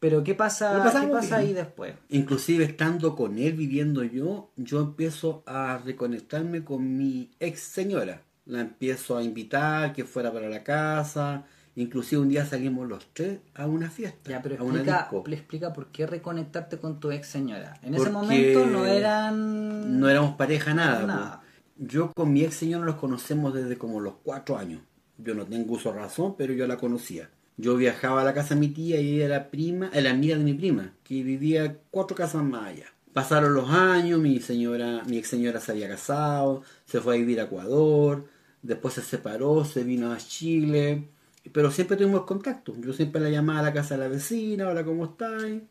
pero 0.00 0.22
¿qué 0.24 0.34
pasa, 0.34 0.90
¿qué 1.00 1.08
pasa 1.08 1.36
ahí 1.36 1.52
después? 1.52 1.94
Inclusive 2.08 2.64
estando 2.64 3.14
con 3.16 3.38
él, 3.38 3.52
viviendo 3.54 4.04
yo, 4.04 4.50
yo 4.56 4.80
empiezo 4.80 5.42
a 5.46 5.78
reconectarme 5.84 6.64
con 6.64 6.96
mi 6.96 7.30
ex 7.40 7.60
señora. 7.60 8.22
La 8.46 8.60
empiezo 8.60 9.16
a 9.16 9.22
invitar 9.22 9.92
que 9.92 10.04
fuera 10.04 10.32
para 10.32 10.48
la 10.48 10.62
casa. 10.64 11.44
Inclusive 11.76 12.22
un 12.22 12.28
día 12.28 12.44
salimos 12.44 12.88
los 12.88 13.06
tres 13.12 13.38
a 13.54 13.66
una 13.66 13.88
fiesta, 13.90 14.30
Ya, 14.30 14.42
pero 14.42 14.56
a 14.58 14.64
una 14.64 14.76
explica, 14.80 14.98
disco. 15.10 15.24
le 15.26 15.36
explica 15.36 15.72
por 15.72 15.86
qué 15.92 16.06
reconectarte 16.06 16.78
con 16.78 16.98
tu 16.98 17.10
ex 17.12 17.28
señora. 17.28 17.74
En 17.82 17.94
ese 17.94 18.10
momento 18.10 18.66
no 18.66 18.84
eran... 18.86 20.00
No 20.00 20.08
éramos 20.08 20.34
pareja 20.36 20.74
nada. 20.74 21.06
Nada. 21.06 21.40
po. 21.40 21.46
Yo 21.76 22.12
con 22.12 22.32
mi 22.32 22.42
ex 22.42 22.56
señora 22.56 22.84
nos 22.84 22.96
conocemos 22.96 23.54
desde 23.54 23.76
como 23.78 24.00
los 24.00 24.14
cuatro 24.24 24.56
años. 24.58 24.80
Yo 25.18 25.34
no 25.34 25.44
tengo 25.46 25.74
uso 25.74 25.92
razón, 25.92 26.34
pero 26.36 26.52
yo 26.52 26.66
la 26.66 26.76
conocía. 26.78 27.30
Yo 27.60 27.76
viajaba 27.76 28.20
a 28.20 28.24
la 28.24 28.34
casa 28.34 28.54
de 28.54 28.60
mi 28.60 28.68
tía 28.68 29.00
y 29.00 29.16
ella 29.16 29.24
era 29.24 29.50
prima, 29.50 29.90
era 29.92 30.12
amiga 30.12 30.36
de 30.36 30.44
mi 30.44 30.54
prima, 30.54 30.94
que 31.02 31.24
vivía 31.24 31.76
cuatro 31.90 32.16
casas 32.16 32.44
más 32.44 32.68
allá. 32.68 32.86
Pasaron 33.12 33.52
los 33.52 33.68
años, 33.70 34.20
mi 34.20 34.38
señora, 34.40 35.02
mi 35.08 35.18
ex 35.18 35.26
señora 35.26 35.58
se 35.58 35.72
había 35.72 35.88
casado, 35.88 36.62
se 36.84 37.00
fue 37.00 37.16
a 37.16 37.18
vivir 37.18 37.40
a 37.40 37.44
Ecuador, 37.44 38.26
después 38.62 38.94
se 38.94 39.02
separó, 39.02 39.64
se 39.64 39.82
vino 39.82 40.12
a 40.12 40.18
Chile, 40.18 41.08
pero 41.52 41.72
siempre 41.72 41.96
tuvimos 41.96 42.22
contacto. 42.22 42.76
Yo 42.78 42.92
siempre 42.92 43.20
la 43.20 43.28
llamaba 43.28 43.58
a 43.58 43.62
la 43.64 43.72
casa 43.72 43.96
de 43.96 44.04
la 44.04 44.08
vecina, 44.08 44.68
hola, 44.68 44.84
¿cómo 44.84 45.06
estáis? 45.06 45.62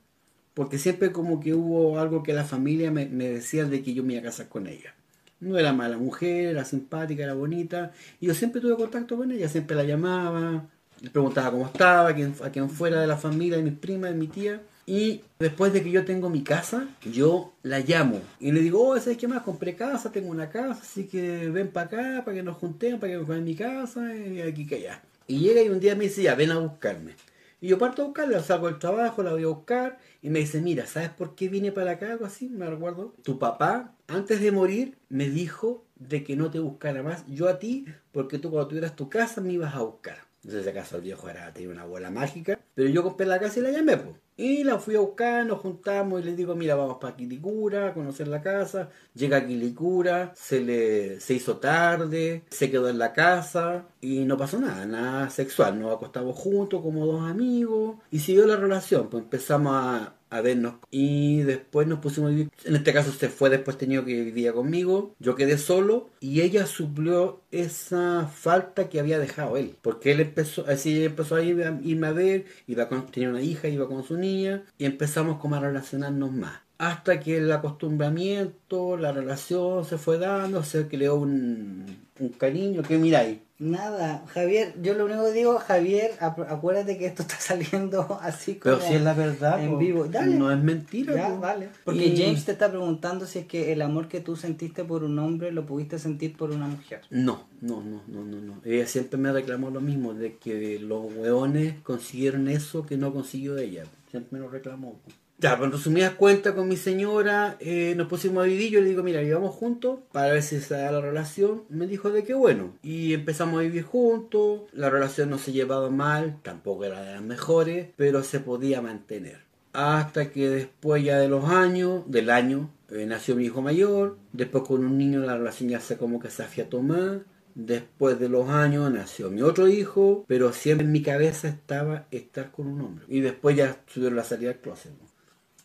Porque 0.54 0.78
siempre 0.80 1.14
como 1.14 1.40
que 1.40 1.54
hubo 1.54 2.00
algo 2.00 2.22
que 2.22 2.34
la 2.34 2.44
familia 2.44 2.92
me, 2.92 3.06
me 3.06 3.30
decía 3.30 3.64
de 3.64 3.82
que 3.82 3.94
yo 3.94 4.04
me 4.04 4.14
iba 4.14 4.24
a 4.24 4.26
casar 4.26 4.50
con 4.50 4.68
ella. 4.68 4.94
No 5.40 5.58
era 5.58 5.72
mala 5.72 5.98
mujer, 5.98 6.48
era 6.48 6.66
simpática, 6.66 7.24
era 7.24 7.34
bonita. 7.34 7.94
Y 8.20 8.28
yo 8.28 8.34
siempre 8.34 8.60
tuve 8.60 8.76
contacto 8.76 9.16
con 9.16 9.32
ella, 9.32 9.48
siempre 9.48 9.78
la 9.78 9.84
llamaba, 9.84 10.68
preguntaba 11.12 11.52
cómo 11.52 11.66
estaba, 11.66 12.10
a 12.10 12.16
quien, 12.16 12.34
a 12.44 12.50
quien 12.50 12.70
fuera 12.70 13.02
de 13.02 13.08
la 13.08 13.18
familia, 13.18 13.58
de 13.58 13.64
mis 13.64 13.78
primas, 13.78 14.12
de 14.12 14.18
mi 14.18 14.28
tía. 14.28 14.62
Y 14.86 15.22
después 15.38 15.74
de 15.74 15.84
que 15.84 15.92
yo 15.92 16.06
tengo 16.06 16.30
mi 16.30 16.44
casa, 16.44 16.88
yo 17.12 17.54
la 17.62 17.80
llamo 17.80 18.22
y 18.40 18.54
le 18.54 18.62
digo, 18.62 18.82
oh, 18.82 18.98
¿sabes 18.98 19.18
qué 19.18 19.28
más? 19.28 19.44
Compré 19.44 19.76
casa, 19.76 20.14
tengo 20.14 20.30
una 20.30 20.50
casa, 20.50 20.82
así 20.82 21.08
que 21.08 21.50
ven 21.50 21.68
para 21.68 21.88
acá, 21.88 22.22
para 22.24 22.38
que 22.38 22.44
nos 22.44 22.56
juntemos, 22.56 23.02
para 23.02 23.12
que 23.12 23.20
me 23.20 23.36
en 23.36 23.44
mi 23.44 23.54
casa, 23.54 24.16
y 24.16 24.40
aquí 24.42 24.66
que 24.66 24.76
allá. 24.76 25.02
Y 25.28 25.40
llega 25.40 25.62
y 25.62 25.68
un 25.68 25.82
día 25.82 25.94
me 25.96 26.06
dice, 26.06 26.24
ya, 26.24 26.36
ven 26.36 26.52
a 26.52 26.60
buscarme. 26.60 27.16
Y 27.60 27.68
yo 27.68 27.78
parto 27.78 28.04
a 28.04 28.06
buscarla, 28.06 28.42
salgo 28.42 28.68
del 28.68 28.80
trabajo, 28.80 29.24
la 29.24 29.32
voy 29.32 29.44
a 29.44 29.48
buscar 29.48 29.98
y 30.22 30.30
me 30.30 30.40
dice, 30.40 30.62
mira, 30.62 30.86
¿sabes 30.86 31.10
por 31.10 31.36
qué 31.36 31.50
vine 31.50 31.72
para 31.72 31.92
acá? 31.92 32.12
Algo 32.12 32.26
así, 32.26 32.48
me 32.48 32.70
recuerdo. 32.70 33.14
Tu 33.24 33.40
papá, 33.40 33.94
antes 34.08 34.40
de 34.40 34.52
morir, 34.52 34.96
me 35.10 35.30
dijo 35.30 35.84
de 35.96 36.24
que 36.24 36.36
no 36.36 36.52
te 36.52 36.60
buscara 36.60 37.02
más 37.02 37.26
yo 37.28 37.50
a 37.50 37.60
ti, 37.60 37.86
porque 38.12 38.38
tú 38.38 38.52
cuando 38.52 38.68
tuvieras 38.68 38.96
tu 38.96 39.10
casa 39.10 39.42
me 39.42 39.54
ibas 39.54 39.74
a 39.74 39.82
buscar. 39.82 40.27
Entonces 40.48 40.72
acaso 40.72 40.96
el 40.96 41.02
viejo 41.02 41.28
era, 41.28 41.52
tenía 41.52 41.70
una 41.72 41.84
bola 41.84 42.10
mágica, 42.10 42.58
pero 42.74 42.88
yo 42.88 43.04
compré 43.04 43.28
la 43.28 43.38
casa 43.38 43.60
y 43.60 43.64
la 43.64 43.72
llamé, 43.72 43.98
pues. 43.98 44.16
Y 44.38 44.64
la 44.64 44.80
fui 44.80 44.96
a 44.96 45.02
buscar, 45.02 45.46
nos 45.46 45.60
juntamos 45.60 46.22
y 46.22 46.24
le 46.24 46.36
digo, 46.36 46.56
mira, 46.56 46.76
vamos 46.76 47.00
para 47.02 47.18
Quilicura 47.18 47.88
a 47.88 47.94
conocer 47.94 48.30
la 48.30 48.42
casa. 48.42 48.90
Llega 49.14 49.38
a 49.38 49.46
Quilicura, 49.46 50.32
se 50.36 50.62
le 50.62 51.20
se 51.20 51.34
hizo 51.34 51.58
tarde, 51.58 52.44
se 52.50 52.72
quedó 52.72 52.88
en 52.88 52.98
la 52.98 53.12
casa 53.12 53.88
y 54.00 54.24
no 54.24 54.38
pasó 54.38 54.58
nada, 54.60 54.86
nada 54.86 55.30
sexual. 55.30 55.78
Nos 55.78 55.94
acostamos 55.94 56.38
juntos 56.38 56.82
como 56.82 57.06
dos 57.06 57.30
amigos 57.30 57.98
y 58.10 58.20
siguió 58.20 58.46
la 58.46 58.56
relación. 58.56 59.10
Pues 59.10 59.24
empezamos 59.24 59.74
a, 59.76 60.17
a 60.30 60.42
vernos 60.42 60.76
y 60.92 61.40
después 61.42 61.88
nos 61.88 62.00
pusimos. 62.00 62.32
En 62.32 62.76
este 62.76 62.94
caso 62.94 63.12
se 63.12 63.30
fue, 63.30 63.50
después 63.50 63.78
tenía 63.78 64.04
que 64.04 64.24
vivir 64.24 64.52
conmigo. 64.54 65.16
Yo 65.20 65.36
quedé 65.36 65.58
solo 65.58 66.10
y 66.20 66.42
ella 66.42 66.66
suplió 66.66 67.42
esa 67.52 68.28
falta 68.28 68.90
que 68.90 69.00
había 69.00 69.20
dejado 69.20 69.58
él. 69.58 69.76
Porque 69.82 70.12
él 70.12 70.20
empezó, 70.20 70.66
así 70.68 71.04
empezó 71.06 71.36
a- 71.36 71.44
irme 71.44 72.08
a 72.08 72.12
ver, 72.12 72.46
iba 72.68 72.88
con, 72.90 73.06
tenía 73.08 73.30
una 73.30 73.42
hija, 73.42 73.68
iba 73.68 73.88
con 73.88 74.04
su 74.04 74.18
niña 74.18 74.64
y 74.78 74.86
empezamos 74.86 75.40
como 75.40 75.56
a 75.56 75.60
relacionarnos 75.60 76.32
más. 76.34 76.62
Hasta 76.80 77.20
que 77.20 77.38
el 77.38 77.52
acostumbramiento, 77.52 78.98
la 78.98 79.12
relación 79.12 79.86
se 79.86 79.98
fue 79.98 80.18
dando, 80.20 80.64
se 80.64 80.88
creó 80.88 81.16
un, 81.16 81.86
un 82.20 82.30
cariño 82.30 82.84
que 82.84 82.98
miráis. 82.98 83.40
Nada, 83.60 84.24
Javier, 84.28 84.76
yo 84.84 84.94
lo 84.94 85.06
único 85.06 85.26
que 85.26 85.32
digo, 85.32 85.58
Javier, 85.58 86.12
acuérdate 86.20 86.98
que 87.00 87.08
esto 87.08 87.22
está 87.24 87.40
saliendo 87.40 88.20
así 88.22 88.56
como 88.56 88.76
Pero 88.78 88.88
si 88.88 88.94
es 88.96 89.02
la 89.02 89.16
verdad, 89.16 89.64
en 89.64 89.72
po, 89.72 89.78
vivo. 89.80 90.06
Dale. 90.06 90.36
no 90.36 90.52
es 90.52 90.62
mentira. 90.62 91.16
Ya, 91.16 91.30
po. 91.30 91.40
vale. 91.40 91.70
Porque 91.84 92.06
Y- 92.06 92.18
James 92.22 92.46
te 92.46 92.52
está 92.52 92.70
preguntando 92.70 93.26
si 93.26 93.40
es 93.40 93.46
que 93.48 93.72
el 93.74 93.82
amor 93.82 94.08
que 94.08 94.20
tú 94.22 94.36
sentiste 94.36 94.84
por 94.84 95.04
un 95.04 95.18
hombre 95.18 95.52
lo 95.52 95.66
pudiste 95.66 95.98
sentir 95.98 96.38
por 96.38 96.52
una 96.52 96.68
mujer. 96.68 97.02
No, 97.10 97.48
no, 97.62 97.82
no, 97.82 98.04
no, 98.08 98.24
no, 98.24 98.42
no. 98.42 98.62
Ella 98.64 98.86
siempre 98.86 99.18
me 99.18 99.32
reclamó 99.32 99.72
lo 99.72 99.82
mismo, 99.82 100.14
de 100.14 100.38
que 100.38 100.78
los 100.80 101.06
weones 101.16 101.82
consiguieron 101.82 102.48
eso 102.50 102.86
que 102.86 102.98
no 102.98 103.12
consiguió 103.12 103.58
ella. 103.58 103.86
Siempre 104.12 104.38
me 104.38 104.46
lo 104.46 104.52
reclamó. 104.52 105.00
Ya, 105.40 105.52
pero 105.52 105.66
en 105.66 105.72
resumidas 105.72 106.16
cuentas 106.16 106.54
con 106.54 106.68
mi 106.68 106.78
señora, 106.78 107.58
eh, 107.60 107.94
nos 107.96 108.08
pusimos 108.08 108.44
a 108.44 108.48
vivir, 108.48 108.72
yo 108.72 108.82
le 108.82 108.90
digo, 108.90 109.04
mira, 109.04 109.22
vivamos 109.22 109.54
juntos 109.54 110.00
para 110.12 110.34
ver 110.34 110.42
si 110.42 110.60
se 110.60 110.74
da 110.74 110.92
la 110.92 111.00
relación. 111.00 111.64
Me 111.70 111.86
dijo 111.86 112.10
de 112.10 112.24
que 112.24 112.34
bueno. 112.34 112.74
Y 112.82 113.14
empezamos 113.14 113.60
a 113.60 113.62
vivir 113.62 113.84
juntos, 113.84 114.62
la 114.74 114.90
relación 114.90 115.30
no 115.30 115.38
se 115.38 115.52
llevaba 115.52 115.92
mal, 115.92 116.40
tampoco 116.42 116.86
era 116.86 117.04
de 117.04 117.14
las 117.14 117.22
mejores, 117.22 117.90
pero 117.96 118.24
se 118.24 118.40
podía 118.40 118.82
mantener. 118.82 119.42
Hasta 119.74 120.32
que 120.32 120.50
después 120.50 121.04
ya 121.04 121.20
de 121.20 121.30
los 121.30 121.46
años, 121.46 122.02
del 122.08 122.32
año, 122.32 122.72
eh, 122.90 123.06
nació 123.06 123.36
mi 123.36 123.46
hijo 123.46 123.62
mayor, 123.62 124.18
después 124.34 124.64
con 124.64 124.84
un 124.84 124.98
niño 124.98 125.20
la 125.20 125.38
relación 125.38 125.70
ya 125.70 125.80
se 125.82 125.98
como 125.98 126.20
que 126.20 126.32
se 126.32 126.42
afiató 126.42 126.82
más, 126.82 127.20
después 127.54 128.20
de 128.20 128.30
los 128.30 128.50
años 128.50 128.90
nació 128.92 129.30
mi 129.30 129.44
otro 129.44 129.68
hijo, 129.68 130.26
pero 130.28 130.52
siempre 130.54 130.86
en 130.86 130.92
mi 130.92 131.04
cabeza 131.04 131.48
estaba 131.48 132.08
estar 132.10 132.52
con 132.52 132.66
un 132.66 132.82
hombre. 132.82 133.06
Y 133.08 133.20
después 133.20 133.56
ya 133.56 133.76
tuvieron 133.94 134.16
la 134.16 134.24
salida 134.24 134.50
del 134.50 134.62
closet. 134.62 134.94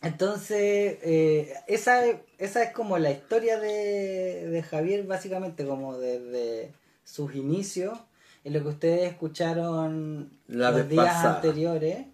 Entonces, 0.03 0.97
eh, 1.01 1.53
esa, 1.67 2.05
es- 2.05 2.17
esa 2.37 2.63
es 2.63 2.71
como 2.73 2.97
la 2.97 3.11
historia 3.11 3.59
de, 3.59 4.47
de 4.49 4.63
Javier, 4.63 5.03
básicamente, 5.05 5.65
como 5.65 5.97
desde 5.97 6.73
sus 7.03 7.33
inicios. 7.35 7.97
Y 8.43 8.49
lo 8.49 8.61
que 8.61 8.67
ustedes 8.69 9.09
escucharon 9.11 10.29
La 10.47 10.71
los 10.71 10.89
días 10.89 11.05
pasada. 11.05 11.35
anteriores 11.37 12.05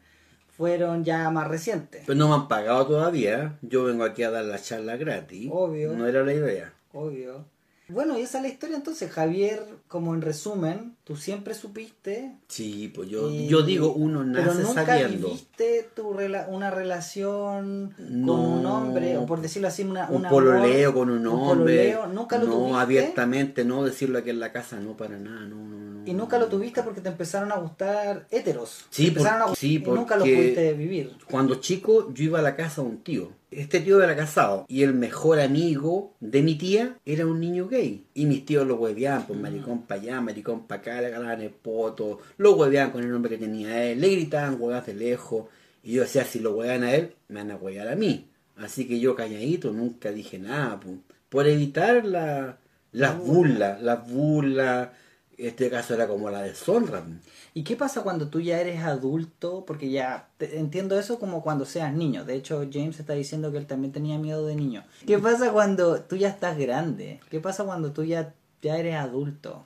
fueron 0.56 1.04
ya 1.04 1.30
más 1.32 1.48
recientes. 1.48 2.04
Pero 2.06 2.18
no 2.18 2.28
me 2.30 2.36
han 2.36 2.48
pagado 2.48 2.86
todavía, 2.86 3.58
yo 3.64 3.86
vengo 3.86 4.04
aquí 4.04 4.22
a 4.24 4.30
dar 4.30 4.46
la 4.46 4.60
charla 4.62 4.96
gratis. 4.98 5.50
Obvio. 5.52 5.94
No 5.94 6.06
era 6.08 6.24
la 6.24 6.34
idea. 6.34 6.74
Obvio. 6.94 7.46
Bueno, 7.92 8.18
y 8.20 8.22
esa 8.22 8.38
es 8.38 8.44
la 8.44 8.50
historia 8.50 8.76
entonces, 8.76 9.12
Javier, 9.12 9.64
como 9.88 10.14
en 10.14 10.22
resumen, 10.22 10.96
tú 11.04 11.16
siempre 11.16 11.54
supiste... 11.56 12.36
Sí, 12.48 12.92
pues 12.94 13.10
yo, 13.10 13.30
y- 13.32 13.48
yo 13.48 13.64
digo, 13.64 13.94
uno 13.94 14.20
Pero 14.32 14.54
nace 14.54 14.62
nunca 14.64 14.86
sabiendo. 14.86 15.28
viviste 15.28 15.90
tu 15.96 16.14
rela- 16.14 16.48
una 16.50 16.70
relación 16.70 17.94
con 17.98 18.40
un 18.40 18.66
hombre, 18.68 19.18
o 19.18 19.26
por 19.26 19.42
decirlo 19.42 19.68
así, 19.70 19.84
una, 19.84 20.08
un 20.10 20.26
amor, 20.26 20.30
pololeo 20.44 20.94
con 20.94 21.10
un 21.10 21.20
un 21.20 21.28
hombre. 21.28 21.94
pololeo, 21.94 22.08
nunca 22.08 22.38
lo 22.38 22.46
no, 22.46 22.52
tuviste. 22.54 22.78
abiertamente, 22.80 23.66
no 23.66 23.84
decirlo 23.84 24.20
aquí 24.20 24.30
en 24.30 24.40
la 24.40 24.52
casa, 24.52 24.80
no 24.80 24.96
para 24.96 25.18
nada, 25.18 25.42
no, 25.48 25.56
no. 25.56 25.79
Y 26.06 26.14
nunca 26.14 26.38
lo 26.40 26.48
tuviste 26.48 26.82
porque 26.84 27.02
te 27.02 27.10
empezaron 27.10 27.52
a 27.52 27.56
gustar 27.58 28.26
héteros. 28.32 28.86
Sí, 28.90 29.08
empezaron 29.08 29.42
por- 29.42 29.52
a 29.52 29.56
sí, 29.56 29.76
y 29.76 29.80
nunca 29.80 30.16
lo 30.16 30.22
porque- 30.22 30.36
pudiste 30.36 30.74
vivir. 30.74 31.12
Cuando 31.30 31.56
chico 31.56 32.12
yo 32.14 32.24
iba 32.24 32.40
a 32.40 32.42
la 32.42 32.56
casa 32.56 32.82
de 32.82 32.88
un 32.88 32.98
tío. 33.04 33.32
Este 33.52 33.80
tío 33.80 34.02
era 34.04 34.16
casado 34.16 34.66
y 34.68 34.84
el 34.84 34.94
mejor 34.94 35.40
amigo 35.40 36.14
de 36.20 36.44
mi 36.44 36.56
tía 36.56 36.96
era 37.06 37.26
un 37.26 37.40
niño 37.40 37.68
gay. 37.68 38.06
Y 38.14 38.26
mis 38.28 38.46
tíos 38.46 38.68
lo 38.68 38.76
hueveaban, 38.76 39.26
pues 39.26 39.40
maricón 39.40 39.82
para 39.84 40.00
allá, 40.02 40.22
maricón 40.22 40.68
para 40.68 40.82
acá, 40.82 41.02
le 41.02 41.10
ganaban 41.10 41.42
el 41.42 41.50
poto, 41.50 42.20
lo 42.38 42.56
hueveaban 42.56 42.92
con 42.92 43.04
el 43.04 43.10
nombre 43.12 43.30
que 43.32 43.38
tenía 43.40 43.84
él, 43.86 44.00
le 44.02 44.10
gritaban 44.10 44.58
huevas 44.60 44.86
de 44.86 44.94
lejos. 44.94 45.46
Y 45.84 45.94
yo 45.94 46.04
decía, 46.04 46.26
si 46.26 46.40
lo 46.40 46.52
huevean 46.56 46.84
a 46.84 46.94
él, 46.94 47.16
me 47.30 47.40
van 47.40 47.50
a 47.52 47.56
huevear 47.56 47.88
a 47.88 47.96
mí. 47.96 48.28
Así 48.58 48.88
que 48.88 49.00
yo 49.00 49.16
calladito, 49.16 49.72
nunca 49.72 50.12
dije 50.12 50.38
nada, 50.38 50.80
pues. 50.80 50.96
Por 51.30 51.48
evitar 51.48 52.06
la, 52.06 52.58
las 52.92 53.18
burlas, 53.18 53.82
las 53.82 54.08
burlas, 54.08 54.90
este 55.40 55.70
caso 55.70 55.94
era 55.94 56.08
como 56.08 56.30
la 56.30 56.42
deshonra. 56.44 57.04
pues. 57.04 57.18
¿Y 57.54 57.64
qué 57.64 57.76
pasa 57.76 58.02
cuando 58.04 58.28
tú 58.30 58.40
ya 58.42 58.60
eres 58.60 58.82
adulto? 58.84 59.64
Porque 59.66 59.90
ya 59.90 60.30
te- 60.38 60.60
entiendo 60.60 61.00
eso 61.00 61.18
como 61.20 61.42
cuando 61.42 61.66
seas 61.66 61.94
niño. 61.94 62.26
De 62.26 62.36
hecho, 62.36 62.68
James 62.72 63.00
está 63.00 63.14
diciendo 63.14 63.52
que 63.52 63.58
él 63.58 63.66
también 63.66 63.92
tenía 63.92 64.18
miedo 64.18 64.46
de 64.46 64.56
niño. 64.56 64.84
¿Qué 65.08 65.18
pasa 65.18 65.52
cuando 65.52 66.02
tú 66.02 66.16
ya 66.16 66.30
estás 66.30 66.58
grande? 66.58 67.20
¿Qué 67.30 67.40
pasa 67.40 67.64
cuando 67.64 67.92
tú 67.92 68.04
ya, 68.04 68.34
ya 68.62 68.78
eres 68.78 68.96
adulto? 68.96 69.66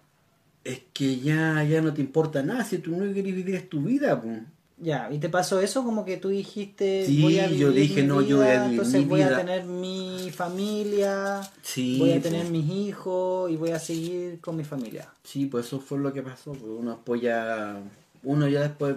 Es 0.63 0.81
que 0.93 1.19
ya, 1.19 1.63
ya 1.63 1.81
no 1.81 1.93
te 1.93 2.01
importa 2.01 2.41
nada 2.41 2.63
si 2.63 2.77
tú 2.77 2.91
no 2.91 3.11
quieres 3.11 3.35
vivir 3.35 3.69
tu 3.69 3.81
vida. 3.81 4.21
Ya, 4.83 5.09
¿y 5.11 5.17
te 5.17 5.29
pasó 5.29 5.61
eso 5.61 5.83
como 5.83 6.03
que 6.03 6.17
tú 6.17 6.29
dijiste 6.29 7.05
Sí, 7.05 7.21
voy 7.21 7.39
a 7.39 7.47
yo 7.49 7.71
dije, 7.71 8.01
mi 8.01 8.07
no, 8.09 8.21
yo 8.21 8.37
voy 8.37 8.47
a 8.47 8.63
vivir 8.63 8.71
entonces 8.71 9.01
mi 9.01 9.05
voy 9.07 9.21
a 9.21 9.27
vida"? 9.27 9.37
tener 9.37 9.63
mi 9.63 10.29
familia, 10.35 11.41
Sí, 11.61 11.97
voy 11.99 12.09
a 12.11 12.13
pues. 12.19 12.23
tener 12.23 12.45
mis 12.49 12.69
hijos 12.69 13.49
y 13.51 13.55
voy 13.55 13.71
a 13.71 13.79
seguir 13.79 14.39
con 14.41 14.55
mi 14.57 14.63
familia? 14.63 15.07
Sí, 15.23 15.45
pues 15.45 15.67
eso 15.67 15.79
fue 15.79 15.99
lo 15.99 16.11
que 16.11 16.21
pasó. 16.21 16.51
Pues 16.51 16.63
uno 16.63 16.91
después 16.91 17.21
ya, 17.21 17.79
uno 18.23 18.47
ya 18.47 18.61
después 18.61 18.95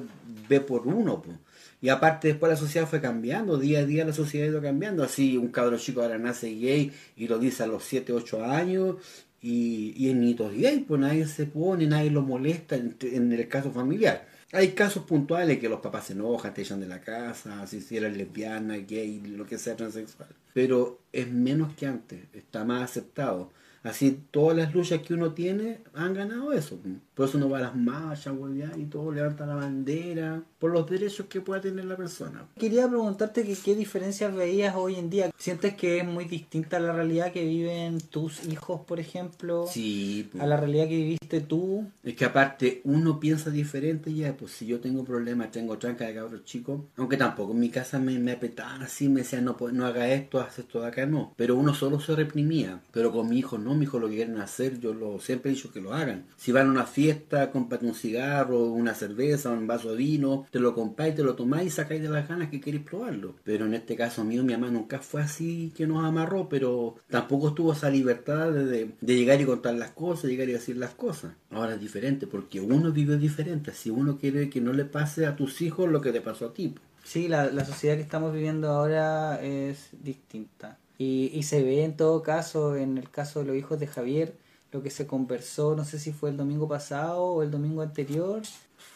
ve 0.49 0.61
por 0.61 0.87
uno. 0.87 1.22
Pues. 1.22 1.37
Y 1.83 1.88
aparte 1.88 2.29
después 2.29 2.51
la 2.51 2.57
sociedad 2.57 2.88
fue 2.88 3.01
cambiando, 3.01 3.59
día 3.59 3.81
a 3.81 3.85
día 3.85 4.05
la 4.05 4.12
sociedad 4.12 4.49
ha 4.49 4.51
ido 4.51 4.62
cambiando. 4.62 5.05
Así 5.05 5.37
un 5.37 5.49
cabro 5.49 5.79
chico 5.79 6.03
ahora 6.03 6.18
nace 6.18 6.49
gay 6.51 6.90
y 7.16 7.29
lo 7.29 7.38
dice 7.38 7.62
a 7.62 7.66
los 7.66 7.85
7, 7.85 8.12
8 8.12 8.44
años 8.44 8.96
y, 9.42 9.92
y 9.96 10.09
es 10.09 10.16
niñito 10.16 10.51
gay, 10.51 10.81
pues 10.88 11.01
nadie 11.01 11.27
se 11.29 11.46
pone, 11.46 11.87
nadie 11.87 12.11
lo 12.11 12.22
molesta 12.22 12.75
en, 12.77 12.96
en 13.03 13.33
el 13.33 13.46
caso 13.46 13.70
familiar. 13.70 14.27
Hay 14.52 14.72
casos 14.72 15.04
puntuales 15.04 15.59
que 15.59 15.68
los 15.68 15.80
papás 15.80 16.06
se 16.06 16.12
enojan, 16.12 16.54
te 16.54 16.62
echan 16.62 16.80
de 16.80 16.87
la 16.87 17.00
casa, 17.00 17.66
si 17.66 17.96
eres 17.96 18.16
lesbiana, 18.16 18.76
gay, 18.76 19.20
lo 19.20 19.44
que 19.44 19.59
sea 19.59 19.76
transexual. 19.76 20.28
Pero 20.54 21.00
es 21.12 21.30
menos 21.30 21.74
que 21.74 21.87
antes, 21.87 22.20
está 22.32 22.64
más 22.64 22.82
aceptado. 22.82 23.50
Así 23.82 24.20
todas 24.30 24.56
las 24.56 24.74
luchas 24.74 25.02
que 25.02 25.14
uno 25.14 25.32
tiene 25.32 25.80
han 25.94 26.14
ganado 26.14 26.52
eso. 26.52 26.78
Por 27.16 27.26
eso 27.26 27.38
uno 27.38 27.48
va 27.48 27.57
a 27.57 27.62
las 27.62 27.74
marchas, 27.74 28.35
y 28.76 28.85
todo, 28.85 29.11
levanta 29.11 29.46
la 29.46 29.55
bandera, 29.55 30.42
por 30.59 30.70
los 30.70 30.88
derechos 30.88 31.24
que 31.31 31.40
pueda 31.40 31.62
tener 31.62 31.87
la 31.87 31.96
persona. 31.96 32.44
Quería 32.59 32.87
preguntarte 32.87 33.42
que 33.42 33.55
qué 33.55 33.74
diferencias 33.74 34.35
veías 34.35 34.74
hoy 34.76 34.96
en 34.96 35.09
día. 35.09 35.31
¿Sientes 35.38 35.74
que 35.76 36.00
es 36.00 36.07
muy 36.07 36.26
distinta 36.26 36.79
la 36.79 36.92
realidad 36.92 37.33
que 37.33 37.42
viven 37.42 38.00
tus 38.11 38.44
hijos, 38.44 38.83
por 38.83 39.00
ejemplo, 39.00 39.66
Sí, 39.66 40.29
pues. 40.31 40.44
a 40.44 40.46
la 40.46 40.59
realidad 40.59 40.88
que 40.88 40.96
viviste 40.96 41.40
tú? 41.40 41.87
Es 42.02 42.14
que 42.14 42.26
aparte 42.26 42.83
uno 42.85 43.18
piensa 43.18 43.48
diferente 43.48 44.12
ya, 44.12 44.37
pues 44.37 44.52
si 44.52 44.66
yo 44.66 44.81
tengo 44.81 45.02
problemas, 45.02 45.50
tengo 45.50 45.79
tranca 45.79 46.07
de 46.07 46.14
cabros 46.14 46.44
chicos, 46.44 46.83
aunque 46.98 47.16
tampoco 47.16 47.52
en 47.52 47.61
mi 47.61 47.70
casa 47.70 47.98
me, 47.98 48.18
me 48.18 48.33
apretaban 48.33 48.83
así, 48.83 49.09
me 49.09 49.20
decían 49.20 49.46
no, 49.46 49.57
pues, 49.57 49.72
no 49.72 49.87
haga 49.87 50.12
esto, 50.12 50.38
haz 50.38 50.59
esto 50.59 50.83
de 50.83 50.88
acá, 50.88 51.07
no. 51.07 51.33
Pero 51.37 51.57
uno 51.57 51.72
solo 51.72 51.98
se 51.98 52.14
reprimía, 52.14 52.83
pero 52.92 53.11
con 53.11 53.31
mi 53.31 53.38
hijo 53.38 53.57
no, 53.57 53.74
mi 53.74 53.85
hijo 53.85 53.98
lo 53.98 54.09
quieren 54.09 54.38
hacer, 54.38 54.79
yo 54.81 54.92
lo 54.92 55.18
siempre 55.18 55.50
he 55.50 55.55
dicho 55.55 55.72
que 55.72 55.81
lo 55.81 55.94
hagan. 55.94 56.26
Si 56.37 56.52
van 56.52 56.68
a 56.68 56.70
una 56.70 56.85
fiesta, 56.85 57.05
cómprate 57.52 57.86
un 57.86 57.94
cigarro, 57.94 58.64
una 58.64 58.94
cerveza, 58.94 59.50
un 59.50 59.66
vaso 59.66 59.90
de 59.90 59.96
vino, 59.96 60.46
te 60.50 60.58
lo 60.58 60.74
compráis, 60.74 61.14
te 61.14 61.22
lo 61.22 61.34
tomáis 61.34 61.68
y 61.68 61.70
sacáis 61.70 62.02
de 62.02 62.08
las 62.08 62.28
ganas 62.28 62.50
que 62.50 62.60
queréis 62.60 62.84
probarlo. 62.84 63.34
Pero 63.44 63.66
en 63.66 63.74
este 63.74 63.96
caso 63.96 64.24
mío, 64.24 64.42
mi 64.42 64.52
mamá 64.52 64.70
nunca 64.70 64.98
fue 65.00 65.22
así 65.22 65.72
que 65.76 65.86
nos 65.86 66.04
amarró, 66.04 66.48
pero 66.48 66.96
tampoco 67.08 67.54
tuvo 67.54 67.72
esa 67.72 67.90
libertad 67.90 68.50
de, 68.52 68.94
llegar 69.00 69.40
y 69.40 69.44
contar 69.44 69.74
las 69.74 69.90
cosas, 69.90 70.30
llegar 70.30 70.48
y 70.48 70.52
decir 70.52 70.76
las 70.76 70.94
cosas. 70.94 71.32
Ahora 71.50 71.74
es 71.74 71.80
diferente, 71.80 72.26
porque 72.26 72.60
uno 72.60 72.92
vive 72.92 73.16
diferente. 73.16 73.72
Si 73.72 73.90
uno 73.90 74.18
quiere 74.18 74.50
que 74.50 74.60
no 74.60 74.72
le 74.72 74.84
pase 74.84 75.26
a 75.26 75.36
tus 75.36 75.62
hijos 75.62 75.90
lo 75.90 76.00
que 76.00 76.12
te 76.12 76.20
pasó 76.20 76.46
a 76.46 76.54
ti. 76.54 76.74
Sí, 77.04 77.28
la, 77.28 77.50
la 77.52 77.64
sociedad 77.64 77.94
que 77.96 78.02
estamos 78.02 78.32
viviendo 78.32 78.68
ahora 78.68 79.40
es 79.40 79.90
distinta. 80.02 80.78
Y, 80.98 81.30
y 81.34 81.42
se 81.42 81.62
ve 81.62 81.84
en 81.84 81.96
todo 81.96 82.22
caso, 82.22 82.74
en 82.76 82.98
el 82.98 83.10
caso 83.10 83.40
de 83.40 83.46
los 83.46 83.56
hijos 83.56 83.78
de 83.78 83.86
Javier, 83.86 84.34
lo 84.72 84.83
que 84.83 84.90
se 84.90 85.07
conversó, 85.07 85.74
no 85.76 85.85
sé 85.85 85.98
si 85.98 86.12
fue 86.12 86.31
el 86.31 86.37
domingo 86.37 86.68
pasado 86.68 87.22
o 87.22 87.42
el 87.42 87.50
domingo 87.50 87.83
anterior, 87.83 88.42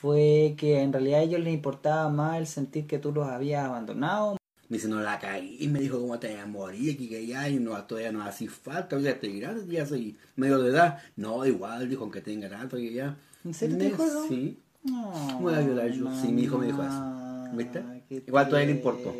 fue 0.00 0.54
que 0.56 0.80
en 0.80 0.92
realidad 0.92 1.20
a 1.20 1.22
ellos 1.22 1.40
les 1.40 1.54
importaba 1.54 2.08
más 2.08 2.38
el 2.38 2.46
sentir 2.46 2.86
que 2.86 2.98
tú 2.98 3.12
los 3.12 3.26
habías 3.26 3.64
abandonado. 3.64 4.36
Me 4.68 4.76
dice, 4.76 4.88
no 4.88 5.00
la 5.00 5.18
caí. 5.18 5.56
Y 5.58 5.68
me 5.68 5.80
dijo, 5.80 6.00
¿cómo 6.00 6.18
te 6.18 6.32
vas 6.32 6.44
a 6.44 6.46
morir? 6.46 6.94
aquí 6.94 7.08
que 7.08 7.26
ya, 7.26 7.48
y 7.48 7.58
no, 7.58 7.82
todavía 7.84 8.12
no 8.12 8.22
hace 8.22 8.48
falta. 8.48 8.98
Ya 9.00 9.10
estoy 9.10 9.40
grande, 9.40 9.66
ya 9.66 9.84
soy 9.84 10.16
medio 10.36 10.58
de 10.60 10.70
edad. 10.70 10.98
No, 11.16 11.44
igual, 11.44 11.88
dijo, 11.88 12.02
aunque 12.02 12.20
tenga 12.20 12.48
tanto, 12.48 12.76
que 12.76 12.92
ya. 12.92 13.16
¿En 13.44 13.52
serio 13.52 13.78
te 13.78 13.84
dijo 13.84 14.04
eso? 14.04 14.28
Sí. 14.28 14.58
No, 14.84 15.12
Voy 15.40 15.54
a 15.54 15.60
llorar 15.60 15.90
yo. 15.90 16.08
Sí, 16.14 16.28
mi 16.28 16.42
hijo 16.42 16.56
me 16.58 16.66
dijo 16.66 16.82
eso. 16.82 17.54
¿Viste? 17.54 17.82
Igual 18.08 18.48
todavía 18.48 18.66
le 18.66 18.76
importó. 18.76 19.14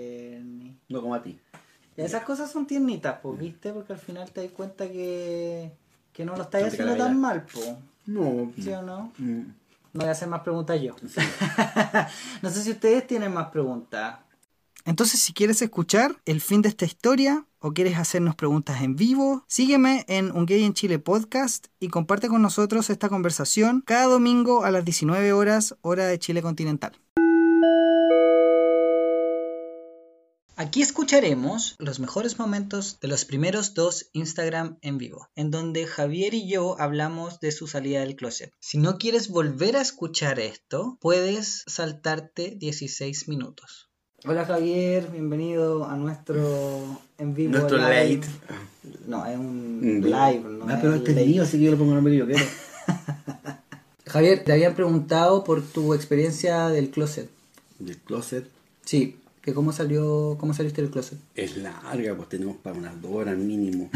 No 0.88 1.02
como 1.02 1.14
a 1.14 1.22
ti. 1.22 1.38
Esas 1.96 2.24
cosas 2.24 2.50
son 2.50 2.66
tiernitas, 2.66 3.18
pues, 3.22 3.38
¿viste? 3.38 3.72
Porque 3.72 3.92
al 3.92 3.98
final 3.98 4.30
te 4.30 4.42
das 4.42 4.52
cuenta 4.52 4.88
que, 4.88 5.70
que 6.12 6.24
no 6.24 6.32
lo 6.32 6.38
No 6.38 6.48
te 6.48 6.64
haciendo 6.64 6.96
tan 6.96 7.20
mal, 7.20 7.44
pues. 7.52 7.74
No. 8.06 8.52
¿Sí 8.56 8.70
o 8.70 8.82
no? 8.82 9.12
Mm. 9.18 9.40
No 9.92 10.00
voy 10.00 10.08
a 10.08 10.12
hacer 10.12 10.28
más 10.28 10.40
preguntas 10.42 10.80
yo. 10.80 10.94
no 12.42 12.50
sé 12.50 12.62
si 12.62 12.70
ustedes 12.70 13.06
tienen 13.06 13.32
más 13.32 13.48
preguntas. 13.48 14.18
Entonces, 14.84 15.20
si 15.20 15.32
quieres 15.32 15.60
escuchar 15.62 16.16
el 16.24 16.40
fin 16.40 16.62
de 16.62 16.68
esta 16.68 16.84
historia 16.84 17.44
o 17.58 17.72
quieres 17.72 17.98
hacernos 17.98 18.34
preguntas 18.34 18.82
en 18.82 18.96
vivo, 18.96 19.44
sígueme 19.46 20.04
en 20.08 20.32
Un 20.32 20.46
Gay 20.46 20.64
en 20.64 20.74
Chile 20.74 20.98
podcast 20.98 21.66
y 21.80 21.88
comparte 21.88 22.28
con 22.28 22.40
nosotros 22.40 22.88
esta 22.88 23.08
conversación 23.08 23.82
cada 23.84 24.06
domingo 24.06 24.64
a 24.64 24.70
las 24.70 24.84
19 24.84 25.32
horas, 25.32 25.76
hora 25.82 26.06
de 26.06 26.18
Chile 26.18 26.40
continental. 26.40 26.98
Aquí 30.60 30.82
escucharemos 30.82 31.74
los 31.78 32.00
mejores 32.00 32.38
momentos 32.38 32.98
de 33.00 33.08
los 33.08 33.24
primeros 33.24 33.72
dos 33.72 34.10
Instagram 34.12 34.76
en 34.82 34.98
vivo, 34.98 35.26
en 35.34 35.50
donde 35.50 35.86
Javier 35.86 36.34
y 36.34 36.50
yo 36.50 36.78
hablamos 36.78 37.40
de 37.40 37.50
su 37.50 37.66
salida 37.66 38.00
del 38.00 38.14
closet. 38.14 38.52
Si 38.60 38.76
no 38.76 38.98
quieres 38.98 39.30
volver 39.30 39.78
a 39.78 39.80
escuchar 39.80 40.38
esto, 40.38 40.98
puedes 41.00 41.64
saltarte 41.66 42.56
16 42.58 43.26
minutos. 43.28 43.88
Hola 44.26 44.44
Javier, 44.44 45.08
bienvenido 45.10 45.86
a 45.86 45.96
nuestro 45.96 47.00
en 47.16 47.32
vivo. 47.32 47.52
Nuestro 47.52 47.78
live. 47.78 48.16
late. 48.16 48.28
No, 49.06 49.24
es 49.24 49.38
un 49.38 49.80
Mm, 49.80 50.04
live, 50.04 50.40
no 50.46 50.66
Ah, 50.68 50.78
pero 50.78 50.94
este 50.96 51.18
es 51.18 51.26
mío, 51.26 51.42
así 51.42 51.56
que 51.56 51.64
yo 51.64 51.70
le 51.70 51.78
pongo 51.78 51.92
el 51.92 51.94
nombre 51.94 52.12
que 52.12 52.18
yo 52.18 52.26
quiero. 52.26 52.44
Javier, 54.08 54.44
te 54.44 54.52
habían 54.52 54.74
preguntado 54.74 55.42
por 55.42 55.62
tu 55.62 55.94
experiencia 55.94 56.68
del 56.68 56.90
closet. 56.90 57.30
Del 57.78 57.96
closet 57.96 58.46
Sí, 58.84 59.16
que 59.50 59.54
cómo 59.54 59.72
salió, 59.72 60.36
cómo 60.38 60.54
saliste 60.54 60.80
del 60.80 60.90
closet. 60.90 61.18
es 61.34 61.56
larga, 61.56 62.14
pues 62.16 62.28
tenemos 62.28 62.56
para 62.58 62.78
unas 62.78 63.00
dos 63.02 63.10
horas 63.12 63.36
mínimo. 63.36 63.90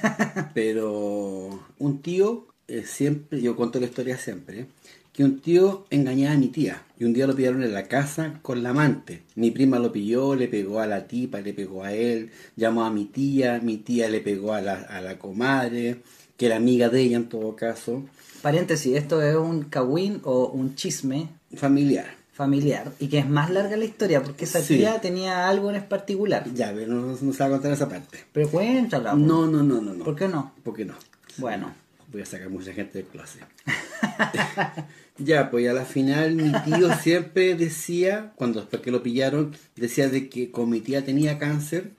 Pero 0.54 1.60
un 1.78 2.00
tío, 2.00 2.46
eh, 2.68 2.84
siempre, 2.86 3.42
yo 3.42 3.54
cuento 3.54 3.78
la 3.78 3.86
historia 3.86 4.16
siempre, 4.16 4.60
¿eh? 4.60 4.66
que 5.12 5.24
un 5.24 5.40
tío 5.40 5.86
engañaba 5.90 6.34
a 6.34 6.38
mi 6.38 6.48
tía. 6.48 6.82
Y 6.98 7.04
un 7.04 7.12
día 7.12 7.26
lo 7.26 7.36
pillaron 7.36 7.62
en 7.62 7.74
la 7.74 7.84
casa 7.84 8.40
con 8.40 8.62
la 8.62 8.70
amante. 8.70 9.22
Mi 9.36 9.50
prima 9.50 9.78
lo 9.78 9.92
pilló, 9.92 10.34
le 10.34 10.48
pegó 10.48 10.80
a 10.80 10.86
la 10.86 11.06
tipa, 11.06 11.40
le 11.40 11.52
pegó 11.52 11.84
a 11.84 11.92
él, 11.92 12.30
llamó 12.56 12.84
a 12.84 12.90
mi 12.90 13.04
tía, 13.04 13.60
mi 13.62 13.76
tía 13.76 14.08
le 14.08 14.20
pegó 14.20 14.54
a 14.54 14.62
la, 14.62 14.74
a 14.74 15.02
la 15.02 15.18
comadre, 15.18 16.00
que 16.36 16.46
era 16.46 16.56
amiga 16.56 16.88
de 16.88 17.02
ella 17.02 17.18
en 17.18 17.28
todo 17.28 17.54
caso, 17.54 18.04
Paréntesis, 18.44 18.94
esto 18.94 19.22
es 19.22 19.34
un 19.36 19.62
cagüín 19.62 20.20
o 20.22 20.48
un 20.48 20.74
chisme 20.74 21.30
familiar. 21.56 22.14
Familiar 22.34 22.92
y 22.98 23.08
que 23.08 23.18
es 23.20 23.28
más 23.28 23.48
larga 23.50 23.76
la 23.76 23.84
historia 23.84 24.22
porque 24.22 24.44
esa 24.44 24.60
Sí. 24.60 24.76
tía 24.78 25.00
tenía 25.00 25.48
algo 25.48 25.70
en 25.70 25.82
particular. 25.84 26.44
Ya, 26.52 26.72
pero 26.74 26.92
no, 26.92 27.16
no 27.20 27.32
se 27.32 27.38
va 27.38 27.46
a 27.46 27.50
contar 27.50 27.72
esa 27.72 27.88
parte. 27.88 28.18
Pero 28.32 28.50
cuéntala. 28.50 29.12
po. 29.12 29.16
No, 29.16 29.46
no, 29.46 29.62
no, 29.62 29.80
no, 29.80 29.94
no. 29.94 30.04
¿Por 30.04 30.16
qué 30.16 30.28
no? 30.28 30.52
¿Por 30.62 30.74
qué 30.74 30.84
no? 30.84 30.94
Bueno, 31.38 31.72
Voy 32.12 32.22
a 32.22 32.26
sacar 32.26 32.48
mucha 32.48 32.72
gente 32.72 32.98
de 32.98 33.04
clase. 33.04 33.40
ya, 35.18 35.50
pues 35.50 35.68
a 35.68 35.72
la 35.72 35.84
final 35.84 36.34
mi 36.36 36.52
tío 36.64 36.94
siempre 36.98 37.54
decía, 37.56 38.32
cuando 38.36 38.60
después 38.60 38.82
que 38.82 38.90
lo 38.92 39.02
pillaron, 39.02 39.52
decía 39.74 40.08
de 40.08 40.28
que 40.28 40.50
como 40.52 40.68
mi 40.68 40.80
tía 40.80 41.04
tenía 41.04 41.38
cáncer, 41.38 41.90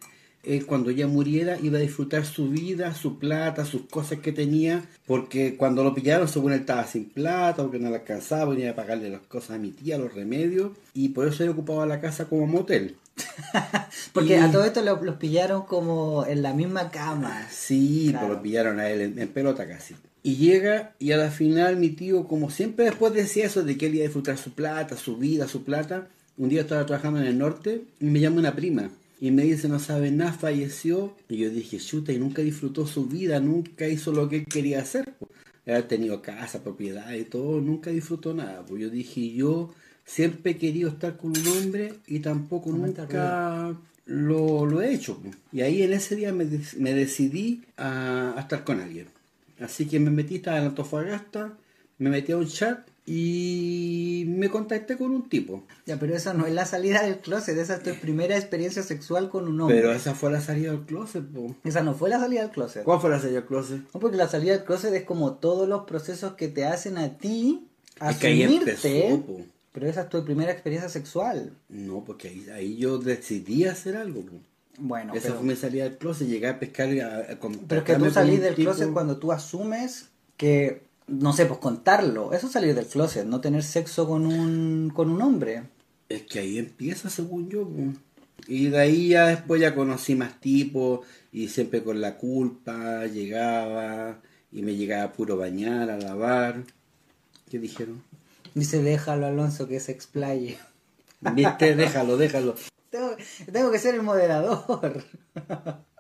él 0.47 0.65
cuando 0.65 0.89
ella 0.89 1.08
muriera 1.08 1.58
iba 1.62 1.77
a 1.77 1.81
disfrutar 1.81 2.25
su 2.25 2.49
vida, 2.49 2.93
su 2.95 3.19
plata, 3.19 3.65
sus 3.65 3.84
cosas 3.84 4.19
que 4.19 4.31
tenía, 4.31 4.84
porque 5.05 5.55
cuando 5.58 5.84
lo 5.84 5.93
pillaron 5.93 6.27
según 6.27 6.53
él 6.53 6.60
estaba 6.62 6.86
sin 6.86 7.05
plata, 7.05 7.63
porque 7.63 7.79
no 7.79 7.89
le 7.89 7.97
alcanzaba, 7.97 8.51
venía 8.51 8.71
a 8.71 8.75
pagarle 8.75 9.10
las 9.10 9.21
cosas 9.21 9.51
a 9.51 9.60
mi 9.60 9.71
tía, 9.71 9.97
los 9.97 10.13
remedios, 10.13 10.71
y 10.93 11.10
por 11.10 11.27
eso 11.27 11.43
él 11.43 11.49
ocupaba 11.49 11.86
la 11.86 11.99
casa 12.01 12.25
como 12.25 12.47
motel. 12.47 12.95
Porque 14.13 14.38
a 14.38 14.51
todo 14.51 14.65
esto 14.65 14.81
lo- 14.81 15.01
los 15.01 15.15
pillaron 15.15 15.63
como 15.65 16.25
en 16.27 16.41
la 16.41 16.53
misma 16.53 16.91
cama. 16.91 17.47
Sí, 17.49 18.08
Claro. 18.10 18.27
pues 18.27 18.38
lo 18.38 18.43
pillaron 18.43 18.79
a 18.79 18.89
él 18.89 19.01
en, 19.01 19.19
en 19.19 19.27
pelota 19.29 19.67
casi. 19.67 19.95
Y 20.23 20.36
llega 20.38 20.93
y 20.99 21.12
a 21.12 21.17
la 21.17 21.29
final 21.31 21.77
mi 21.77 21.89
tío, 21.89 22.27
como 22.27 22.49
siempre 22.49 22.86
después 22.86 23.13
decía 23.13 23.45
eso 23.45 23.63
de 23.63 23.77
que 23.77 23.86
él 23.88 23.95
iba 23.95 24.03
a 24.03 24.08
disfrutar 24.08 24.38
su 24.38 24.51
plata, 24.51 24.97
su 24.97 25.17
vida, 25.17 25.47
su 25.47 25.63
plata, 25.63 26.08
un 26.38 26.49
día 26.49 26.62
estaba 26.62 26.86
trabajando 26.86 27.19
en 27.21 27.27
el 27.27 27.38
norte 27.38 27.84
y 27.99 28.05
me 28.05 28.19
llama 28.19 28.39
una 28.39 28.55
prima 28.55 28.89
y 29.19 29.32
me 29.32 29.43
dice 29.43 29.69
no 29.69 29.80
sabe 29.80 30.12
nada, 30.12 30.34
falleció. 30.34 31.15
Y 31.30 31.38
yo 31.38 31.49
dije, 31.49 31.78
chuta, 31.78 32.12
y 32.12 32.19
nunca 32.19 32.41
disfrutó 32.41 32.86
su 32.86 33.06
vida, 33.06 33.39
nunca 33.39 33.88
hizo 33.88 34.12
lo 34.12 34.30
que 34.30 34.38
él 34.38 34.45
quería 34.45 34.82
hacer. 34.82 35.13
ha 35.67 35.82
tenido 35.88 36.21
casa, 36.21 36.63
propiedad 36.63 37.13
y 37.13 37.23
todo, 37.23 37.62
nunca 37.62 37.91
disfrutó 37.91 38.34
nada. 38.34 38.65
Pues 38.65 38.82
yo 38.82 38.89
dije, 38.89 39.34
yo 39.34 39.73
siempre 40.06 40.51
he 40.51 40.58
querido 40.58 40.89
estar 40.89 41.17
con 41.17 41.32
un 41.32 41.47
hombre 41.47 41.93
y 42.08 42.19
tampoco 42.19 42.71
Comenta 42.71 43.04
nunca 43.04 43.78
lo, 44.06 44.65
lo 44.65 44.82
he 44.82 44.93
hecho. 44.93 45.19
Y 45.51 45.62
ahí 45.62 45.82
en 45.82 45.93
ese 45.93 46.15
día 46.15 46.32
me, 46.32 46.45
me 46.78 46.93
decidí 46.93 47.63
a, 47.78 48.34
a 48.38 48.41
estar 48.41 48.63
con 48.63 48.80
alguien. 48.80 49.08
Así 49.60 49.86
que 49.86 49.99
me 49.99 50.12
metí, 50.12 50.36
estaba 50.36 50.60
en 50.60 50.65
Antofagasta, 50.65 51.54
me 51.97 52.10
metí 52.10 52.34
a 52.34 52.38
un 52.38 52.47
chat 52.47 52.88
y 53.08 54.26
me 54.28 54.50
contacté 54.50 54.98
con 54.98 55.12
un 55.12 55.30
tipo. 55.30 55.63
Ya, 55.86 55.98
pero 56.00 56.15
esa 56.15 56.34
no 56.34 56.46
es 56.48 56.54
la 56.54 56.65
salida 56.65 57.04
del 57.04 57.20
closet, 57.20 57.58
esa 57.58 57.76
es 57.76 57.84
tu 57.84 57.94
primera 57.96 58.36
experiencia 58.36 58.84
sexual 58.84 59.30
con 59.30 59.48
un 59.48 59.62
hombre. 59.62 59.78
Pero 59.78 59.94
esa 59.94 60.15
fue 60.15 60.32
la 60.32 60.41
salida 60.41 60.72
del 60.72 60.82
closet. 60.82 61.24
po. 61.26 61.56
Esa 61.63 61.84
no 61.84 61.94
fue 61.94 62.10
la 62.10 62.20
salida 62.20 62.41
del 62.41 62.52
closet. 62.52 62.84
¿Cuál 62.84 63.00
fue 63.00 63.10
la 63.10 63.20
salida 63.20 63.39
del 63.39 63.46
closet? 63.48 63.82
No, 63.94 64.00
porque 64.00 64.18
la 64.18 64.28
salida 64.28 64.54
del 64.54 64.63
closet 64.65 64.94
es 64.94 65.04
como 65.04 65.34
todos 65.36 65.68
los 65.70 65.84
procesos 65.86 66.34
que 66.34 66.48
te 66.48 66.65
hacen 66.65 66.98
a 66.98 67.18
ti 67.18 67.68
Es 68.10 68.18
que 68.18 68.28
ahí 68.28 68.44
asumirte. 68.44 68.72
empezó, 68.72 69.22
po. 69.26 69.39
pero 69.72 69.88
esa 69.88 70.02
es 70.02 70.10
tu 70.10 70.24
primera 70.26 70.52
experiencia 70.52 70.89
sexual. 70.89 71.52
No, 71.70 72.04
porque 72.04 72.30
ahí, 72.30 72.46
ahí 72.54 72.78
yo 72.78 72.98
decidí 72.98 73.65
hacer 73.65 73.98
algo. 73.98 74.22
po. 74.22 74.34
Bueno, 74.78 75.13
Esa 75.13 75.28
pero, 75.30 75.36
fue 75.36 75.46
mi 75.48 75.56
salida 75.56 75.86
del 75.86 75.98
closet, 75.98 76.28
llegué 76.28 76.48
a 76.48 76.60
pescar 76.60 76.91
y 76.94 77.00
a, 77.00 77.20
a 77.20 77.39
pero 77.68 77.80
es 77.82 77.86
que 77.86 77.96
tú 77.96 78.10
salís 78.12 78.41
del 78.41 78.56
tipo. 78.56 78.72
closet 78.72 78.91
cuando 78.91 79.18
tú 79.18 79.32
asumes 79.32 80.10
que, 80.36 80.82
no 81.08 81.34
sé, 81.34 81.46
pues 81.46 81.60
contarlo. 81.60 82.34
Eso 82.34 82.48
es 82.48 82.54
salir 82.54 82.76
del 82.76 82.88
closet, 82.88 83.26
no 83.26 83.41
tener 83.41 83.63
sexo 83.63 84.08
con 84.08 84.26
un, 84.26 84.91
con 84.94 85.10
un 85.10 85.22
hombre. 85.22 85.63
Es 86.10 86.24
que 86.24 86.39
ahí 86.39 86.58
empieza, 86.58 87.10
según 87.10 87.50
yo. 87.50 87.68
po. 87.68 87.94
Y 88.48 88.68
de 88.68 88.80
ahí 88.80 89.10
ya 89.10 89.28
después 89.28 89.62
ya 89.62 89.74
conocí 89.74 90.15
más 90.15 90.39
tipos 90.39 91.02
y 91.32 91.48
siempre 91.48 91.84
con 91.84 92.00
la 92.00 92.18
culpa 92.18 93.06
llegaba 93.08 94.20
y 94.52 94.62
me 94.62 94.76
llegaba 94.76 95.13
puro 95.13 95.38
bañar, 95.38 95.89
a 95.89 95.98
lavar. 95.98 96.63
¿Qué 97.50 97.60
dijeron? 97.60 98.04
Dice, 98.54 98.82
déjalo, 98.82 99.26
Alonso, 99.26 99.68
que 99.68 99.80
se 99.80 99.91
explaye. 99.91 100.58
Viste, 101.22 101.76
déjalo, 101.76 102.18
déjalo. 102.18 102.56
Tengo, 102.89 103.15
tengo 103.52 103.72
que 103.72 103.80
ser 103.80 103.96
el 103.96 104.04
moderador. 104.04 105.04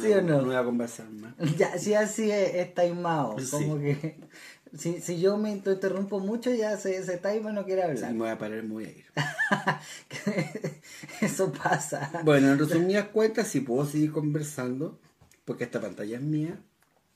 ¿Sí 0.00 0.12
o 0.12 0.22
no? 0.22 0.38
No 0.40 0.44
voy 0.46 0.54
a 0.56 0.64
conversar 0.64 1.08
más. 1.10 1.34
Ya, 1.56 1.78
si 1.78 1.94
así 1.94 2.30
es, 2.30 2.54
es 2.54 2.74
taimado. 2.74 3.38
Sí. 3.38 3.50
Como 3.50 3.78
que 3.78 4.18
si, 4.76 5.00
si 5.00 5.20
yo 5.20 5.36
me 5.36 5.50
interrumpo 5.50 6.18
mucho, 6.20 6.52
ya 6.54 6.76
se, 6.76 7.02
se 7.04 7.16
taima 7.18 7.50
y 7.50 7.54
no 7.54 7.64
quiere 7.64 7.82
Sí, 7.82 7.88
hablar. 7.88 8.12
me 8.12 8.18
voy 8.20 8.28
a 8.30 8.38
parar 8.38 8.58
y 8.58 8.62
me 8.62 8.72
voy 8.74 8.84
a 8.84 8.90
ir. 8.90 9.04
Eso 11.20 11.52
pasa. 11.52 12.20
Bueno, 12.24 12.52
en 12.52 12.58
resumidas 12.58 13.08
cuentas, 13.08 13.48
si 13.48 13.60
puedo 13.60 13.86
seguir 13.86 14.12
conversando, 14.12 14.98
porque 15.44 15.64
esta 15.64 15.80
pantalla 15.80 16.16
es 16.16 16.22
mía, 16.22 16.58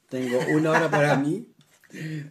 tengo 0.09 0.38
una 0.54 0.70
hora 0.70 0.90
para 0.90 1.16
mí, 1.16 1.48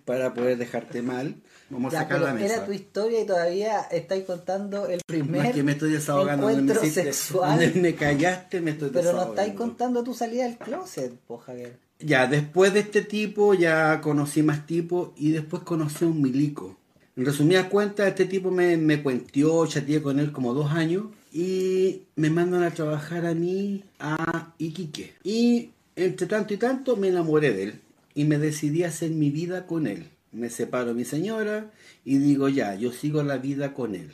para 0.06 0.34
poder 0.34 0.58
dejarte 0.58 1.02
mal. 1.02 1.41
Vamos 1.69 1.93
a 1.93 1.99
sacar 1.99 2.21
la 2.21 2.34
mesa. 2.34 2.55
era 2.55 2.65
tu 2.65 2.71
historia 2.73 3.21
y 3.21 3.25
todavía 3.25 3.82
estáis 3.91 4.23
contando 4.25 4.88
el 4.88 4.97
No, 4.97 5.01
primer 5.05 5.45
es 5.47 5.51
que 5.55 5.63
me 5.63 5.73
estoy 5.73 5.91
desahogando. 5.91 6.47
donde 6.47 6.62
encuentro 6.62 6.82
me, 6.82 6.88
hiciste- 6.88 7.03
sexual. 7.13 7.71
me 7.75 7.95
callaste, 7.95 8.62
me 8.62 8.71
estoy 8.71 8.89
Pero 8.91 9.13
no 9.13 9.23
estáis 9.23 9.53
contando 9.53 10.03
tu 10.03 10.13
salida 10.13 10.45
del 10.45 10.58
closet, 10.58 11.12
po, 11.27 11.38
Javier. 11.38 11.77
Ya, 11.99 12.27
después 12.27 12.73
de 12.73 12.79
este 12.79 13.01
tipo, 13.01 13.53
ya 13.53 13.99
conocí 14.01 14.41
más 14.41 14.65
tipos 14.65 15.10
y 15.17 15.32
después 15.32 15.63
conocí 15.63 16.05
a 16.05 16.08
un 16.08 16.21
milico. 16.21 16.77
En 17.15 17.25
resumidas 17.25 17.65
cuentas, 17.67 18.08
este 18.08 18.25
tipo 18.25 18.49
me, 18.49 18.77
me 18.77 19.03
cuenteó, 19.03 19.65
chateé 19.67 20.01
con 20.01 20.19
él 20.19 20.32
como 20.32 20.53
dos 20.53 20.71
años 20.71 21.08
y 21.34 22.03
me 22.15 22.29
mandan 22.29 22.63
a 22.63 22.71
trabajar 22.71 23.25
a 23.25 23.34
mí 23.34 23.84
a 23.99 24.53
Iquique. 24.58 25.13
Y 25.23 25.71
entre 25.97 26.25
tanto 26.27 26.53
y 26.53 26.58
tanto 26.58 26.95
me 26.95 27.10
enamoré 27.10 27.51
de 27.53 27.63
él 27.63 27.82
y 28.15 28.23
me 28.23 28.38
decidí 28.38 28.84
a 28.84 28.88
hacer 28.88 29.12
mi 29.12 29.29
vida 29.29 29.67
con 29.67 29.86
él. 29.86 30.08
Me 30.32 30.50
separo 30.50 30.88
de 30.88 30.94
mi 30.94 31.06
señora 31.06 31.72
y 32.06 32.18
digo 32.18 32.50
ya, 32.50 32.76
yo 32.76 32.92
sigo 32.92 33.24
la 33.24 33.38
vida 33.38 33.74
con 33.74 33.96
él. 33.96 34.12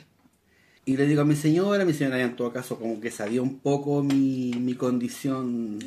Y 0.84 0.96
le 0.96 1.06
digo 1.06 1.22
a 1.22 1.24
mi 1.24 1.36
señora, 1.36 1.84
mi 1.84 1.92
señora 1.92 2.20
en 2.22 2.36
todo 2.36 2.52
caso 2.52 2.78
como 2.78 3.00
que 3.00 3.10
sabía 3.10 3.42
un 3.42 3.58
poco 3.58 4.02
mi, 4.02 4.52
mi 4.58 4.74
condición 4.74 5.78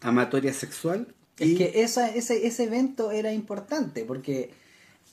amatoria 0.00 0.54
sexual. 0.54 1.08
Es 1.38 1.48
y 1.48 1.56
que 1.56 1.82
esa, 1.82 2.08
ese, 2.08 2.46
ese 2.46 2.64
evento 2.64 3.10
era 3.10 3.32
importante 3.32 4.04
porque 4.04 4.50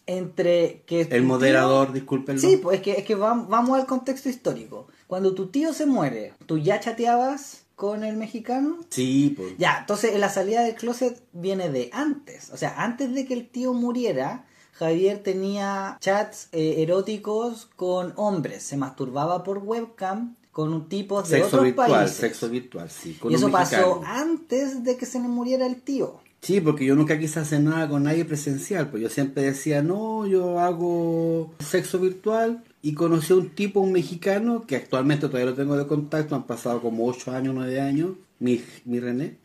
entre 0.06 0.84
que... 0.86 1.02
el 1.02 1.24
moderador, 1.24 1.92
discúlpenlo. 1.92 2.40
Sí, 2.40 2.58
pues 2.58 2.78
es 2.78 2.84
que, 2.84 2.92
es 2.94 3.04
que 3.06 3.18
vam- 3.18 3.48
vamos 3.50 3.78
al 3.80 3.86
contexto 3.86 4.30
histórico. 4.30 4.88
Cuando 5.08 5.34
tu 5.34 5.48
tío 5.48 5.74
se 5.74 5.86
muere, 5.86 6.34
¿tú 6.46 6.58
ya 6.58 6.80
chateabas 6.80 7.64
con 7.78 8.04
el 8.04 8.18
mexicano? 8.18 8.80
Sí, 8.90 9.36
pues. 9.38 9.54
Ya, 9.60 9.78
entonces 9.82 10.20
la 10.20 10.30
salida 10.30 10.63
del 10.63 10.74
closet 10.74 11.22
viene 11.32 11.70
de 11.70 11.92
antes. 11.94 12.50
O 12.50 12.58
sea, 12.58 12.84
antes 12.84 13.13
de 13.13 13.28
que 13.28 13.36
el 13.36 13.48
tío 13.48 13.72
muriera, 13.72 14.48
Javier 14.74 15.22
tenía 15.22 15.96
chats 16.02 16.50
eh, 16.54 16.78
eróticos 16.80 17.70
con 17.76 18.13
hombres. 18.16 18.63
Se 18.63 18.78
masturbaba 18.78 19.44
por 19.44 19.60
webcam 19.60 20.36
con 20.52 20.74
un 20.74 20.90
tipo 20.90 21.22
de 21.22 21.30
Sexo 21.30 21.48
otros 21.48 21.63
virtual, 21.66 21.92
países. 21.92 22.18
sexo 22.18 22.50
virtual, 22.50 22.90
sí. 22.90 23.13
con 23.13 23.32
y 23.32 23.36
eso 23.36 23.52
pasó 23.52 24.02
antes 24.04 24.84
de 24.84 24.98
que 24.98 25.06
se 25.06 25.20
le 25.20 25.28
muriera 25.28 25.68
el 25.68 25.80
tío. 25.80 26.20
Sí, 26.42 26.62
porque 26.62 26.84
yo 26.84 26.96
nunca 26.96 27.20
quise 27.20 27.40
hacer 27.40 27.62
nada 27.62 27.88
con 27.88 28.04
nadie 28.04 28.26
presencial, 28.26 28.90
pues 28.90 29.04
yo 29.04 29.10
siempre 29.10 29.44
decía, 29.44 29.84
no, 29.84 30.26
yo 30.26 30.60
hago 30.60 31.54
sexo 31.60 32.00
virtual 32.00 32.63
y 32.82 32.94
conocí 32.94 33.34
a 33.34 33.38
un 33.38 33.50
tipo, 33.50 33.80
un 33.80 33.92
mexicano, 33.92 34.66
que 34.66 34.76
actualmente 34.76 35.28
todavía 35.28 35.52
lo 35.52 35.56
tengo 35.56 35.78
de 35.78 35.88
contacto, 35.88 36.36
han 36.36 36.46
pasado 36.46 36.82
como 36.82 37.06
8 37.06 37.32
años, 37.32 37.56
9 37.56 37.82
años, 37.82 38.12
mi, 38.40 38.62
mi 38.86 39.00
René, 39.00 39.38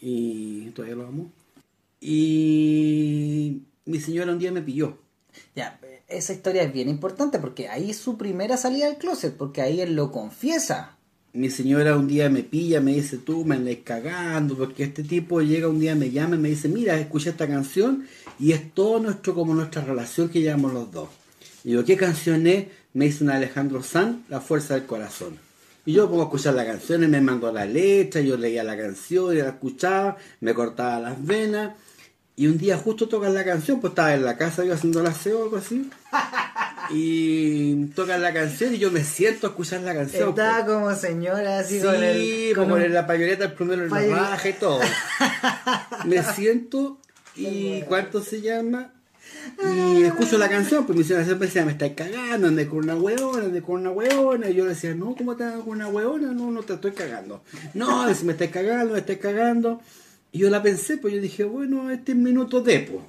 y 0.00 0.70
todavía 0.70 0.96
lo 0.96 1.06
amo. 1.06 1.30
Y 2.00 3.62
mi 3.86 4.00
señora 4.00 4.32
un 4.32 4.38
día 4.38 4.52
me 4.52 4.62
pilló. 4.62 4.98
Ya, 5.54 5.80
esa 6.08 6.32
historia 6.32 6.62
es 6.62 6.72
bien 6.72 6.88
importante 6.88 7.38
porque 7.38 7.68
ahí 7.68 7.90
es 7.90 7.96
su 7.96 8.16
primera 8.16 8.56
salida 8.56 8.86
del 8.86 8.96
closet, 8.96 9.36
porque 9.36 9.62
ahí 9.62 9.80
él 9.80 9.96
lo 9.96 10.12
confiesa. 10.12 10.96
Mi 11.32 11.50
señora 11.50 11.96
un 11.96 12.08
día 12.08 12.30
me 12.30 12.42
pilla, 12.42 12.80
me 12.80 12.94
dice, 12.94 13.18
tú 13.18 13.44
me 13.44 13.56
andas 13.56 13.76
cagando, 13.84 14.56
porque 14.56 14.84
este 14.84 15.02
tipo 15.02 15.42
llega 15.42 15.68
un 15.68 15.80
día, 15.80 15.94
me 15.94 16.10
llama 16.10 16.36
y 16.36 16.38
me 16.38 16.48
dice, 16.48 16.68
mira, 16.68 16.98
escuché 16.98 17.30
esta 17.30 17.46
canción 17.46 18.06
y 18.38 18.52
es 18.52 18.72
todo 18.72 19.00
nuestro, 19.00 19.34
como 19.34 19.54
nuestra 19.54 19.82
relación 19.82 20.28
que 20.28 20.40
llevamos 20.40 20.72
los 20.72 20.90
dos. 20.90 21.08
Y 21.66 21.70
digo, 21.70 21.84
¿qué 21.84 21.96
canción 21.96 22.46
es? 22.46 22.66
Me 22.94 23.06
dice 23.06 23.24
un 23.24 23.30
Alejandro 23.30 23.82
Sanz, 23.82 24.18
La 24.28 24.40
Fuerza 24.40 24.74
del 24.74 24.86
Corazón. 24.86 25.36
Y 25.84 25.94
yo 25.94 26.08
pongo 26.08 26.22
a 26.22 26.24
escuchar 26.26 26.54
la 26.54 26.64
canción 26.64 27.02
y 27.02 27.08
me 27.08 27.20
mandó 27.20 27.50
la 27.50 27.66
letra, 27.66 28.20
yo 28.20 28.36
leía 28.36 28.62
la 28.62 28.76
canción 28.76 29.34
y 29.34 29.38
la 29.40 29.48
escuchaba, 29.48 30.16
me 30.38 30.54
cortaba 30.54 31.00
las 31.00 31.26
venas. 31.26 31.72
Y 32.36 32.46
un 32.46 32.56
día 32.56 32.78
justo 32.78 33.08
tocan 33.08 33.34
la 33.34 33.44
canción, 33.44 33.80
pues 33.80 33.90
estaba 33.90 34.14
en 34.14 34.24
la 34.24 34.36
casa 34.36 34.64
yo 34.64 34.74
haciendo 34.74 35.02
la 35.02 35.08
aseo 35.10 35.40
o 35.40 35.42
algo 35.42 35.56
así. 35.56 35.90
Y 36.90 37.86
tocan 37.86 38.22
la 38.22 38.32
canción 38.32 38.72
y 38.72 38.78
yo 38.78 38.92
me 38.92 39.02
siento 39.02 39.48
a 39.48 39.50
escuchar 39.50 39.80
la 39.80 39.92
canción. 39.92 40.32
pues. 40.34 40.46
Estaba 40.46 40.66
como 40.66 40.94
señora 40.94 41.58
así 41.58 41.80
Sí, 41.80 41.84
con 41.84 41.96
el... 42.00 42.52
como 42.54 42.70
con 42.74 42.82
en 42.82 42.94
la 42.94 43.08
pañoleta, 43.08 43.46
el 43.46 43.54
primero 43.54 43.86
en 43.86 43.90
la 43.90 44.16
baja 44.16 44.48
y 44.48 44.52
todo. 44.52 44.78
Me 46.04 46.22
siento 46.22 46.98
y 47.34 47.82
¿cuánto 47.82 48.22
se 48.22 48.40
llama? 48.40 48.92
Y 49.74 50.02
escucho 50.04 50.38
la 50.38 50.48
canción, 50.48 50.86
pues 50.86 50.96
mi 50.98 51.04
señora 51.04 51.24
siempre 51.24 51.46
decía, 51.46 51.64
me 51.64 51.72
estáis 51.72 51.94
cagando, 51.94 52.48
andé 52.48 52.66
con 52.66 52.78
una 52.78 52.96
hueona, 52.96 53.44
andé 53.46 53.62
con 53.62 53.80
una 53.80 53.90
hueona. 53.90 54.48
Y 54.50 54.54
yo 54.54 54.64
le 54.64 54.70
decía, 54.70 54.94
no, 54.94 55.14
¿cómo 55.16 55.36
te 55.36 55.44
hago 55.44 55.64
con 55.64 55.72
una 55.76 55.88
hueona? 55.88 56.32
No, 56.32 56.50
no 56.50 56.62
te 56.62 56.74
estoy 56.74 56.92
cagando. 56.92 57.42
No, 57.74 58.12
si 58.14 58.24
me 58.24 58.32
estáis 58.32 58.50
cagando, 58.50 58.92
me 58.94 59.00
estáis 59.00 59.18
cagando. 59.18 59.80
Y 60.32 60.38
yo 60.40 60.50
la 60.50 60.62
pensé, 60.62 60.96
pues 60.98 61.14
yo 61.14 61.20
dije, 61.20 61.44
bueno, 61.44 61.90
este 61.90 62.12
es 62.12 62.18
minuto 62.18 62.60
de, 62.60 62.80
pues. 62.80 63.02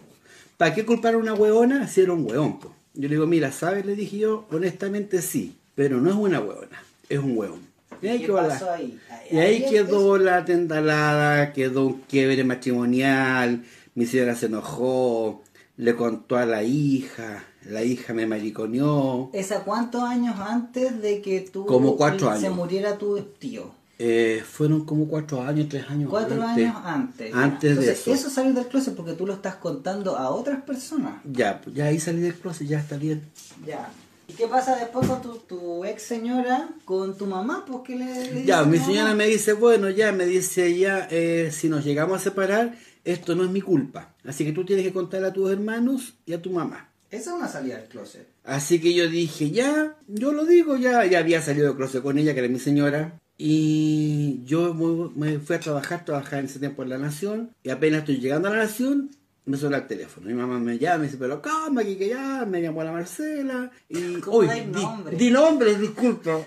¿Para 0.57 0.73
qué 0.73 0.85
culpar 0.85 1.13
a 1.13 1.17
una 1.17 1.33
hueona 1.33 1.87
si 1.87 2.01
era 2.01 2.13
un 2.13 2.25
hueón, 2.29 2.59
pues? 2.59 2.73
Yo 2.95 3.03
le 3.03 3.15
digo, 3.15 3.27
mira, 3.27 3.51
¿sabes? 3.51 3.85
Le 3.85 3.95
dije 3.95 4.17
yo, 4.17 4.47
honestamente 4.51 5.21
sí, 5.21 5.55
pero 5.75 6.01
no 6.01 6.09
es 6.09 6.15
una 6.15 6.39
hueona, 6.39 6.81
es 7.09 7.19
un 7.19 7.37
hueón. 7.37 7.59
Y 8.01 8.07
ahí 8.07 8.19
¿Qué 8.19 8.25
quedó 8.27 8.41
la- 8.41 8.73
ahí? 8.73 8.99
y 9.31 9.37
Ahí 9.37 9.65
quedó 9.69 10.17
la 10.17 10.45
tendalada, 10.45 11.53
quedó 11.53 11.85
un 11.87 12.01
quiebre 12.01 12.43
matrimonial, 12.43 13.63
mi 13.95 14.05
señora 14.05 14.35
se 14.35 14.47
enojó, 14.47 15.43
le 15.77 15.95
contó 15.95 16.37
a 16.37 16.45
la 16.45 16.63
hija, 16.63 17.43
la 17.65 17.83
hija 17.83 18.13
me 18.13 18.25
mariconeó. 18.25 19.29
¿Esa 19.33 19.63
cuántos 19.63 20.03
años 20.03 20.35
antes 20.39 21.01
de 21.01 21.21
que 21.21 21.41
tú 21.41 21.65
Como 21.65 21.95
cuatro 21.95 22.27
se 22.37 22.45
años. 22.47 22.55
muriera 22.55 22.97
tu 22.97 23.19
tío? 23.39 23.71
Eh, 23.99 24.43
fueron 24.47 24.85
como 24.85 25.07
cuatro 25.07 25.41
años, 25.41 25.69
tres 25.69 25.85
años 25.89 26.09
Cuatro 26.09 26.41
antes. 26.43 26.65
años 26.67 26.81
antes. 26.85 27.33
Antes 27.33 27.79
de 27.79 27.91
eso. 27.93 28.13
eso 28.13 28.29
salir 28.29 28.53
del 28.53 28.67
closet 28.67 28.95
porque 28.95 29.13
tú 29.13 29.25
lo 29.25 29.33
estás 29.33 29.55
contando 29.55 30.17
a 30.17 30.29
otras 30.29 30.61
personas. 30.61 31.15
Ya, 31.25 31.61
ya 31.73 31.85
ahí 31.85 31.99
salí 31.99 32.21
del 32.21 32.35
closet, 32.35 32.67
ya 32.67 32.79
está 32.79 32.97
bien. 32.97 33.23
Ya. 33.65 33.89
¿Y 34.27 34.33
qué 34.33 34.45
pasa 34.47 34.75
después 34.75 35.07
con 35.07 35.21
tu, 35.21 35.37
tu 35.37 35.85
ex 35.85 36.03
señora, 36.03 36.69
con 36.85 37.17
tu 37.17 37.25
mamá? 37.25 37.63
Pues 37.65 37.79
que 37.85 37.95
le, 37.95 38.33
le 38.33 38.45
Ya, 38.45 38.61
mi 38.63 38.77
señora 38.77 39.03
mamá? 39.05 39.15
me 39.15 39.27
dice, 39.27 39.53
bueno, 39.53 39.89
ya, 39.89 40.11
me 40.11 40.25
dice 40.25 40.77
ya, 40.77 41.07
eh, 41.09 41.49
si 41.51 41.67
nos 41.69 41.83
llegamos 41.85 42.17
a 42.19 42.23
separar, 42.23 42.75
esto 43.07 43.35
no 43.35 43.45
es 43.45 43.49
mi 43.49 43.61
culpa. 43.61 44.13
Así 44.25 44.43
que 44.43 44.51
tú 44.51 44.65
tienes 44.65 44.85
que 44.85 44.91
contarle 44.91 45.27
a 45.27 45.33
tus 45.33 45.49
hermanos 45.49 46.15
y 46.25 46.33
a 46.33 46.41
tu 46.41 46.51
mamá. 46.51 46.89
Esa 47.09 47.31
es 47.31 47.37
una 47.37 47.47
salida 47.47 47.77
del 47.77 47.87
closet. 47.87 48.27
Así 48.43 48.81
que 48.81 48.93
yo 48.93 49.07
dije, 49.07 49.49
ya, 49.49 49.95
yo 50.07 50.33
lo 50.33 50.45
digo, 50.45 50.75
ya, 50.75 51.05
ya 51.05 51.19
había 51.19 51.41
salido 51.41 51.67
del 51.67 51.77
closet 51.77 52.03
con 52.03 52.17
ella, 52.17 52.33
que 52.33 52.39
era 52.39 52.49
mi 52.49 52.59
señora. 52.59 53.17
Y 53.37 54.41
yo 54.45 54.73
me 55.15 55.39
fui 55.39 55.55
a 55.55 55.59
trabajar, 55.59 56.03
trabajar 56.03 56.39
en 56.39 56.45
ese 56.45 56.59
tiempo 56.59 56.83
en 56.83 56.89
La 56.89 56.97
Nación. 56.97 57.51
Y 57.63 57.69
apenas 57.69 57.99
estoy 57.99 58.19
llegando 58.19 58.49
a 58.49 58.51
La 58.51 58.57
Nación, 58.57 59.11
me 59.45 59.55
suena 59.55 59.77
el 59.77 59.87
teléfono. 59.87 60.27
Mi 60.27 60.33
mamá 60.33 60.59
me 60.59 60.77
llama, 60.77 60.97
me 60.97 61.05
dice, 61.05 61.17
pero 61.17 61.41
calma, 61.41 61.81
aquí 61.81 61.95
que 61.95 62.09
ya, 62.09 62.45
me 62.45 62.61
llamó 62.61 62.83
la 62.83 62.91
Marcela. 62.91 63.71
Y, 63.87 64.15
¿Cómo 64.15 64.41
di, 64.41 64.65
nombre? 64.65 65.15
di 65.15 65.31
nombres, 65.31 65.79
disculpa. 65.79 66.41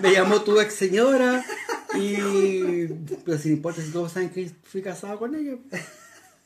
Me 0.00 0.12
llamó 0.12 0.40
tu 0.42 0.60
ex 0.60 0.72
señora. 0.72 1.44
Y, 1.98 2.88
pero 3.24 3.38
sin 3.38 3.52
importa 3.52 3.82
si 3.82 3.90
todos 3.90 4.12
saben 4.12 4.30
que 4.30 4.50
fui 4.64 4.82
casado 4.82 5.18
con 5.18 5.34
ella. 5.34 5.56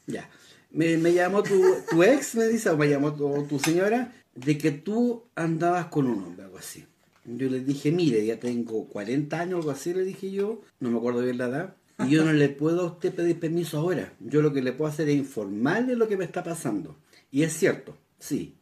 Ya. 0.06 0.28
Me, 0.72 0.96
me 0.96 1.12
llamó 1.12 1.42
tu, 1.42 1.60
tu 1.90 2.02
ex, 2.02 2.34
me 2.34 2.46
dice, 2.48 2.70
o 2.70 2.76
me 2.76 2.88
llamó 2.88 3.14
tu, 3.14 3.44
tu 3.48 3.58
señora, 3.58 4.12
de 4.34 4.56
que 4.56 4.70
tú 4.70 5.24
andabas 5.34 5.86
con 5.86 6.06
un 6.06 6.22
hombre, 6.22 6.44
algo 6.44 6.58
así. 6.58 6.84
Yo 7.24 7.48
le 7.48 7.60
dije, 7.60 7.90
mire, 7.92 8.24
ya 8.24 8.38
tengo 8.38 8.88
40 8.88 9.38
años, 9.38 9.58
algo 9.60 9.70
así, 9.70 9.92
le 9.92 10.04
dije 10.04 10.30
yo, 10.30 10.62
no 10.80 10.90
me 10.90 10.98
acuerdo 10.98 11.22
bien 11.22 11.38
la 11.38 11.46
edad, 11.46 11.76
y 12.06 12.10
yo 12.10 12.24
no 12.24 12.32
le 12.32 12.48
puedo 12.48 12.80
a 12.82 12.92
usted 12.92 13.14
pedir 13.14 13.38
permiso 13.38 13.78
ahora. 13.78 14.14
Yo 14.20 14.42
lo 14.42 14.52
que 14.52 14.62
le 14.62 14.72
puedo 14.72 14.90
hacer 14.90 15.08
es 15.08 15.16
informarle 15.16 15.96
lo 15.96 16.08
que 16.08 16.16
me 16.16 16.24
está 16.24 16.42
pasando. 16.42 16.96
Y 17.30 17.42
es 17.42 17.52
cierto, 17.52 17.96
sí, 18.18 18.56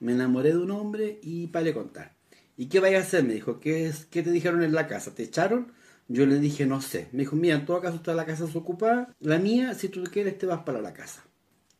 me 0.00 0.12
enamoré 0.12 0.50
de 0.50 0.58
un 0.58 0.70
hombre 0.70 1.18
y 1.22 1.48
para 1.48 1.64
le 1.64 1.74
contar. 1.74 2.14
¿Y 2.56 2.66
qué 2.66 2.78
vaya 2.78 2.98
a 2.98 3.02
hacer? 3.02 3.24
Me 3.24 3.34
dijo, 3.34 3.58
¿qué, 3.58 3.86
es, 3.86 4.04
¿qué 4.06 4.22
te 4.22 4.30
dijeron 4.30 4.62
en 4.62 4.74
la 4.74 4.86
casa? 4.86 5.14
¿Te 5.14 5.24
echaron? 5.24 5.72
Yo 6.08 6.26
le 6.26 6.38
dije, 6.38 6.66
no 6.66 6.80
sé. 6.80 7.08
Me 7.12 7.20
dijo, 7.20 7.36
mira, 7.36 7.56
en 7.56 7.66
todo 7.66 7.80
caso 7.80 7.96
está 7.96 8.14
la 8.14 8.26
casa 8.26 8.44
desocupada. 8.44 9.14
La 9.20 9.38
mía, 9.38 9.74
si 9.74 9.88
tú 9.88 10.04
quieres, 10.04 10.38
te 10.38 10.46
vas 10.46 10.60
para 10.60 10.80
la 10.80 10.92
casa. 10.92 11.24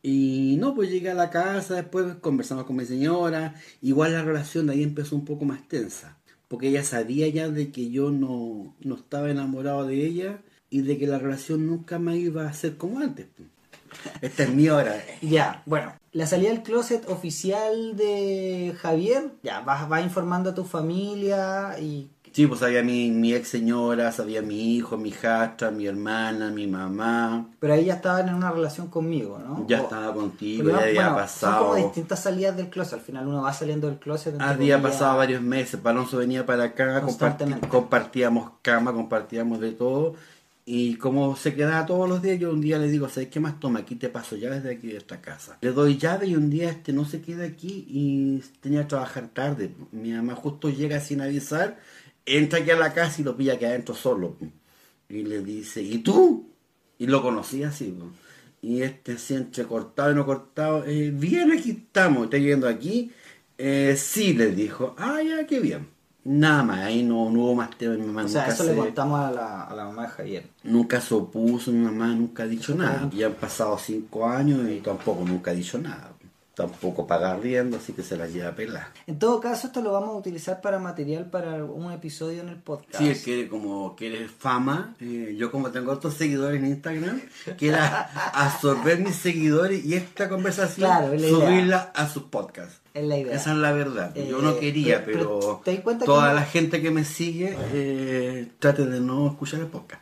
Y 0.03 0.57
no, 0.59 0.75
pues 0.75 0.91
llegué 0.91 1.11
a 1.11 1.15
la 1.15 1.31
casa, 1.31 1.75
después 1.75 2.17
conversamos 2.17 2.65
con 2.65 2.77
mi 2.77 2.85
señora. 2.85 3.55
Igual 3.81 4.13
la 4.13 4.23
relación 4.23 4.67
de 4.67 4.75
ahí 4.75 4.83
empezó 4.83 5.17
un 5.17 5.25
poco 5.25 5.45
más 5.45 5.67
tensa. 5.69 6.19
Porque 6.49 6.69
ella 6.69 6.85
sabía 6.85 7.27
ya 7.29 7.49
de 7.49 7.71
que 7.73 7.91
yo 7.91 8.11
no, 8.11 8.75
no 8.81 8.95
estaba 8.97 9.31
enamorado 9.31 9.87
de 9.87 10.05
ella 10.05 10.41
y 10.71 10.83
de 10.83 10.99
que 10.99 11.07
la 11.07 11.19
relación 11.19 11.67
nunca 11.67 11.99
me 11.99 12.17
iba 12.17 12.47
a 12.47 12.53
ser 12.53 12.77
como 12.77 12.99
antes. 13.01 13.27
pues. 13.37 13.49
Esta 14.21 14.45
es 14.45 14.51
mi 14.51 14.69
hora. 14.69 15.03
Ya, 15.23 15.63
bueno. 15.67 15.95
La 16.13 16.27
salida 16.27 16.51
del 16.51 16.63
closet 16.63 17.09
oficial 17.09 17.97
de 17.97 18.75
Javier, 18.79 19.33
ya, 19.43 19.61
vas, 19.61 19.89
vas 19.89 20.05
informando 20.05 20.51
a 20.51 20.55
tu 20.55 20.65
familia 20.65 21.77
y... 21.81 22.09
Sí, 22.35 22.49
pues 22.49 22.59
sabía 22.59 22.83
mi, 22.83 23.13
mi 23.13 23.33
ex 23.33 23.47
señora, 23.47 24.11
sabía 24.11 24.43
mi 24.43 24.75
hijo, 24.75 24.97
mi 24.99 25.11
hijastra, 25.11 25.71
mi 25.71 25.87
hermana, 25.87 26.51
mi 26.51 26.67
mamá. 26.67 27.47
Pero 27.61 27.75
ahí 27.75 27.85
ya 27.85 27.95
estaban 27.95 28.29
en 28.29 28.35
una 28.35 28.51
relación 28.51 28.89
conmigo, 28.89 29.39
¿no? 29.39 29.65
Ya 29.69 29.81
O- 29.81 29.85
estaba 29.85 30.13
contigo, 30.13 30.69
ya 30.69 30.79
había 30.79 30.93
bueno, 31.13 31.29
Son 31.29 31.53
como 31.53 31.71
pasado. 31.71 31.77
distintas 31.77 32.21
salidas 32.25 32.57
del 32.57 32.71
closet. 32.71 32.95
Al 32.95 33.01
final 33.03 33.29
uno 33.29 33.43
va 33.43 33.53
saliendo 33.53 33.87
del 33.87 34.01
closet. 34.01 34.35
Había 34.41 34.83
pasado 34.83 35.17
varios 35.17 35.43
meses, 35.43 35.79
Alonso 35.85 36.17
venía 36.19 36.45
para 36.45 36.65
acá, 36.65 37.03
comparti- 37.07 37.69
compartíamos 37.69 38.51
cama, 38.63 38.93
compartíamos 38.93 39.61
de 39.61 39.71
todo. 39.71 40.17
Y 40.67 40.97
como 40.97 41.37
se 41.37 41.55
quedaba 41.55 41.87
todos 41.87 42.09
los 42.09 42.21
días, 42.21 42.41
yo 42.41 42.51
un 42.51 42.61
día 42.63 42.79
le 42.79 42.89
digo, 42.89 43.09
¿sabes 43.09 43.29
qué 43.29 43.39
más? 43.39 43.61
Toma, 43.61 43.81
aquí 43.81 43.95
te 43.95 44.09
paso 44.09 44.35
llaves 44.35 44.65
de 44.65 44.73
aquí 44.73 44.89
de 44.89 44.97
esta 44.97 45.21
casa. 45.21 45.57
Le 45.61 45.71
doy 45.71 45.99
llave 45.99 46.27
y 46.27 46.35
un 46.35 46.51
día 46.51 46.71
este 46.71 46.93
no 46.93 47.05
se 47.05 47.21
queda 47.21 47.45
aquí 47.45 47.85
y 47.89 48.43
tenía 48.61 48.81
que 48.81 48.87
trabajar 48.89 49.29
tarde. 49.29 49.71
Mi 49.93 50.11
mamá 50.13 50.35
justo 50.35 50.69
llega 50.71 50.99
sin 51.01 51.21
avisar, 51.21 51.77
entra 52.27 52.59
aquí 52.61 52.71
a 52.71 52.77
la 52.77 52.93
casa 52.95 53.21
y 53.21 53.25
lo 53.25 53.37
pilla 53.37 53.59
que 53.59 53.67
adentro 53.67 53.95
solo. 53.95 54.37
Y 55.09 55.23
le 55.23 55.43
dice, 55.43 55.83
¿y 55.83 55.99
tú? 55.99 56.49
Y 56.99 57.07
lo 57.07 57.23
conocí 57.23 57.63
así. 57.63 57.87
po. 57.99 58.07
Y 58.63 58.83
este 58.83 59.13
así 59.13 59.35
entre 59.35 59.65
cortado 59.65 60.11
y 60.13 60.15
no 60.15 60.25
cortado, 60.25 60.85
eh, 60.87 61.11
bien 61.13 61.53
aquí 61.53 61.71
estamos, 61.73 62.25
está 62.25 62.39
yendo 62.39 62.67
aquí. 62.69 63.13
Eh, 63.59 63.95
sí, 63.99 64.33
le 64.33 64.51
dijo, 64.53 64.95
ah, 64.99 65.21
ya, 65.23 65.47
qué 65.47 65.61
bien. 65.61 65.89
Nada 66.27 66.63
más, 66.63 66.79
ahí 66.81 67.03
no, 67.03 67.31
no 67.31 67.41
hubo 67.41 67.55
más 67.55 67.77
tema. 67.77 67.95
Mi 67.97 68.07
mamá 68.07 68.25
O 68.25 68.29
sea, 68.29 68.41
nunca 68.43 68.55
eso 68.55 68.65
se- 68.65 68.71
le 68.71 68.77
contamos 68.79 69.21
a 69.21 69.31
la, 69.31 69.63
a 69.65 69.75
la 69.77 69.85
mamá 69.85 70.05
de 70.05 70.09
Javier. 70.09 70.47
Nunca 70.63 70.99
se 71.03 71.13
opuso, 71.15 71.71
mi 71.71 71.85
mamá 71.85 72.07
nunca 72.15 72.45
ha 72.45 72.47
dicho 72.47 72.75
nada. 72.75 73.11
Ya 73.15 73.27
han 73.27 73.35
pasado 73.35 73.77
cinco 73.79 74.27
años 74.27 74.67
y 74.71 74.79
tampoco 74.81 75.23
nunca 75.27 75.51
ha 75.51 75.55
dicho 75.55 75.77
nada. 75.79 76.14
Tampoco 76.55 77.07
paga 77.07 77.37
riendo, 77.37 77.77
así 77.79 77.93
que 77.93 78.03
se 78.05 78.17
la 78.17 78.29
lleva 78.29 78.51
a 78.51 78.55
pelar. 78.55 78.87
En 79.09 79.19
todo 79.19 79.41
caso, 79.41 79.67
esto 79.67 79.81
lo 79.83 79.91
vamos 79.93 80.11
a 80.11 80.19
utilizar 80.19 80.61
para 80.61 80.79
material 80.79 81.29
para 81.29 81.65
un 81.65 81.91
episodio 81.93 82.43
en 82.43 82.49
el 82.49 82.57
podcast. 82.59 82.99
Sí, 83.03 83.09
él 83.09 83.19
quiere 83.21 83.49
como 83.49 83.97
quiere 83.97 84.29
fama. 84.29 84.95
eh, 85.01 85.35
yo 85.37 85.51
como 85.51 85.71
tengo 85.73 85.91
otros 85.91 86.15
seguidores 86.15 86.61
en 86.63 86.69
Instagram, 86.69 87.21
quiere 87.59 87.79
absorber 88.33 89.01
mis 89.01 89.17
seguidores 89.17 89.85
y 89.85 89.95
esta 89.95 90.29
conversación 90.29 90.89
Claro, 90.89 91.13
es 91.13 91.29
subirla 91.29 91.93
a 91.95 92.09
sus 92.09 92.25
podcasts. 92.25 92.81
Es 92.95 93.05
la 93.05 93.19
idea. 93.19 93.35
Esa 93.35 93.51
es 93.51 93.57
la 93.59 93.73
verdad. 93.73 94.15
Yo 94.15 94.41
no 94.41 94.53
Eh, 94.53 94.59
quería, 94.61 95.05
pero- 95.05 95.19
pero, 95.19 95.41
pero 95.41 95.61
¿te 95.65 95.73
das 95.75 95.81
cuenta 95.81 96.05
toda 96.05 96.29
que- 96.29 96.35
la 96.37 96.43
gente 96.45 96.81
que 96.81 96.91
me 96.93 97.05
sigue 97.05 97.57
eh, 97.73 98.49
trate 98.61 98.87
de 98.87 99.01
no 99.01 99.27
escuchar 99.27 99.59
el 99.61 99.67
podcast. 99.67 100.01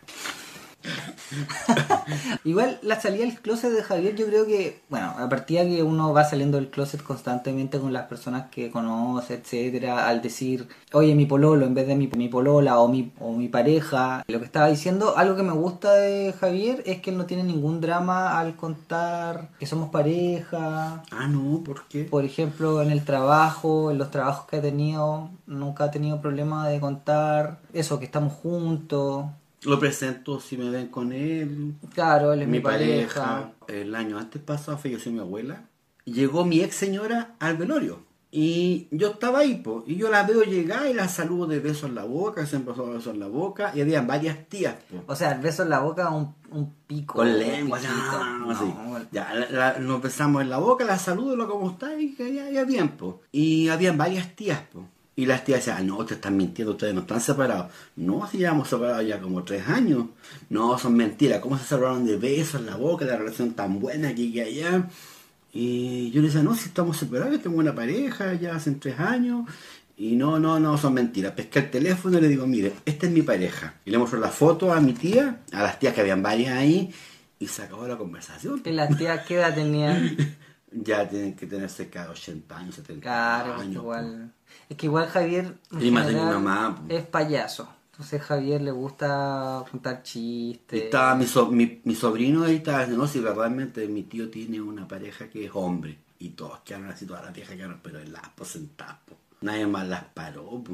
Igual 2.45 2.79
la 2.83 3.01
salida 3.01 3.25
del 3.25 3.41
closet 3.41 3.73
de 3.73 3.83
Javier, 3.83 4.15
yo 4.15 4.27
creo 4.27 4.47
que, 4.47 4.83
bueno, 4.89 5.15
a 5.19 5.29
partir 5.29 5.61
de 5.61 5.77
que 5.77 5.83
uno 5.83 6.13
va 6.13 6.25
saliendo 6.25 6.59
del 6.59 6.71
closet 6.71 7.03
constantemente 7.03 7.79
con 7.79 7.93
las 7.93 8.07
personas 8.07 8.51
que 8.51 8.71
conoce, 8.71 9.35
etcétera, 9.35 10.09
al 10.09 10.23
decir, 10.23 10.69
oye, 10.93 11.15
mi 11.15 11.27
pololo 11.27 11.67
en 11.67 11.75
vez 11.75 11.87
de 11.87 11.97
mi, 11.97 12.09
mi 12.09 12.29
polola 12.29 12.81
o 12.81 12.89
mi, 12.89 13.13
o 13.21 13.33
mi 13.33 13.49
pareja, 13.49 14.25
lo 14.29 14.39
que 14.39 14.45
estaba 14.45 14.69
diciendo, 14.69 15.17
algo 15.17 15.37
que 15.37 15.43
me 15.43 15.53
gusta 15.53 15.93
de 15.95 16.35
Javier 16.39 16.83
es 16.87 17.01
que 17.01 17.11
él 17.11 17.19
no 17.19 17.27
tiene 17.27 17.45
ningún 17.45 17.81
drama 17.81 18.39
al 18.39 18.57
contar 18.57 19.51
que 19.59 19.67
somos 19.67 19.91
pareja. 19.91 21.03
Ah, 21.11 21.29
no, 21.29 21.63
¿por 21.65 21.87
qué? 21.89 22.05
Por 22.05 22.25
ejemplo, 22.25 22.83
en 22.83 22.91
el 22.91 23.05
trabajo, 23.05 23.91
en 23.91 23.99
los 23.99 24.11
trabajos 24.11 24.47
que 24.47 24.57
ha 24.57 24.63
tenido, 24.63 25.31
nunca 25.47 25.85
ha 25.85 25.91
tenido 25.91 26.21
problema 26.21 26.69
de 26.69 26.81
contar 26.81 27.61
eso, 27.73 27.99
que 27.99 28.05
estamos 28.05 28.33
juntos. 28.33 29.27
Lo 29.65 29.79
presento 29.79 30.41
si 30.41 30.57
me 30.57 30.71
ven 30.71 30.89
con 30.89 31.13
él. 31.13 31.75
Claro, 31.95 32.33
él 32.33 32.43
es 32.43 32.49
mi, 32.49 32.59
mi 32.59 32.61
pareja. 32.61 33.53
pareja. 33.67 33.83
El 33.83 33.95
año 33.95 34.19
antes 34.19 34.43
pasado 34.43 34.77
falleció 34.79 35.13
mi 35.13 35.21
abuela. 35.21 35.69
Llegó 36.05 36.45
mi 36.45 36.61
ex 36.61 36.75
señora 36.75 37.37
al 37.39 37.57
velorio. 37.57 38.01
Y 38.35 38.89
yo 38.91 39.09
estaba 39.11 39.41
ahí, 39.41 39.57
po, 39.57 39.85
y 39.87 39.97
yo 39.97 40.09
la 40.11 40.23
veo 40.23 40.43
llegar 40.43 40.87
y 40.87 40.95
la 40.95 41.07
saludo 41.07 41.47
de 41.49 41.61
besos 41.61 41.91
en 41.91 41.95
la 41.95 42.05
boca, 42.05 42.47
se 42.47 42.57
empezó 42.57 42.87
a 42.87 42.91
besos 42.95 43.13
en 43.13 43.21
la 43.21 43.27
boca, 43.29 43.73
y 43.75 43.83
había 43.83 44.01
varias 44.01 44.49
tías, 44.49 44.75
po. 44.91 45.05
O 45.07 45.15
sea, 45.15 45.33
el 45.33 45.43
beso 45.43 45.65
en 45.65 45.69
la 45.69 45.81
boca, 45.81 46.09
un, 46.09 46.35
un 46.51 46.73
pico. 46.87 47.13
Con 47.17 47.39
lengua, 47.39 47.79
ya, 47.79 47.93
no, 48.41 48.51
así. 48.51 48.65
Ya, 49.13 49.35
la- 49.35 49.51
la- 49.51 49.79
nos 49.81 50.01
besamos 50.01 50.41
en 50.41 50.49
la 50.49 50.57
boca, 50.57 50.83
la 50.87 50.99
saludo, 50.99 51.37
lo 51.37 51.47
como 51.47 51.73
está, 51.73 51.95
y 52.01 52.15
que 52.15 52.33
ya, 52.33 52.49
ya 52.51 52.65
bien, 52.65 52.89
po. 52.97 53.21
Y 53.33 53.69
habían 53.69 53.99
varias 53.99 54.35
tías, 54.35 54.61
po. 54.73 54.89
Y 55.15 55.27
las 55.27 55.45
tías 55.45 55.59
decían, 55.61 55.77
"Ah, 55.79 55.83
no, 55.85 56.05
te 56.07 56.15
están 56.15 56.37
mintiendo, 56.37 56.73
ustedes 56.73 56.95
no 56.95 57.03
están 57.03 57.21
separados. 57.21 57.71
No, 57.97 58.27
si 58.31 58.39
llevamos 58.39 58.69
separados 58.69 59.07
ya 59.07 59.21
como 59.21 59.43
tres 59.45 59.69
años. 59.69 60.07
No, 60.49 60.79
son 60.79 60.95
mentiras. 60.97 61.41
¿Cómo 61.41 61.59
se 61.59 61.65
separaron 61.65 62.07
de 62.07 62.17
besos 62.17 62.61
en 62.61 62.67
la 62.67 62.77
boca, 62.77 63.05
la 63.05 63.17
relación 63.17 63.53
tan 63.53 63.79
buena 63.79 64.09
aquí 64.09 64.33
que 64.33 64.43
allá? 64.43 64.89
Y 65.53 66.11
yo 66.13 66.23
le 66.23 66.29
decía, 66.29 66.43
no, 66.43 66.55
si 66.55 66.69
estamos 66.69 66.97
separados, 66.97 67.43
tengo 67.43 67.59
una 67.59 67.75
pareja 67.75 68.33
ya 68.35 68.57
hace 68.57 68.71
tres 68.73 68.99
años. 68.99 69.47
Y 69.99 70.17
no, 70.17 70.39
no, 70.39 70.59
no, 70.59 70.79
son 70.79 70.95
mentiras. 70.95 71.33
Pesqué 71.33 71.59
el 71.59 71.71
teléfono 71.71 72.17
y 72.19 72.23
le 72.23 72.29
digo, 72.29 72.47
mire, 72.47 72.73
esta 72.87 73.07
es 73.07 73.13
mi 73.13 73.21
pareja. 73.21 73.75
Y 73.85 73.91
le 73.91 73.99
muestro 73.99 74.19
la 74.19 74.29
foto 74.31 74.73
a 74.73 74.81
mi 74.81 74.95
tía, 74.95 75.41
a 75.53 75.63
las 75.63 75.79
tías 75.79 75.93
que 75.95 76.01
habían 76.01 76.23
varias 76.23 76.57
ahí, 76.57 76.91
y 77.39 77.47
se 77.49 77.63
acabó 77.63 77.87
la 77.87 77.99
conversación. 77.99 78.63
¿Y 78.65 78.71
las 78.73 78.97
tías 78.97 79.27
qué 79.27 79.35
edad 79.37 79.55
tenían? 79.55 80.17
Ya 80.75 81.07
tienen 81.07 81.35
que 81.37 81.47
tener 81.47 81.69
cerca 81.69 82.05
de 82.05 82.09
80 82.13 82.57
años, 82.57 82.77
70 82.77 83.03
Claro, 83.03 83.47
porque 83.49 83.63
años. 83.65 83.75
igual. 83.83 84.33
Es 84.69 84.77
que 84.77 84.87
igual 84.87 85.09
Javier 85.09 85.55
en 85.71 85.83
Y 85.87 85.91
más 85.91 86.07
de 86.07 86.13
mi 86.13 86.19
general, 86.19 86.43
mamá, 86.43 86.77
po. 86.77 86.95
es 86.95 87.05
payaso. 87.07 87.69
Entonces 87.93 88.23
Javier 88.23 88.63
le 88.63 88.71
gusta 88.71 89.65
contar 89.71 90.03
chistes. 90.03 90.85
estaba 90.85 91.15
mi, 91.15 91.27
so- 91.27 91.51
mi, 91.51 91.81
mi 91.85 91.95
sobrino 91.95 92.45
ahí, 92.45 92.57
estaba 92.57 92.79
diciendo, 92.81 93.05
no, 93.05 93.09
si 93.09 93.21
realmente 93.21 93.87
mi 93.87 94.03
tío 94.05 94.31
tiene 94.31 94.61
una 94.61 94.89
pareja 94.89 95.29
que 95.29 95.45
es 95.47 95.51
hombre. 95.55 95.99
Y 96.19 96.31
todos 96.31 96.61
quedaron 96.61 96.89
así, 96.89 97.05
todas 97.05 97.25
las 97.25 97.35
viejas 97.35 97.57
quedaron, 97.57 97.81
pero 97.83 98.01
en 98.01 98.13
las 98.13 98.23
sentadas. 98.45 98.97
Nadie 99.41 99.67
más 99.67 99.87
las 99.89 100.05
paró. 100.05 100.63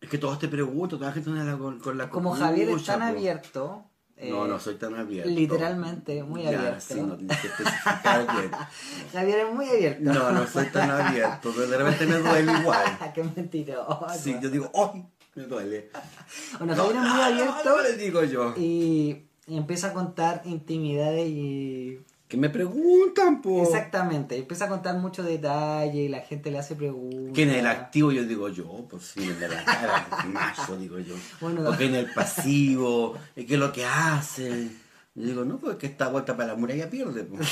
Es 0.00 0.08
que 0.08 0.18
todos 0.18 0.38
te 0.38 0.48
preguntan, 0.48 0.98
toda 0.98 1.10
la 1.10 1.14
gente 1.14 1.58
con, 1.58 1.78
con 1.78 1.96
la 1.96 2.10
Como 2.10 2.32
Javier 2.32 2.70
es 2.70 2.84
tan 2.84 3.02
abierto. 3.02 3.84
No, 4.30 4.44
eh, 4.44 4.48
no 4.48 4.58
soy 4.60 4.74
tan 4.76 4.94
abierto. 4.94 5.30
literalmente, 5.30 6.22
muy 6.22 6.42
Ya, 6.42 6.48
abierto. 6.58 6.80
sí, 6.80 7.00
no 7.00 7.16
tienes 7.16 7.38
que 7.40 7.46
especificar 7.48 8.26
bien. 8.36 8.50
Javier 9.12 9.38
es 9.46 9.54
muy 9.54 9.68
abierto. 9.68 10.12
No, 10.12 10.30
no 10.32 10.46
soy 10.46 10.66
tan 10.66 10.90
abierto, 10.90 11.52
de 11.52 11.76
repente 11.76 12.06
me 12.06 12.16
duele 12.18 12.52
igual. 12.60 12.98
Qué 13.14 13.24
mentiroso. 13.24 14.06
Sí, 14.18 14.36
yo 14.40 14.48
digo, 14.50 14.70
¡ay! 14.74 15.04
Me 15.34 15.44
duele. 15.44 15.90
Bueno, 16.58 16.74
Javier 16.76 16.96
es 16.96 17.02
muy 17.02 17.20
abierto 17.22 17.62
No, 17.76 17.82
le 17.82 17.96
digo 17.96 18.24
yo. 18.24 18.54
y, 18.56 19.24
y 19.46 19.56
empieza 19.56 19.88
a 19.88 19.92
contar 19.92 20.42
intimidades 20.44 21.26
y... 21.28 22.00
Que 22.32 22.38
me 22.38 22.48
preguntan, 22.48 23.42
po. 23.42 23.62
Exactamente, 23.62 24.38
empieza 24.38 24.64
a 24.64 24.68
contar 24.68 24.96
muchos 24.96 25.26
detalles 25.26 25.94
y 25.96 26.08
la 26.08 26.20
gente 26.20 26.50
le 26.50 26.60
hace 26.60 26.74
preguntas. 26.74 27.32
¿Quién 27.34 27.50
es 27.50 27.56
el 27.56 27.66
activo? 27.66 28.10
Yo 28.10 28.24
digo 28.24 28.48
yo, 28.48 28.86
pues 28.88 29.14
el 29.18 29.38
de 29.38 29.48
la 29.48 29.62
cara, 29.62 30.08
el 30.24 30.30
macho, 30.30 30.78
digo 30.78 30.98
yo. 30.98 31.14
Bueno. 31.42 31.68
o 31.68 31.76
quién 31.76 31.94
es 31.94 32.06
el 32.06 32.14
pasivo, 32.14 33.18
y 33.36 33.44
qué 33.44 33.52
es 33.52 33.60
lo 33.60 33.70
que 33.70 33.84
hace. 33.84 34.70
Yo 35.14 35.26
digo, 35.26 35.44
no, 35.44 35.58
pues 35.58 35.76
que 35.76 35.84
esta 35.84 36.08
vuelta 36.08 36.34
para 36.34 36.54
la 36.54 36.58
muralla 36.58 36.88
pierde. 36.88 37.24
pues. 37.24 37.46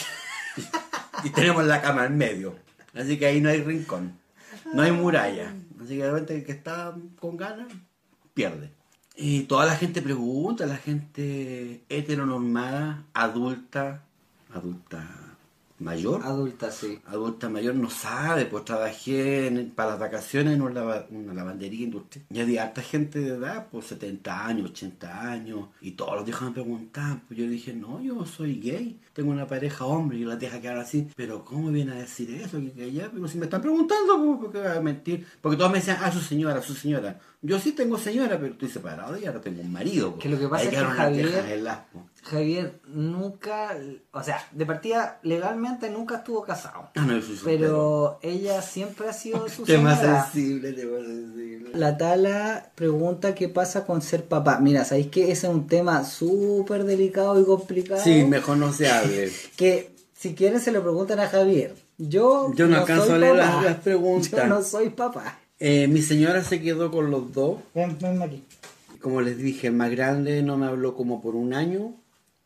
y 1.24 1.28
tenemos 1.28 1.66
la 1.66 1.82
cama 1.82 2.06
en 2.06 2.16
medio. 2.16 2.56
Así 2.94 3.18
que 3.18 3.26
ahí 3.26 3.42
no 3.42 3.50
hay 3.50 3.60
rincón. 3.62 4.18
No 4.72 4.80
hay 4.80 4.92
muralla. 4.92 5.54
Así 5.78 5.98
que 5.98 6.04
de 6.04 6.10
repente 6.10 6.36
el 6.36 6.44
que 6.46 6.52
está 6.52 6.96
con 7.18 7.36
ganas, 7.36 7.70
pierde. 8.32 8.70
Y 9.14 9.42
toda 9.42 9.66
la 9.66 9.76
gente 9.76 10.00
pregunta, 10.00 10.64
la 10.64 10.78
gente 10.78 11.84
heteronormada, 11.90 13.04
adulta, 13.12 14.06
adulta 14.54 15.06
mayor, 15.78 16.20
Adulta, 16.22 16.70
sí. 16.70 16.98
adulta 17.06 17.48
mayor 17.48 17.74
no 17.74 17.88
sabe, 17.88 18.44
pues 18.44 18.66
trabajé 18.66 19.46
en- 19.46 19.70
para 19.70 19.92
las 19.92 19.98
vacaciones 19.98 20.52
en 20.54 20.60
una, 20.60 20.82
una 21.08 21.32
lavandería 21.32 21.84
industrial. 21.84 22.26
Y 22.30 22.38
había 22.40 22.64
harta 22.64 22.82
gente 22.82 23.18
de 23.18 23.28
edad, 23.36 23.66
pues 23.72 23.86
70 23.86 24.46
años, 24.46 24.70
80 24.72 25.30
años, 25.30 25.68
y 25.80 25.92
todos 25.92 26.16
los 26.16 26.24
viejos 26.26 26.48
me 26.48 26.52
preguntaban, 26.52 27.22
pues 27.26 27.40
yo 27.40 27.46
dije, 27.48 27.72
no, 27.72 27.98
yo 28.02 28.26
soy 28.26 28.60
gay, 28.60 29.00
tengo 29.14 29.30
una 29.32 29.46
pareja 29.46 29.86
hombre, 29.86 30.18
y 30.18 30.24
las 30.26 30.38
deja 30.38 30.60
quedar 30.60 30.76
así, 30.76 31.08
pero 31.16 31.46
¿cómo 31.46 31.70
viene 31.70 31.92
a 31.92 31.94
decir 31.94 32.30
eso? 32.34 32.58
Que, 32.60 32.72
que 32.72 32.92
ya, 32.92 33.10
pero 33.10 33.26
si 33.26 33.38
me 33.38 33.44
están 33.46 33.62
preguntando, 33.62 34.18
pues, 34.22 34.38
¿por 34.38 34.52
qué 34.52 34.58
voy 34.58 34.76
a 34.76 34.80
mentir? 34.82 35.26
Porque 35.40 35.56
todos 35.56 35.70
me 35.72 35.78
decían, 35.78 35.96
ah, 36.02 36.12
su 36.12 36.20
señora, 36.20 36.60
su 36.60 36.74
señora. 36.74 37.18
Yo 37.42 37.58
sí 37.58 37.72
tengo 37.72 37.96
señora, 37.96 38.38
pero 38.38 38.52
estoy 38.52 38.68
separado 38.68 39.16
y 39.18 39.24
ahora 39.24 39.40
tengo 39.40 39.62
un 39.62 39.72
marido. 39.72 40.18
Que 40.18 40.28
lo 40.28 40.38
que 40.38 40.46
pasa 40.46 40.62
Ahí 40.62 40.68
es 40.68 40.74
que 40.74 40.86
Javier-. 40.86 41.78
Javier 42.22 42.80
nunca, 42.86 43.74
o 44.12 44.22
sea, 44.22 44.46
de 44.52 44.66
partida 44.66 45.18
legalmente 45.22 45.88
nunca 45.88 46.16
estuvo 46.16 46.42
casado. 46.42 46.90
Ah, 46.94 47.00
no, 47.06 47.14
yo 47.14 47.22
soy. 47.22 47.38
Pero 47.44 48.18
ella 48.22 48.60
siempre 48.60 49.08
ha 49.08 49.14
sido 49.14 49.48
su 49.48 49.62
Tema 49.64 49.96
señora. 49.96 50.24
sensible, 50.24 50.72
tema 50.74 50.98
sensible. 50.98 51.70
La 51.72 51.96
Tala 51.96 52.70
pregunta 52.74 53.34
qué 53.34 53.48
pasa 53.48 53.86
con 53.86 54.02
ser 54.02 54.24
papá. 54.26 54.58
Mira, 54.60 54.84
¿sabéis 54.84 55.06
que 55.06 55.32
ese 55.32 55.46
es 55.46 55.52
un 55.52 55.66
tema 55.66 56.04
súper 56.04 56.84
delicado 56.84 57.40
y 57.40 57.44
complicado? 57.44 58.02
Sí, 58.04 58.22
mejor 58.24 58.58
no 58.58 58.70
se 58.72 58.90
hable. 58.90 59.32
Que 59.56 59.94
si 60.12 60.34
quieren 60.34 60.60
se 60.60 60.72
lo 60.72 60.82
preguntan 60.82 61.20
a 61.20 61.28
Javier. 61.28 61.74
Yo, 61.96 62.52
Yo 62.54 62.66
no 62.66 62.78
alcanzo 62.78 63.06
soy 63.06 63.14
a 63.14 63.18
leer 63.18 63.36
papá. 63.38 63.54
las- 63.54 63.64
las 63.64 63.76
preguntas. 63.76 64.30
Yo 64.30 64.46
no 64.46 64.62
soy 64.62 64.90
papá. 64.90 65.38
Eh, 65.60 65.88
mi 65.88 66.00
señora 66.00 66.42
se 66.42 66.60
quedó 66.60 66.90
con 66.90 67.10
los 67.10 67.32
dos. 67.32 67.60
Ven, 67.74 67.96
ven 68.00 68.22
aquí. 68.22 68.42
Como 69.00 69.20
les 69.20 69.36
dije, 69.38 69.68
el 69.68 69.74
más 69.74 69.90
grande 69.90 70.42
no 70.42 70.56
me 70.56 70.66
habló 70.66 70.94
como 70.96 71.20
por 71.20 71.34
un 71.36 71.52
año. 71.54 71.94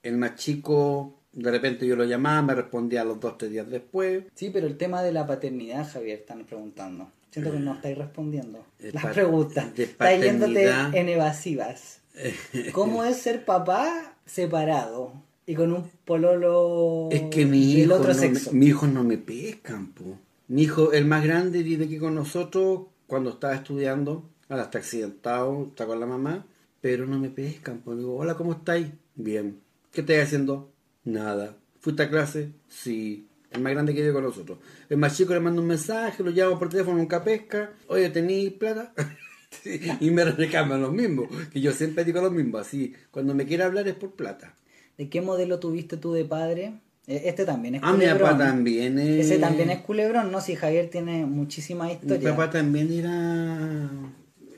El 0.02 0.16
más 0.18 0.34
chico, 0.34 1.14
de 1.32 1.50
repente 1.50 1.86
yo 1.86 1.96
lo 1.96 2.04
llamaba, 2.04 2.42
me 2.42 2.54
respondía 2.54 3.02
a 3.02 3.04
los 3.04 3.20
dos, 3.20 3.38
tres 3.38 3.52
días 3.52 3.70
después. 3.70 4.24
Sí, 4.34 4.50
pero 4.52 4.66
el 4.66 4.76
tema 4.76 5.02
de 5.02 5.12
la 5.12 5.26
paternidad, 5.26 5.88
Javier, 5.90 6.18
están 6.18 6.44
preguntando. 6.44 7.08
Siento 7.30 7.52
que 7.52 7.58
no 7.60 7.74
estáis 7.74 7.96
respondiendo. 7.98 8.64
De 8.78 8.92
Las 8.92 9.06
preguntas. 9.06 9.74
de 9.74 9.84
Estáis 9.84 10.22
yéndote 10.22 10.70
en 10.92 11.08
evasivas. 11.08 12.00
¿Cómo 12.72 13.04
es 13.04 13.16
ser 13.16 13.44
papá 13.44 14.14
separado 14.26 15.12
y 15.46 15.54
con 15.54 15.72
un 15.72 15.90
pololo 16.04 17.08
Es 17.10 17.22
que 17.22 17.44
mi 17.46 17.74
del 17.74 17.84
hijo, 17.86 17.94
otro 17.94 18.12
no 18.12 18.18
sexo? 18.18 18.52
me, 18.52 18.58
mi 18.58 18.66
hijo 18.66 18.86
no 18.86 19.02
me 19.04 19.18
pescan, 19.18 19.88
po. 19.88 20.18
Mi 20.48 20.62
hijo, 20.62 20.92
el 20.92 21.06
más 21.06 21.24
grande, 21.24 21.62
vive 21.62 21.86
aquí 21.86 21.98
con 21.98 22.14
nosotros 22.14 22.82
cuando 23.14 23.30
estaba 23.30 23.54
estudiando. 23.54 24.28
Ahora 24.48 24.64
está 24.64 24.78
accidentado, 24.78 25.66
está 25.68 25.86
con 25.86 26.00
la 26.00 26.06
mamá. 26.06 26.44
Pero 26.80 27.06
no 27.06 27.16
me 27.16 27.30
pescan, 27.30 27.78
pues. 27.78 27.96
Digo, 27.98 28.16
hola, 28.16 28.34
¿cómo 28.34 28.54
estáis? 28.54 28.88
Bien. 29.14 29.60
¿Qué 29.92 30.00
estáis 30.00 30.24
haciendo? 30.24 30.72
Nada. 31.04 31.56
¿Fuiste 31.78 32.02
a 32.02 32.10
clase? 32.10 32.50
Sí. 32.66 33.28
El 33.52 33.60
más 33.60 33.72
grande 33.72 33.94
que 33.94 34.00
vive 34.00 34.12
con 34.12 34.24
nosotros. 34.24 34.58
El 34.88 34.96
más 34.96 35.16
chico 35.16 35.32
le 35.32 35.38
manda 35.38 35.60
un 35.60 35.68
mensaje, 35.68 36.24
lo 36.24 36.32
llamo 36.32 36.58
por 36.58 36.70
teléfono, 36.70 36.96
nunca 36.96 37.22
pesca. 37.22 37.74
Oye, 37.86 38.10
¿tenéis 38.10 38.52
plata? 38.54 38.92
Y 40.00 40.10
me 40.10 40.24
reclaman 40.24 40.82
lo 40.82 40.90
mismo. 40.90 41.28
Que 41.52 41.60
yo 41.60 41.70
siempre 41.70 42.04
digo 42.04 42.20
lo 42.20 42.32
mismo. 42.32 42.58
Así, 42.58 42.96
cuando 43.12 43.32
me 43.32 43.46
quiere 43.46 43.62
hablar 43.62 43.86
es 43.86 43.94
por 43.94 44.10
plata. 44.10 44.56
¿De 44.98 45.08
qué 45.08 45.20
modelo 45.20 45.60
tuviste 45.60 45.96
tú 45.96 46.12
de 46.12 46.24
padre? 46.24 46.80
Eh, 47.06 47.22
Este 47.26 47.44
también 47.44 47.76
es 47.76 47.80
Ah, 47.84 47.92
mi 47.92 47.98
culebrón. 47.98 48.30
papá 48.30 48.38
también 48.38 48.98
es... 48.98 49.26
Ese 49.26 49.38
también 49.38 49.70
es 49.70 49.80
culebrón, 49.80 50.32
¿no? 50.32 50.40
Si 50.40 50.54
Javier 50.56 50.88
tiene 50.90 51.26
muchísimas 51.26 51.88
Mi 51.88 51.92
historias. 51.94 52.32
papá 52.32 52.50
también 52.50 52.92
era... 52.92 53.90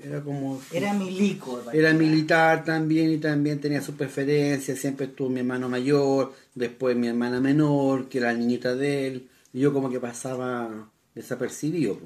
Era 0.05 0.21
como... 0.23 0.61
Era 0.73 0.93
milico. 0.93 1.61
Era 1.73 1.93
militar 1.93 2.65
también 2.65 3.11
y 3.11 3.19
también 3.19 3.61
tenía 3.61 3.83
sus 3.83 3.97
preferencias. 3.97 4.79
Siempre 4.79 5.07
estuvo 5.07 5.29
mi 5.29 5.41
hermano 5.41 5.69
mayor, 5.69 6.33
después 6.55 6.97
mi 6.97 7.09
hermana 7.09 7.41
menor, 7.41 8.09
que 8.09 8.19
era 8.19 8.33
la 8.33 8.39
niñita 8.39 8.77
de 8.77 9.07
él. 9.09 9.29
Y 9.53 9.61
yo 9.61 9.73
como 9.73 9.91
que 9.91 9.99
pasaba 9.99 10.89
desapercibido. 11.17 11.99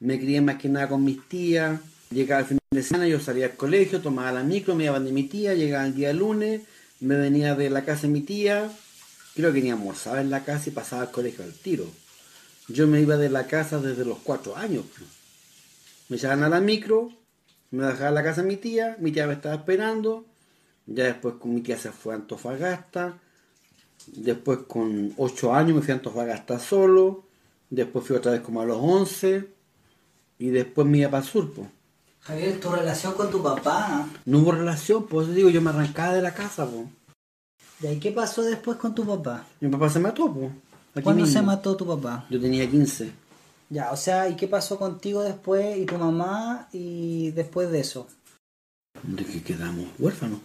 Me 0.00 0.18
crié 0.18 0.40
más 0.40 0.56
que 0.56 0.68
nada 0.68 0.88
con 0.88 1.04
mis 1.04 1.22
tías. 1.28 1.78
Llegaba 2.10 2.40
el 2.40 2.46
fin 2.46 2.58
de 2.72 2.82
semana, 2.82 3.06
yo 3.08 3.20
salía 3.20 3.46
al 3.46 3.52
colegio, 3.54 4.00
tomaba 4.00 4.32
la 4.32 4.42
micro, 4.42 4.74
me 4.74 4.84
iba 4.84 4.98
de 4.98 5.12
mi 5.12 5.24
tía, 5.24 5.54
llegaba 5.54 5.86
el 5.86 5.94
día 5.94 6.12
lunes, 6.12 6.62
me 7.00 7.16
venía 7.16 7.54
de 7.54 7.68
la 7.70 7.84
casa 7.84 8.02
de 8.02 8.08
mi 8.12 8.20
tía, 8.20 8.70
creo 9.36 9.52
que 9.52 9.60
ni 9.60 9.70
almorzaba 9.70 10.22
en 10.22 10.30
la 10.30 10.44
casa 10.44 10.70
y 10.70 10.72
pasaba 10.72 11.02
al 11.02 11.10
colegio 11.10 11.44
al 11.44 11.52
tiro. 11.52 11.84
Yo 12.68 12.86
me 12.88 13.00
iba 13.00 13.16
de 13.16 13.28
la 13.28 13.46
casa 13.46 13.78
desde 13.78 14.04
los 14.04 14.18
cuatro 14.18 14.56
años. 14.56 14.84
Me 16.08 16.16
echaban 16.16 16.42
a 16.42 16.48
la 16.48 16.60
micro, 16.60 17.10
me 17.70 17.84
dejaba 17.84 18.08
en 18.08 18.14
la 18.14 18.24
casa 18.24 18.42
mi 18.42 18.56
tía, 18.56 18.96
mi 18.98 19.12
tía 19.12 19.26
me 19.26 19.34
estaba 19.34 19.54
esperando, 19.54 20.24
ya 20.86 21.04
después 21.04 21.34
con 21.38 21.54
mi 21.54 21.60
tía 21.60 21.78
se 21.78 21.92
fue 21.92 22.14
a 22.14 22.16
Antofagasta, 22.16 23.18
después 24.06 24.60
con 24.66 25.12
ocho 25.18 25.54
años 25.54 25.76
me 25.76 25.82
fui 25.82 25.92
a 25.92 25.96
Antofagasta 25.96 26.58
solo, 26.58 27.24
después 27.68 28.06
fui 28.06 28.16
otra 28.16 28.32
vez 28.32 28.40
como 28.40 28.62
a 28.62 28.64
los 28.64 28.78
11 28.80 29.48
y 30.38 30.48
después 30.48 30.86
me 30.86 30.98
iba 30.98 31.10
para 31.10 31.22
el 31.22 31.28
sur. 31.28 31.52
pues. 31.52 31.68
Javier, 32.20 32.58
tu 32.58 32.70
relación 32.70 33.14
con 33.14 33.30
tu 33.30 33.42
papá. 33.42 34.08
No 34.24 34.38
hubo 34.38 34.52
relación, 34.52 35.06
por 35.06 35.24
eso 35.24 35.32
digo, 35.32 35.50
yo 35.50 35.60
me 35.60 35.70
arrancaba 35.70 36.14
de 36.14 36.22
la 36.22 36.34
casa. 36.34 36.66
pues. 36.66 36.86
¿De 37.80 37.88
ahí 37.88 37.98
qué 37.98 38.10
pasó 38.12 38.42
después 38.42 38.78
con 38.78 38.94
tu 38.94 39.04
papá? 39.06 39.46
Mi 39.60 39.68
papá 39.68 39.90
se 39.90 39.98
mató. 40.00 40.32
pues, 40.32 41.04
¿Cuándo 41.04 41.24
mismo. 41.24 41.40
se 41.40 41.44
mató 41.46 41.76
tu 41.76 41.86
papá? 41.86 42.26
Yo 42.30 42.40
tenía 42.40 42.68
15. 42.70 43.12
Ya, 43.68 43.90
o 43.92 43.96
sea, 43.96 44.28
¿y 44.28 44.36
qué 44.36 44.46
pasó 44.48 44.78
contigo 44.78 45.22
después 45.22 45.76
y 45.76 45.84
tu 45.86 45.98
mamá 45.98 46.68
y 46.72 47.30
después 47.32 47.70
de 47.70 47.80
eso? 47.80 48.08
de 49.02 49.24
que 49.24 49.42
quedamos 49.42 49.86
huérfanos. 49.98 50.38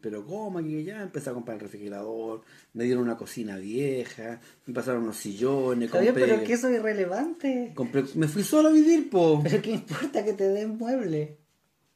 Pero 0.00 0.24
cómo, 0.24 0.58
que 0.60 0.84
ya 0.84 1.02
empecé 1.02 1.30
a 1.30 1.34
comprar 1.34 1.56
el 1.56 1.62
refrigerador, 1.62 2.42
me 2.72 2.84
dieron 2.84 3.02
una 3.04 3.16
cocina 3.16 3.56
vieja, 3.56 4.40
me 4.66 4.72
pasaron 4.74 5.02
unos 5.02 5.16
sillones, 5.16 5.90
Javier, 5.90 6.12
compré, 6.14 6.28
pero 6.34 6.44
que 6.46 6.52
eso 6.54 6.68
es 6.68 6.78
irrelevante. 6.78 7.72
compré- 7.74 8.04
me 8.14 8.26
fui 8.28 8.42
solo 8.42 8.68
a 8.68 8.72
vivir, 8.72 9.10
po. 9.10 9.40
Pero 9.42 9.60
qué 9.62 9.72
importa 9.72 10.24
que 10.24 10.32
te 10.34 10.48
den 10.48 10.78
muebles. 10.78 11.30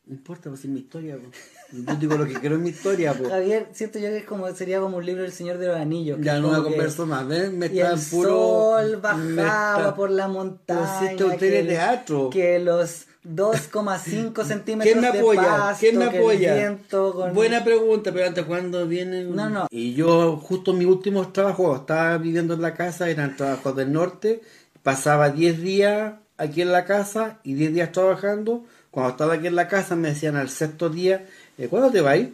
No 0.05 0.15
importa, 0.15 0.49
pues 0.51 0.65
es 0.65 0.71
mi 0.71 0.81
historia, 0.81 1.17
po. 1.17 1.31
Yo 1.73 1.95
digo 1.97 2.17
lo 2.17 2.27
que 2.27 2.35
quiero 2.35 2.57
en 2.57 2.63
mi 2.65 2.71
historia, 2.71 3.15
po. 3.15 3.29
Javier, 3.29 3.69
siento 3.73 3.99
yo 4.01 4.09
que 4.09 4.19
es 4.19 4.25
como, 4.25 4.53
sería 4.53 4.81
como 4.81 4.97
un 4.97 5.07
libro 5.07 5.23
del 5.23 5.33
Señor 5.33 5.59
de 5.59 5.69
los 5.69 5.77
Anillos. 5.77 6.19
Ya 6.21 6.41
no 6.41 6.51
me 6.51 6.63
converso 6.63 7.07
más, 7.07 7.27
¿ven? 7.27 7.57
Me 7.57 7.67
Y 7.67 7.79
está 7.79 7.93
el 7.95 8.01
puro... 8.11 8.29
sol 8.31 8.97
bajaba 9.01 9.79
está- 9.79 9.95
por 9.95 10.11
la 10.11 10.27
montaña. 10.29 10.99
si 10.99 11.05
este 11.07 11.25
usted 11.25 11.53
es 11.55 11.63
que- 11.63 11.69
teatro. 11.69 12.31
Que 12.31 12.59
los 12.59 13.07
2,5 13.25 14.45
centímetros 14.45 14.93
¿Quién 14.93 15.01
me 15.01 15.13
de 15.13 15.19
apoya? 15.21 15.43
pasto, 15.43 15.81
¿Quién 15.81 15.99
me 15.99 16.05
apoya? 16.07 16.79
con- 16.91 17.33
Buena 17.35 17.63
pregunta, 17.63 18.11
pero 18.13 18.27
antes 18.27 18.45
cuando 18.45 18.87
vienen... 18.89 19.35
No, 19.37 19.49
no. 19.49 19.67
Y 19.71 19.95
yo 19.95 20.37
justo 20.37 20.73
mis 20.73 20.89
últimos 20.89 21.33
trabajos, 21.33 21.81
estaba 21.81 22.19
viviendo 22.19 22.55
en 22.55 22.63
la 22.63 22.75
casa, 22.75 23.09
eran 23.09 23.37
trabajos 23.37 23.77
del 23.77 23.93
norte, 23.93 24.43
pasaba 24.83 25.31
10 25.31 25.63
días 25.63 26.15
aquí 26.37 26.61
en 26.63 26.73
la 26.73 26.85
casa 26.85 27.39
y 27.45 27.55
10 27.55 27.73
días 27.75 27.93
trabajando. 27.93 28.65
Cuando 28.93 29.13
estaba 29.13 29.35
aquí 29.35 29.47
en 29.47 29.57
la 29.57 29.69
casa 29.69 29.97
me 29.97 30.11
decían 30.11 30.37
al 30.37 30.51
sexto 30.51 30.91
día, 30.91 31.27
eh, 31.57 31.67
¿cuándo 31.69 31.91
te 31.91 32.03
vais? 32.03 32.29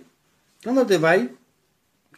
¿Cuándo 0.64 0.84
te 0.84 0.98
vais? 0.98 1.30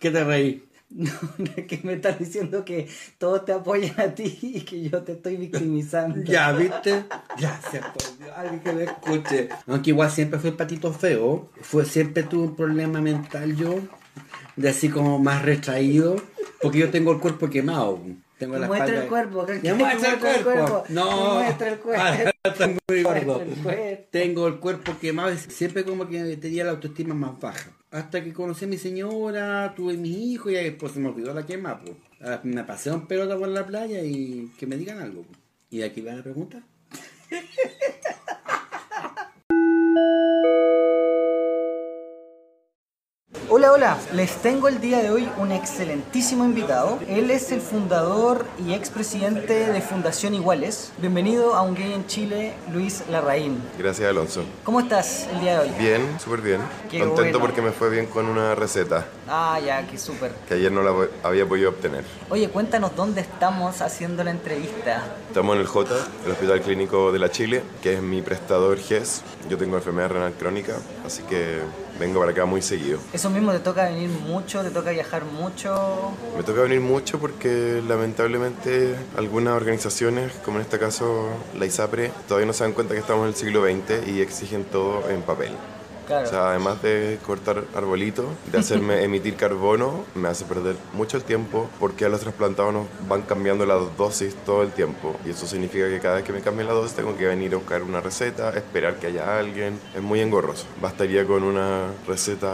¿Qué 0.00 0.10
te 0.10 0.24
reí? 0.24 0.64
No, 0.92 1.12
que 1.38 1.78
me 1.84 1.92
estás 1.92 2.18
diciendo 2.18 2.64
que 2.64 2.88
todos 3.16 3.44
te 3.44 3.52
apoyan 3.52 3.94
a 4.00 4.12
ti 4.12 4.38
y 4.42 4.62
que 4.62 4.88
yo 4.88 5.00
te 5.04 5.12
estoy 5.12 5.36
victimizando. 5.36 6.20
Ya, 6.24 6.50
¿viste? 6.50 7.04
Gracias 7.38 7.86
por 7.86 8.18
Dios, 8.18 8.30
alguien 8.34 8.58
que 8.58 8.72
me 8.72 8.82
escuche. 8.82 9.48
Aunque 9.68 9.90
igual 9.90 10.10
siempre 10.10 10.40
fue 10.40 10.50
el 10.50 10.56
patito 10.56 10.92
feo, 10.92 11.48
fue, 11.60 11.84
siempre 11.84 12.24
tuve 12.24 12.48
un 12.48 12.56
problema 12.56 13.00
mental 13.00 13.54
yo, 13.54 13.78
de 14.56 14.68
así 14.68 14.88
como 14.88 15.20
más 15.20 15.42
retraído, 15.42 16.16
porque 16.60 16.78
yo 16.78 16.90
tengo 16.90 17.12
el 17.12 17.20
cuerpo 17.20 17.48
quemado. 17.48 18.00
Tengo 18.40 18.56
la 18.58 18.66
Muestra 18.68 18.86
espalda- 18.86 19.02
el 19.02 19.08
cuerpo, 19.08 19.46
que- 19.46 19.68
el 19.68 19.74
muestra 19.76 20.12
el 20.14 20.18
cuerpo. 20.18 20.44
cuerpo. 20.44 20.84
No, 20.88 21.34
Muestra 21.34 21.68
el 21.68 21.78
cuerpo. 21.78 22.02
Ahora 22.04 22.32
estoy 22.42 22.76
muy 22.88 23.02
gordo. 23.02 23.24
Muestra 23.38 23.44
el 23.44 23.62
cuerpo. 23.62 24.04
Tengo 24.10 24.46
el 24.48 24.58
cuerpo 24.58 24.92
quemado 24.98 25.36
siempre 25.36 25.84
como 25.84 26.08
que 26.08 26.36
tenía 26.38 26.64
la 26.64 26.70
autoestima 26.70 27.14
más 27.14 27.38
baja. 27.38 27.70
Hasta 27.90 28.24
que 28.24 28.32
conocí 28.32 28.64
a 28.64 28.68
mi 28.68 28.78
señora, 28.78 29.74
tuve 29.76 29.94
mis 29.98 30.16
hijos 30.16 30.52
y 30.52 30.54
después 30.54 30.92
se 30.92 31.00
me 31.00 31.08
olvidó 31.10 31.34
la 31.34 31.44
quema. 31.44 31.78
Pues. 31.80 31.96
Ah, 32.22 32.40
Me 32.42 32.64
pasé 32.64 32.88
en 32.90 33.06
pelota 33.06 33.36
por 33.38 33.48
la 33.48 33.66
playa 33.66 34.02
y 34.02 34.50
que 34.58 34.66
me 34.66 34.76
digan 34.76 35.00
algo. 35.00 35.22
pues. 35.22 35.38
¿Y 35.70 35.82
aquí 35.82 36.00
va 36.00 36.14
la 36.14 36.22
pregunta? 36.22 36.62
Hola, 43.52 43.72
hola. 43.72 43.98
Les 44.12 44.30
tengo 44.42 44.68
el 44.68 44.80
día 44.80 44.98
de 45.02 45.10
hoy 45.10 45.28
un 45.36 45.50
excelentísimo 45.50 46.44
invitado. 46.44 47.00
Él 47.08 47.32
es 47.32 47.50
el 47.50 47.60
fundador 47.60 48.44
y 48.64 48.74
expresidente 48.74 49.72
de 49.72 49.80
Fundación 49.80 50.34
Iguales. 50.34 50.92
Bienvenido 50.98 51.56
a 51.56 51.62
Un 51.62 51.74
Gay 51.74 51.92
en 51.92 52.06
Chile, 52.06 52.54
Luis 52.72 53.02
Larraín. 53.10 53.60
Gracias, 53.76 54.08
Alonso. 54.08 54.44
¿Cómo 54.62 54.78
estás 54.78 55.26
el 55.32 55.40
día 55.40 55.54
de 55.60 55.68
hoy? 55.68 55.74
Bien, 55.80 56.00
súper 56.22 56.42
bien. 56.42 56.60
Qué 56.88 57.00
Contento 57.00 57.22
bueno. 57.22 57.40
porque 57.40 57.60
me 57.60 57.72
fue 57.72 57.90
bien 57.90 58.06
con 58.06 58.26
una 58.26 58.54
receta 58.54 59.06
Ah, 59.26 59.58
ya, 59.64 59.84
qué 59.84 59.98
súper. 59.98 60.30
que 60.46 60.54
ayer 60.54 60.70
no 60.70 60.82
la 60.82 61.08
había 61.24 61.44
podido 61.46 61.70
obtener. 61.70 62.04
Oye, 62.30 62.48
cuéntanos 62.50 62.94
dónde 62.94 63.20
estamos 63.20 63.80
haciendo 63.82 64.22
la 64.22 64.30
entrevista. 64.30 65.02
Estamos 65.26 65.56
en 65.56 65.62
el 65.62 65.66
J, 65.66 65.92
el 66.24 66.30
Hospital 66.32 66.60
Clínico 66.62 67.10
de 67.10 67.18
la 67.18 67.30
Chile, 67.32 67.64
que 67.82 67.94
es 67.94 68.02
mi 68.02 68.22
prestador 68.22 68.78
GES. 68.78 69.22
Yo 69.48 69.58
tengo 69.58 69.76
enfermedad 69.76 70.10
renal 70.10 70.32
crónica, 70.34 70.74
así 71.04 71.22
que 71.24 71.58
vengo 72.00 72.18
para 72.18 72.32
acá 72.32 72.46
muy 72.46 72.62
seguido. 72.62 72.98
Eso 73.12 73.30
mismo, 73.30 73.52
te 73.52 73.60
toca 73.60 73.84
venir 73.84 74.08
mucho, 74.08 74.62
te 74.62 74.70
toca 74.70 74.90
viajar 74.90 75.24
mucho. 75.26 76.12
Me 76.36 76.42
toca 76.42 76.62
venir 76.62 76.80
mucho 76.80 77.20
porque 77.20 77.82
lamentablemente 77.86 78.96
algunas 79.16 79.54
organizaciones, 79.54 80.32
como 80.44 80.56
en 80.56 80.62
este 80.62 80.78
caso 80.78 81.28
la 81.56 81.66
ISAPRE, 81.66 82.10
todavía 82.26 82.46
no 82.46 82.54
se 82.54 82.64
dan 82.64 82.72
cuenta 82.72 82.94
que 82.94 83.00
estamos 83.00 83.22
en 83.22 83.28
el 83.28 83.34
siglo 83.34 83.62
XX 83.64 84.08
y 84.08 84.22
exigen 84.22 84.64
todo 84.64 85.08
en 85.10 85.22
papel. 85.22 85.52
Claro. 86.10 86.26
O 86.26 86.30
sea, 86.30 86.50
además 86.50 86.82
de 86.82 87.20
cortar 87.24 87.62
arbolitos, 87.72 88.26
de 88.50 88.58
hacerme 88.58 89.04
emitir 89.04 89.36
carbono, 89.36 90.04
me 90.16 90.26
hace 90.26 90.44
perder 90.44 90.74
mucho 90.92 91.16
el 91.16 91.22
tiempo 91.22 91.70
porque 91.78 92.04
a 92.04 92.08
los 92.08 92.20
trasplantados 92.20 92.72
nos 92.72 92.86
van 93.08 93.22
cambiando 93.22 93.64
la 93.64 93.74
dosis 93.74 94.34
todo 94.44 94.64
el 94.64 94.72
tiempo. 94.72 95.14
Y 95.24 95.30
eso 95.30 95.46
significa 95.46 95.88
que 95.88 96.00
cada 96.00 96.16
vez 96.16 96.24
que 96.24 96.32
me 96.32 96.40
cambien 96.40 96.66
la 96.66 96.74
dosis 96.74 96.96
tengo 96.96 97.16
que 97.16 97.26
venir 97.26 97.54
a 97.54 97.58
buscar 97.58 97.84
una 97.84 98.00
receta, 98.00 98.50
esperar 98.50 98.96
que 98.96 99.06
haya 99.06 99.38
alguien. 99.38 99.78
Es 99.94 100.02
muy 100.02 100.20
engorroso. 100.20 100.66
Bastaría 100.82 101.24
con 101.24 101.44
una 101.44 101.92
receta 102.08 102.50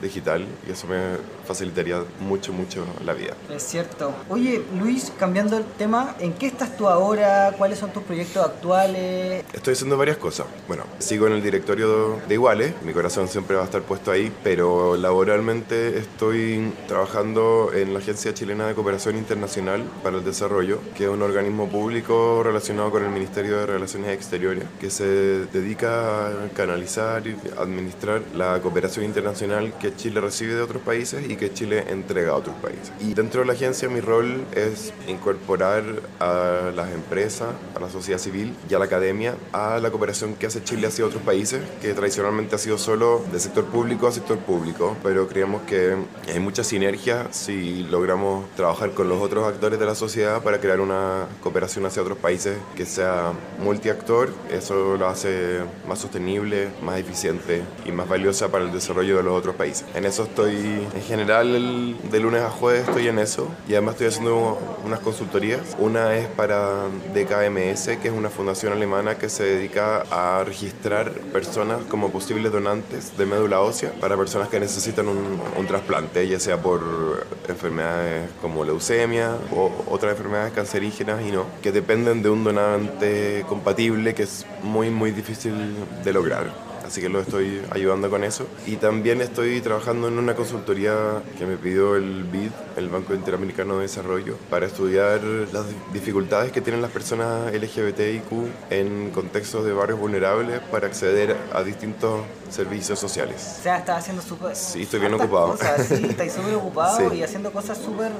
digital 0.00 0.46
y 0.68 0.70
eso 0.70 0.86
me 0.86 1.39
facilitaría 1.50 2.04
mucho, 2.20 2.52
mucho 2.52 2.86
la 3.04 3.12
vida. 3.12 3.34
Es 3.52 3.64
cierto. 3.64 4.14
Oye, 4.28 4.62
Luis, 4.78 5.12
cambiando 5.18 5.56
el 5.58 5.64
tema, 5.64 6.14
¿en 6.20 6.32
qué 6.34 6.46
estás 6.46 6.76
tú 6.76 6.86
ahora? 6.86 7.52
¿Cuáles 7.58 7.80
son 7.80 7.90
tus 7.90 8.04
proyectos 8.04 8.44
actuales? 8.44 9.44
Estoy 9.52 9.72
haciendo 9.72 9.96
varias 9.96 10.16
cosas. 10.16 10.46
Bueno, 10.68 10.84
sigo 11.00 11.26
en 11.26 11.32
el 11.32 11.42
directorio 11.42 12.20
de 12.28 12.34
Iguales, 12.34 12.74
mi 12.84 12.92
corazón 12.92 13.26
siempre 13.26 13.56
va 13.56 13.62
a 13.62 13.64
estar 13.64 13.82
puesto 13.82 14.12
ahí, 14.12 14.32
pero 14.44 14.96
laboralmente 14.96 15.98
estoy 15.98 16.72
trabajando 16.86 17.72
en 17.74 17.94
la 17.94 17.98
Agencia 17.98 18.32
Chilena 18.32 18.68
de 18.68 18.74
Cooperación 18.74 19.16
Internacional 19.16 19.82
para 20.04 20.18
el 20.18 20.24
Desarrollo, 20.24 20.78
que 20.94 21.04
es 21.04 21.10
un 21.10 21.22
organismo 21.22 21.68
público 21.68 22.42
relacionado 22.44 22.92
con 22.92 23.02
el 23.04 23.10
Ministerio 23.10 23.58
de 23.58 23.66
Relaciones 23.66 24.10
Exteriores, 24.10 24.64
que 24.80 24.88
se 24.90 25.04
dedica 25.46 26.28
a 26.28 26.48
canalizar 26.54 27.26
y 27.26 27.36
administrar 27.58 28.22
la 28.36 28.60
cooperación 28.60 29.04
internacional 29.04 29.74
que 29.80 29.96
Chile 29.96 30.20
recibe 30.20 30.54
de 30.54 30.62
otros 30.62 30.82
países 30.82 31.28
y 31.28 31.36
que 31.40 31.52
Chile 31.52 31.86
entrega 31.88 32.32
a 32.32 32.34
otros 32.34 32.54
países. 32.56 32.92
Y 33.00 33.14
dentro 33.14 33.40
de 33.40 33.46
la 33.46 33.54
agencia 33.54 33.88
mi 33.88 34.00
rol 34.00 34.44
es 34.54 34.92
incorporar 35.08 35.82
a 36.20 36.70
las 36.76 36.92
empresas, 36.92 37.48
a 37.74 37.80
la 37.80 37.88
sociedad 37.88 38.18
civil 38.20 38.54
y 38.68 38.74
a 38.74 38.78
la 38.78 38.84
academia 38.84 39.34
a 39.52 39.78
la 39.78 39.90
cooperación 39.90 40.34
que 40.34 40.46
hace 40.46 40.62
Chile 40.62 40.86
hacia 40.86 41.06
otros 41.06 41.22
países, 41.22 41.62
que 41.80 41.94
tradicionalmente 41.94 42.54
ha 42.56 42.58
sido 42.58 42.76
solo 42.76 43.24
de 43.32 43.40
sector 43.40 43.64
público 43.64 44.06
a 44.06 44.12
sector 44.12 44.38
público, 44.38 44.96
pero 45.02 45.26
creemos 45.28 45.62
que 45.62 45.96
hay 46.28 46.40
mucha 46.40 46.62
sinergia 46.62 47.28
si 47.30 47.84
logramos 47.84 48.48
trabajar 48.54 48.90
con 48.90 49.08
los 49.08 49.20
otros 49.22 49.46
actores 49.48 49.80
de 49.80 49.86
la 49.86 49.94
sociedad 49.94 50.42
para 50.42 50.60
crear 50.60 50.80
una 50.80 51.26
cooperación 51.42 51.86
hacia 51.86 52.02
otros 52.02 52.18
países 52.18 52.58
que 52.76 52.84
sea 52.84 53.32
multiactor, 53.62 54.30
eso 54.50 54.98
lo 54.98 55.08
hace 55.08 55.60
más 55.88 55.98
sostenible, 55.98 56.68
más 56.82 56.98
eficiente 56.98 57.62
y 57.86 57.92
más 57.92 58.08
valiosa 58.08 58.48
para 58.48 58.64
el 58.64 58.72
desarrollo 58.72 59.16
de 59.16 59.22
los 59.22 59.32
otros 59.32 59.54
países. 59.54 59.86
En 59.94 60.04
eso 60.04 60.24
estoy, 60.24 60.56
en 60.94 61.02
general, 61.02 61.29
el- 61.38 61.96
de 62.10 62.20
lunes 62.20 62.42
a 62.42 62.50
jueves 62.50 62.88
estoy 62.88 63.06
en 63.08 63.18
eso 63.18 63.46
y 63.68 63.72
además 63.72 63.94
estoy 63.94 64.08
haciendo 64.08 64.58
unas 64.84 65.00
consultorías. 65.00 65.60
Una 65.78 66.16
es 66.16 66.26
para 66.28 66.88
DKMS, 67.14 67.98
que 67.98 68.08
es 68.08 68.14
una 68.14 68.30
fundación 68.30 68.72
alemana 68.72 69.16
que 69.16 69.28
se 69.28 69.44
dedica 69.44 70.02
a 70.10 70.42
registrar 70.44 71.12
personas 71.32 71.78
como 71.88 72.10
posibles 72.10 72.50
donantes 72.52 73.16
de 73.16 73.26
médula 73.26 73.60
ósea 73.60 73.92
para 74.00 74.16
personas 74.16 74.48
que 74.48 74.58
necesitan 74.60 75.06
un, 75.08 75.40
un 75.56 75.66
trasplante, 75.66 76.26
ya 76.26 76.40
sea 76.40 76.56
por 76.60 76.80
enfermedades 77.48 78.28
como 78.42 78.64
leucemia 78.64 79.36
o 79.54 79.70
otras 79.88 80.12
enfermedades 80.12 80.52
cancerígenas 80.52 81.22
y 81.26 81.30
no, 81.30 81.44
que 81.62 81.70
dependen 81.72 82.22
de 82.22 82.30
un 82.30 82.42
donante 82.44 83.44
compatible 83.48 84.14
que 84.14 84.24
es 84.24 84.46
muy 84.62 84.90
muy 84.90 85.10
difícil 85.12 85.52
de 86.04 86.12
lograr. 86.12 86.69
Así 86.86 87.00
que 87.00 87.08
lo 87.08 87.20
estoy 87.20 87.60
ayudando 87.70 88.10
con 88.10 88.24
eso. 88.24 88.46
Y 88.66 88.76
también 88.76 89.20
estoy 89.20 89.60
trabajando 89.60 90.08
en 90.08 90.18
una 90.18 90.34
consultoría 90.34 91.22
que 91.38 91.46
me 91.46 91.56
pidió 91.56 91.96
el 91.96 92.24
BID, 92.24 92.50
el 92.76 92.88
Banco 92.88 93.14
Interamericano 93.14 93.76
de 93.76 93.82
Desarrollo, 93.82 94.36
para 94.48 94.66
estudiar 94.66 95.20
las 95.52 95.64
dificultades 95.92 96.50
que 96.52 96.60
tienen 96.60 96.82
las 96.82 96.90
personas 96.90 97.52
LGBTIQ 97.52 98.32
en 98.70 99.10
contextos 99.10 99.64
de 99.64 99.72
barrios 99.72 99.98
vulnerables 100.00 100.60
para 100.70 100.86
acceder 100.86 101.36
a 101.52 101.62
distintos 101.62 102.22
servicios 102.50 102.98
sociales. 102.98 103.56
O 103.60 103.62
sea, 103.62 103.78
estás 103.78 103.98
haciendo 103.98 104.22
súper... 104.22 104.56
Sí, 104.56 104.82
estoy 104.82 105.00
bien 105.00 105.14
ocupado. 105.14 105.50
Cosas, 105.52 105.86
sí, 105.86 106.04
estás 106.08 106.32
súper 106.32 106.54
ocupado 106.54 106.96
Sí. 107.10 107.16
y 107.18 107.22
haciendo 107.22 107.52
cosas 107.52 107.78
súper 107.78 108.10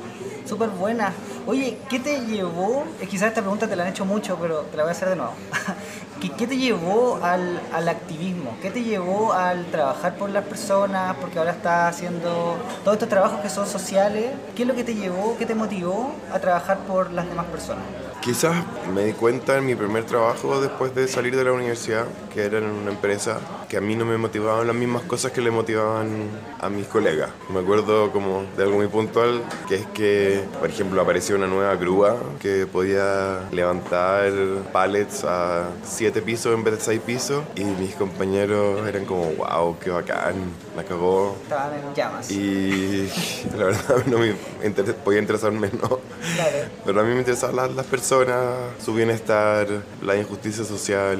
súper 0.46 0.68
buenas. 0.70 1.12
Oye, 1.46 1.78
¿qué 1.88 1.98
te 2.00 2.20
llevó? 2.26 2.84
eh, 3.00 3.06
Quizás 3.06 3.28
esta 3.28 3.40
pregunta 3.40 3.68
te 3.68 3.76
la 3.76 3.84
han 3.84 3.90
hecho 3.90 4.04
mucho, 4.04 4.36
pero 4.40 4.60
te 4.62 4.76
la 4.76 4.82
voy 4.84 4.88
a 4.90 4.92
hacer 4.92 5.08
de 5.10 5.16
nuevo. 5.16 5.32
¿Qué, 6.20 6.28
qué 6.28 6.46
te 6.46 6.58
llevó 6.58 7.18
al, 7.22 7.60
al 7.72 7.88
activismo? 7.88 8.56
¿Qué 8.60 8.70
te 8.70 8.82
llevó 8.82 9.32
al 9.32 9.64
trabajar 9.70 10.16
por 10.16 10.28
las 10.28 10.44
personas? 10.44 11.16
Porque 11.18 11.38
ahora 11.38 11.52
estás 11.52 11.94
haciendo 11.94 12.58
todos 12.84 12.96
estos 12.96 13.08
trabajos 13.08 13.40
que 13.40 13.48
son 13.48 13.66
sociales. 13.66 14.26
¿Qué 14.54 14.62
es 14.62 14.68
lo 14.68 14.74
que 14.74 14.84
te 14.84 14.94
llevó, 14.94 15.36
qué 15.38 15.46
te 15.46 15.54
motivó 15.54 16.12
a 16.30 16.38
trabajar 16.38 16.78
por 16.80 17.10
las 17.10 17.26
demás 17.26 17.46
personas? 17.46 17.84
Quizás 18.20 18.54
me 18.92 19.04
di 19.04 19.12
cuenta 19.14 19.56
en 19.56 19.64
mi 19.64 19.74
primer 19.74 20.04
trabajo 20.04 20.60
después 20.60 20.94
de 20.94 21.08
salir 21.08 21.34
de 21.34 21.42
la 21.42 21.52
universidad, 21.52 22.04
que 22.34 22.44
era 22.44 22.58
en 22.58 22.64
una 22.64 22.90
empresa, 22.90 23.38
que 23.66 23.78
a 23.78 23.80
mí 23.80 23.96
no 23.96 24.04
me 24.04 24.18
motivaban 24.18 24.66
las 24.66 24.76
mismas 24.76 25.04
cosas 25.04 25.32
que 25.32 25.40
le 25.40 25.50
motivaban 25.50 26.28
a 26.60 26.68
mis 26.68 26.86
colegas. 26.86 27.30
Me 27.48 27.60
acuerdo 27.60 28.12
como 28.12 28.44
de 28.58 28.64
algo 28.64 28.76
muy 28.76 28.88
puntual, 28.88 29.42
que 29.66 29.76
es 29.76 29.86
que, 29.94 30.44
por 30.60 30.68
ejemplo, 30.68 31.00
apareció 31.00 31.36
una 31.36 31.46
nueva 31.46 31.74
grúa 31.76 32.16
que 32.40 32.66
podía 32.66 33.48
levantar 33.52 34.30
pallets 34.70 35.24
a 35.24 35.68
siete 36.12 36.26
pisos 36.26 36.52
en 36.52 36.64
vez 36.64 36.74
de 36.74 36.80
seis 36.80 37.00
pisos 37.00 37.44
y 37.54 37.62
mis 37.62 37.94
compañeros 37.94 38.84
eran 38.88 39.04
como, 39.04 39.26
wow, 39.34 39.78
qué 39.78 39.90
bacán, 39.90 40.34
la 40.76 40.84
cagó. 40.84 41.36
Estaban 41.42 41.74
en 41.78 41.94
llamas. 41.94 42.30
Y 42.30 43.08
la 43.56 43.64
verdad 43.64 44.06
no 44.06 44.18
me 44.18 44.34
inter- 44.64 44.94
podía 44.96 45.18
interesar 45.20 45.52
menos. 45.52 45.80
Claro. 45.80 46.56
Pero 46.84 47.00
a 47.00 47.04
mí 47.04 47.12
me 47.12 47.18
interesaban 47.18 47.56
las, 47.56 47.74
las 47.74 47.86
personas, 47.86 48.44
su 48.84 48.94
bienestar, 48.94 49.66
la 50.02 50.16
injusticia 50.16 50.64
social. 50.64 51.18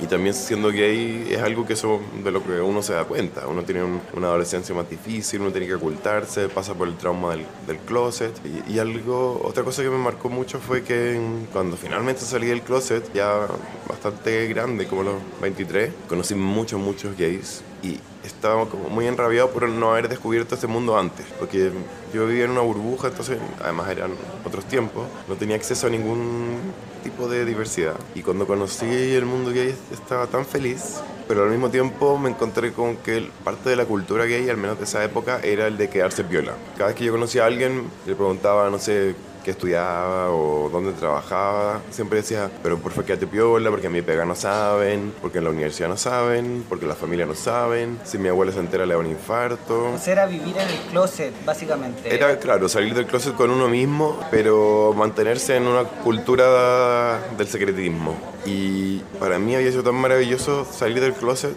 Y 0.00 0.06
también 0.06 0.34
siendo 0.34 0.68
gay 0.70 1.28
es 1.30 1.40
algo 1.42 1.66
que 1.66 1.72
eso 1.74 2.00
de 2.24 2.30
lo 2.30 2.42
que 2.44 2.60
uno 2.60 2.82
se 2.82 2.92
da 2.92 3.04
cuenta. 3.04 3.46
Uno 3.46 3.62
tiene 3.64 3.82
un- 3.84 4.00
una 4.14 4.28
adolescencia 4.28 4.74
más 4.74 4.88
difícil, 4.88 5.40
uno 5.40 5.50
tiene 5.50 5.66
que 5.66 5.74
ocultarse, 5.74 6.48
pasa 6.48 6.74
por 6.74 6.88
el 6.88 6.96
trauma 6.96 7.32
del, 7.32 7.46
del 7.66 7.78
closet. 7.78 8.32
Y, 8.68 8.74
y 8.74 8.78
algo, 8.78 9.40
otra 9.44 9.62
cosa 9.64 9.82
que 9.82 9.90
me 9.90 9.98
marcó 9.98 10.28
mucho 10.28 10.58
fue 10.60 10.82
que 10.82 11.20
cuando 11.52 11.76
finalmente 11.76 12.22
salí 12.22 12.46
del 12.46 12.62
closet, 12.62 13.12
ya 13.12 13.46
bastante 13.88 14.46
grande, 14.48 14.86
como 14.86 15.02
los 15.02 15.14
23, 15.40 15.90
conocí 16.08 16.34
muchos, 16.34 16.80
muchos 16.80 17.16
gays. 17.16 17.62
Y 17.82 17.98
estaba 18.24 18.66
como 18.68 18.88
muy 18.88 19.06
enrabiado 19.06 19.50
por 19.50 19.68
no 19.68 19.90
haber 19.90 20.08
descubierto 20.08 20.54
este 20.54 20.68
mundo 20.68 20.96
antes, 20.96 21.26
porque 21.38 21.72
yo 22.14 22.26
vivía 22.26 22.44
en 22.44 22.52
una 22.52 22.60
burbuja, 22.60 23.08
entonces 23.08 23.38
además 23.60 23.90
eran 23.90 24.12
otros 24.44 24.64
tiempos, 24.66 25.06
no 25.28 25.34
tenía 25.34 25.56
acceso 25.56 25.88
a 25.88 25.90
ningún 25.90 26.58
tipo 27.02 27.28
de 27.28 27.44
diversidad. 27.44 27.96
Y 28.14 28.22
cuando 28.22 28.46
conocí 28.46 28.86
el 28.86 29.26
mundo 29.26 29.50
gay 29.50 29.74
estaba 29.92 30.28
tan 30.28 30.46
feliz, 30.46 31.00
pero 31.26 31.44
al 31.44 31.50
mismo 31.50 31.70
tiempo 31.70 32.18
me 32.18 32.30
encontré 32.30 32.72
con 32.72 32.96
que 32.98 33.28
parte 33.42 33.70
de 33.70 33.76
la 33.76 33.84
cultura 33.84 34.26
gay, 34.26 34.48
al 34.48 34.56
menos 34.56 34.78
de 34.78 34.84
esa 34.84 35.02
época, 35.02 35.40
era 35.42 35.66
el 35.66 35.76
de 35.76 35.88
quedarse 35.88 36.22
viola. 36.22 36.52
Cada 36.76 36.88
vez 36.88 36.96
que 36.96 37.04
yo 37.04 37.12
conocía 37.12 37.44
a 37.44 37.46
alguien, 37.46 37.88
le 38.06 38.14
preguntaba, 38.14 38.70
no 38.70 38.78
sé, 38.78 39.16
qué 39.42 39.52
estudiaba 39.52 40.30
o 40.30 40.68
dónde 40.70 40.92
trabajaba, 40.92 41.80
siempre 41.90 42.18
decía, 42.18 42.50
pero 42.62 42.78
por 42.78 42.92
favor 42.92 43.06
quédate 43.06 43.26
piola, 43.26 43.70
porque 43.70 43.86
a 43.86 43.90
mi 43.90 44.02
pega 44.02 44.24
no 44.24 44.34
saben, 44.34 45.12
porque 45.20 45.38
en 45.38 45.44
la 45.44 45.50
universidad 45.50 45.88
no 45.88 45.96
saben, 45.96 46.64
porque 46.68 46.86
la 46.86 46.94
familia 46.94 47.26
no 47.26 47.34
saben, 47.34 47.98
si 48.04 48.18
mi 48.18 48.28
abuela 48.28 48.52
se 48.52 48.60
entera 48.60 48.86
le 48.86 48.94
da 48.94 49.00
un 49.00 49.06
infarto. 49.06 49.92
O 49.92 49.98
sea, 49.98 50.12
era 50.12 50.26
vivir 50.26 50.56
en 50.56 50.68
el 50.68 50.78
closet, 50.90 51.32
básicamente. 51.44 52.14
Era, 52.14 52.38
claro, 52.38 52.68
salir 52.68 52.94
del 52.94 53.06
closet 53.06 53.34
con 53.34 53.50
uno 53.50 53.68
mismo, 53.68 54.18
pero 54.30 54.94
mantenerse 54.96 55.56
en 55.56 55.66
una 55.66 55.84
cultura 55.84 57.20
del 57.36 57.46
secretismo. 57.48 58.14
Y 58.44 58.98
para 59.18 59.38
mí 59.38 59.54
había 59.54 59.70
sido 59.70 59.82
tan 59.82 59.94
maravilloso 59.94 60.64
salir 60.64 61.00
del 61.00 61.14
closet 61.14 61.54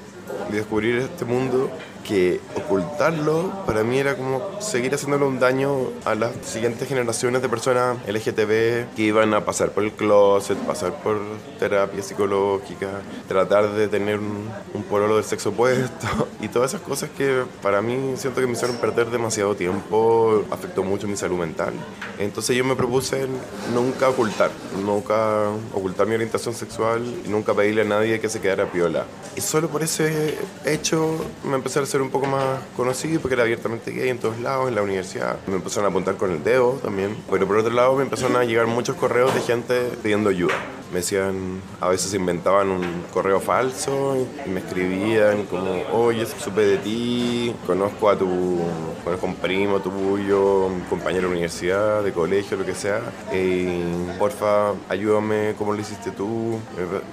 y 0.49 0.53
descubrir 0.53 0.97
este 0.97 1.25
mundo 1.25 1.69
que 2.07 2.39
ocultarlo 2.55 3.51
para 3.65 3.83
mí 3.83 3.97
era 3.97 4.15
como 4.15 4.61
seguir 4.61 4.93
haciéndole 4.93 5.25
un 5.25 5.39
daño 5.39 5.89
a 6.05 6.15
las 6.15 6.31
siguientes 6.43 6.87
generaciones 6.87 7.41
de 7.41 7.49
personas 7.49 7.97
LGTB 8.07 8.95
que 8.95 9.01
iban 9.01 9.33
a 9.33 9.43
pasar 9.43 9.71
por 9.71 9.83
el 9.83 9.91
closet, 9.91 10.57
pasar 10.59 10.93
por 11.03 11.19
terapia 11.59 12.01
psicológica, 12.01 13.01
tratar 13.27 13.71
de 13.71 13.87
tener 13.87 14.19
un, 14.19 14.49
un 14.73 14.83
pololo 14.83 15.15
del 15.15 15.25
sexo 15.25 15.49
opuesto 15.49 16.07
y 16.41 16.47
todas 16.47 16.71
esas 16.71 16.81
cosas 16.81 17.09
que 17.17 17.43
para 17.61 17.81
mí 17.81 18.13
siento 18.15 18.39
que 18.39 18.47
me 18.47 18.53
hicieron 18.53 18.77
perder 18.77 19.09
demasiado 19.09 19.55
tiempo, 19.55 20.43
afectó 20.51 20.83
mucho 20.83 21.07
mi 21.07 21.17
salud 21.17 21.37
mental. 21.37 21.73
Entonces 22.19 22.55
yo 22.55 22.63
me 22.63 22.75
propuse 22.75 23.27
nunca 23.73 24.09
ocultar, 24.09 24.51
nunca 24.81 25.49
ocultar 25.73 26.07
mi 26.07 26.15
orientación 26.15 26.53
sexual 26.53 26.85
nunca 27.27 27.53
pedirle 27.53 27.81
a 27.81 27.85
nadie 27.85 28.19
que 28.19 28.29
se 28.29 28.39
quedara 28.39 28.71
piola. 28.71 29.05
Y 29.35 29.41
solo 29.41 29.69
por 29.69 29.83
ese 29.83 30.37
hecho 30.65 31.17
me 31.43 31.55
empecé 31.55 31.79
a 31.79 31.81
ser 31.95 32.01
un 32.01 32.09
poco 32.09 32.25
más 32.25 32.59
conocido 32.75 33.21
porque 33.21 33.35
era 33.35 33.43
abiertamente 33.43 33.89
gay 33.91 34.09
en 34.09 34.17
todos 34.17 34.37
lados, 34.41 34.67
en 34.67 34.75
la 34.75 34.81
universidad. 34.81 35.37
Me 35.47 35.55
empezaron 35.55 35.85
a 35.85 35.89
apuntar 35.89 36.17
con 36.17 36.29
el 36.29 36.43
dedo 36.43 36.73
también. 36.83 37.15
Pero 37.31 37.47
por 37.47 37.57
otro 37.57 37.71
lado 37.71 37.95
me 37.95 38.03
empezaron 38.03 38.35
a 38.35 38.43
llegar 38.43 38.67
muchos 38.67 38.97
correos 38.97 39.33
de 39.33 39.39
gente 39.39 39.91
pidiendo 40.03 40.29
ayuda 40.29 40.55
me 40.95 41.01
decían, 41.01 41.61
a 41.81 41.89
veces 41.89 42.13
inventaban 42.13 42.69
un 42.69 43.03
correo 43.13 43.41
falso 43.41 44.15
y 44.45 44.49
me 44.49 44.61
escribían 44.61 45.43
como, 45.43 45.83
oye, 45.91 46.25
supe 46.25 46.61
de 46.61 46.77
ti, 46.77 47.53
conozco 47.67 48.09
a 48.09 48.17
tu, 48.17 48.61
conozco 49.03 49.25
a 49.25 49.29
un 49.29 49.35
primo 49.35 49.81
tuyo, 49.81 50.67
un 50.67 50.79
compañero 50.83 51.23
de 51.23 51.33
universidad, 51.33 52.01
de 52.01 52.13
colegio, 52.13 52.55
lo 52.55 52.65
que 52.65 52.73
sea, 52.73 53.01
y 53.33 53.83
porfa, 54.17 54.71
ayúdame, 54.87 55.53
¿cómo 55.57 55.73
lo 55.73 55.81
hiciste 55.81 56.11
tú? 56.11 56.61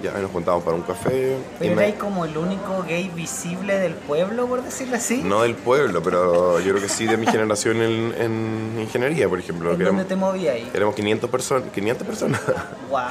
Ya 0.01 0.13
nos 0.13 0.31
juntamos 0.31 0.63
para 0.63 0.77
un 0.77 0.83
café. 0.83 1.35
¿Pero 1.59 1.81
eres 1.81 1.95
como 1.95 2.23
el 2.23 2.37
único 2.37 2.85
gay 2.87 3.11
visible 3.13 3.79
del 3.79 3.95
pueblo, 3.95 4.47
por 4.47 4.63
decirlo 4.63 4.95
así? 4.95 5.23
No 5.25 5.41
del 5.41 5.55
pueblo, 5.55 6.01
pero 6.01 6.61
yo 6.61 6.71
creo 6.71 6.81
que 6.81 6.87
sí 6.87 7.05
de 7.05 7.17
mi 7.17 7.27
generación 7.27 7.81
en, 7.81 8.13
en 8.17 8.79
ingeniería, 8.79 9.27
por 9.27 9.39
ejemplo. 9.39 9.73
¿En 9.73 9.83
dónde 9.83 10.05
te 10.05 10.15
movías 10.15 10.55
ahí? 10.55 10.71
Éramos 10.73 10.95
500 10.95 11.29
personas, 11.29 11.69
500 11.73 12.07
personas. 12.07 12.41
Wow. 12.89 13.01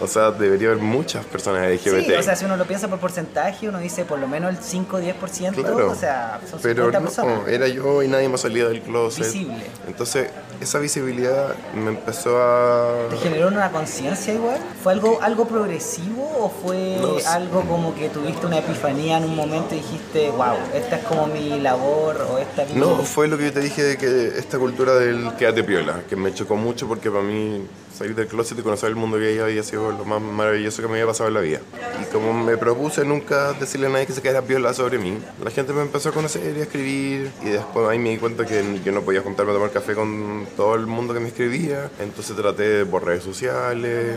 O 0.00 0.06
sea, 0.06 0.30
debería 0.30 0.68
haber 0.68 0.82
muchas 0.82 1.24
personas 1.24 1.68
LGBT. 1.68 2.06
Sí, 2.06 2.12
o 2.12 2.22
sea, 2.22 2.36
si 2.36 2.44
uno 2.44 2.56
lo 2.56 2.64
piensa 2.64 2.88
por 2.88 2.98
porcentaje, 2.98 3.68
uno 3.68 3.78
dice 3.78 4.04
por 4.04 4.18
lo 4.18 4.28
menos 4.28 4.50
el 4.50 4.62
5 4.62 4.96
o 4.96 5.00
10%, 5.00 5.54
claro, 5.54 5.90
o 5.90 5.94
sea, 5.94 6.40
son 6.48 6.60
pero 6.62 6.84
50 6.84 7.00
personas. 7.00 7.42
No, 7.42 7.48
era 7.48 7.68
yo 7.68 8.02
y 8.02 8.08
nadie 8.08 8.28
más 8.28 8.40
salía 8.42 8.68
del 8.68 8.80
closet. 8.82 9.24
Visible. 9.24 9.64
Entonces, 9.86 10.28
esa 10.60 10.78
visibilidad 10.78 11.54
me 11.74 11.90
empezó 11.90 12.40
a... 12.40 13.08
¿Te 13.10 13.16
generó 13.16 13.48
una 13.48 13.70
conciencia 13.70 14.34
igual? 14.34 14.58
¿Fue 14.82 14.92
algo, 14.92 15.18
algo 15.20 15.46
progresivo 15.46 16.28
o 16.38 16.50
fue 16.50 16.98
No, 17.00 17.16
algo 17.28 17.62
como 17.62 17.94
que 17.94 18.08
tuviste 18.08 18.46
una 18.46 18.58
epifanía 18.58 19.18
en 19.18 19.24
un 19.24 19.36
momento 19.36 19.74
y 19.74 19.78
dijiste, 19.78 20.30
wow, 20.30 20.56
esta 20.74 20.96
es 20.96 21.04
como 21.04 21.26
mi 21.26 21.60
labor 21.60 22.26
o 22.30 22.38
esta 22.38 22.62
es 22.62 22.74
mi... 22.74 22.80
No, 22.80 22.96
fue 23.02 23.28
lo 23.28 23.38
que 23.38 23.44
yo 23.44 23.52
te 23.52 23.60
dije 23.60 23.82
de 23.82 23.96
que 23.96 24.38
esta 24.38 24.58
cultura 24.58 24.94
del 24.94 25.34
quédate 25.36 25.64
piola, 25.64 26.02
que 26.08 26.16
me 26.16 26.32
chocó 26.34 26.56
mucho 26.56 26.86
porque 26.88 27.10
para 27.10 27.22
mí 27.22 27.66
salir 27.96 28.14
del 28.14 28.28
closet 28.28 28.58
y 28.58 28.62
conocer 28.62 28.90
el 28.90 28.96
mundo 28.96 29.18
gay 29.18 29.38
había 29.38 29.62
sido 29.62 29.87
lo 29.92 30.04
más 30.04 30.20
maravilloso 30.20 30.82
que 30.82 30.88
me 30.88 30.94
había 30.94 31.06
pasado 31.06 31.28
en 31.28 31.34
la 31.34 31.40
vida. 31.40 31.60
Y 32.02 32.04
como 32.12 32.32
me 32.32 32.56
propuse 32.56 33.04
nunca 33.04 33.52
decirle 33.54 33.86
a 33.86 33.90
nadie 33.90 34.06
que 34.06 34.12
se 34.12 34.22
quedara 34.22 34.42
piola 34.42 34.72
sobre 34.74 34.98
mí, 34.98 35.18
la 35.42 35.50
gente 35.50 35.72
me 35.72 35.82
empezó 35.82 36.10
a 36.10 36.12
conocer 36.12 36.56
y 36.56 36.60
a 36.60 36.62
escribir 36.64 37.30
y 37.42 37.50
después 37.50 37.88
ahí 37.88 37.98
me 37.98 38.10
di 38.10 38.18
cuenta 38.18 38.46
que 38.46 38.80
yo 38.84 38.92
no 38.92 39.02
podía 39.02 39.20
juntarme 39.20 39.52
a 39.52 39.54
tomar 39.54 39.70
café 39.70 39.94
con 39.94 40.46
todo 40.56 40.74
el 40.74 40.86
mundo 40.86 41.14
que 41.14 41.20
me 41.20 41.28
escribía, 41.28 41.90
entonces 42.00 42.36
traté 42.36 42.84
por 42.86 43.04
redes 43.04 43.22
sociales 43.22 44.16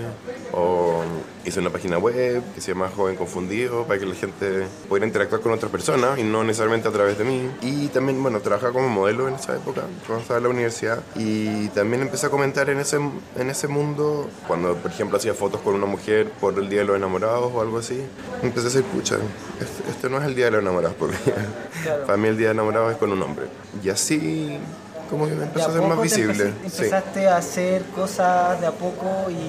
o 0.51 1.03
hice 1.46 1.60
una 1.60 1.70
página 1.70 1.98
web 1.98 2.44
que 2.54 2.62
se 2.62 2.74
llama 2.74 2.89
Joven 2.96 3.16
Confundido 3.16 3.86
para 3.86 4.00
que 4.00 4.06
la 4.06 4.16
gente 4.16 4.68
pudiera 4.88 5.06
interactuar 5.06 5.42
con 5.42 5.52
otras 5.52 5.72
personas 5.72 6.20
y 6.20 6.24
no 6.24 6.44
necesariamente 6.44 6.88
a 6.88 6.92
través 6.92 7.18
de 7.18 7.24
mí. 7.24 7.50
Y 7.62 7.88
también, 7.88 8.22
bueno, 8.22 8.39
trabajaba 8.42 8.74
como 8.74 8.89
modelo 8.89 9.28
en 9.28 9.36
esa 9.36 9.56
época, 9.56 9.82
cuando 10.06 10.22
estaba 10.22 10.38
en 10.38 10.44
la 10.44 10.50
universidad 10.50 11.00
y 11.16 11.68
también 11.70 12.02
empecé 12.02 12.28
a 12.28 12.30
comentar 12.30 12.70
en 12.70 12.80
ese, 12.80 12.98
en 12.98 13.50
ese 13.50 13.68
mundo, 13.68 14.30
cuando 14.48 14.76
por 14.76 14.92
ejemplo 14.92 15.18
hacía 15.18 15.34
fotos 15.34 15.62
con 15.62 15.76
una 15.76 15.86
mujer 15.86 16.30
por 16.39 16.58
el 16.58 16.70
Día 16.70 16.80
de 16.80 16.86
los 16.86 16.98
Enamorados 16.98 17.52
o 17.54 17.62
algo 17.62 17.78
así, 17.80 18.02
empecé 18.42 18.68
a 18.68 18.70
decir, 18.70 18.84
pucha, 18.84 19.18
este, 19.60 19.89
este 19.89 20.10
no 20.10 20.18
es 20.18 20.26
el 20.26 20.36
Día 20.36 20.46
de 20.46 20.52
los 20.52 20.62
Enamorados 20.62 20.96
por 20.98 21.10
mí. 21.10 21.18
Claro. 21.84 22.06
Para 22.06 22.18
mí 22.18 22.28
el 22.28 22.38
Día 22.38 22.50
de 22.50 22.54
los 22.54 22.64
Enamorados 22.64 22.94
es 22.94 22.98
con 22.98 23.12
un 23.12 23.22
hombre. 23.24 23.46
Y 23.84 23.89
así 23.89 24.60
como 25.10 25.28
que 25.28 25.34
me 25.34 25.44
empezó 25.44 25.66
a 25.66 25.70
a 25.70 25.74
ser 25.74 25.82
más 25.82 26.02
visible. 26.02 26.54
empezaste 26.64 27.28
a 27.28 27.38
hacer 27.38 27.84
cosas 27.96 28.62
de 28.62 28.68
a 28.68 28.72
poco 28.72 29.30
y, 29.30 29.48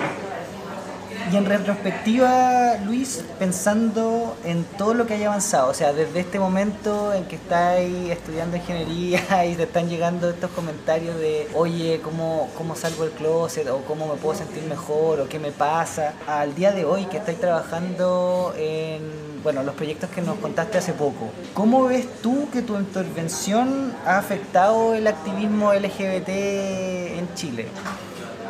y 1.31 1.37
en 1.37 1.45
retrospectiva, 1.45 2.77
Luis, 2.85 3.25
pensando 3.39 4.37
en 4.45 4.65
todo 4.65 4.95
lo 4.95 5.07
que 5.07 5.15
haya 5.15 5.29
avanzado, 5.29 5.71
o 5.71 5.75
sea, 5.75 5.93
desde 5.93 6.21
este 6.21 6.39
momento 6.39 7.13
en 7.13 7.25
que 7.25 7.37
estáis 7.37 8.11
estudiando 8.11 8.57
ingeniería 8.57 9.45
y 9.47 9.55
te 9.55 9.65
están 9.65 9.89
llegando 9.89 10.31
estos 10.31 10.51
comentarios 10.51 11.17
de, 11.17 11.49
oye, 11.55 12.01
¿cómo, 12.03 12.51
cómo 12.57 12.77
salgo 12.77 13.05
del 13.05 13.13
closet? 13.13 13.69
o 13.69 13.85
cómo 13.85 14.07
me 14.07 14.15
puedo 14.15 14.37
sentir 14.37 14.63
mejor, 14.65 15.21
o 15.21 15.29
qué 15.29 15.39
me 15.39 15.53
pasa, 15.53 16.15
al 16.27 16.55
día 16.55 16.73
de 16.73 16.85
hoy 16.85 17.05
que 17.07 17.19
estáis 17.19 17.39
trabajando 17.39 18.55
en 18.57 19.33
bueno, 19.43 19.63
los 19.63 19.75
proyectos 19.75 20.11
que 20.11 20.23
nos 20.23 20.39
contaste 20.39 20.79
hace 20.79 20.93
poco. 20.93 21.31
¿Cómo 21.55 21.85
ves 21.85 22.07
tú 22.23 22.49
que 22.53 22.63
tu 22.63 22.77
intervención 22.77 23.93
ha 24.07 24.19
afectado 24.19 24.95
el 24.95 25.07
activismo 25.07 25.73
LGBT 25.73 26.29
en 26.29 27.35
Chile? 27.35 27.67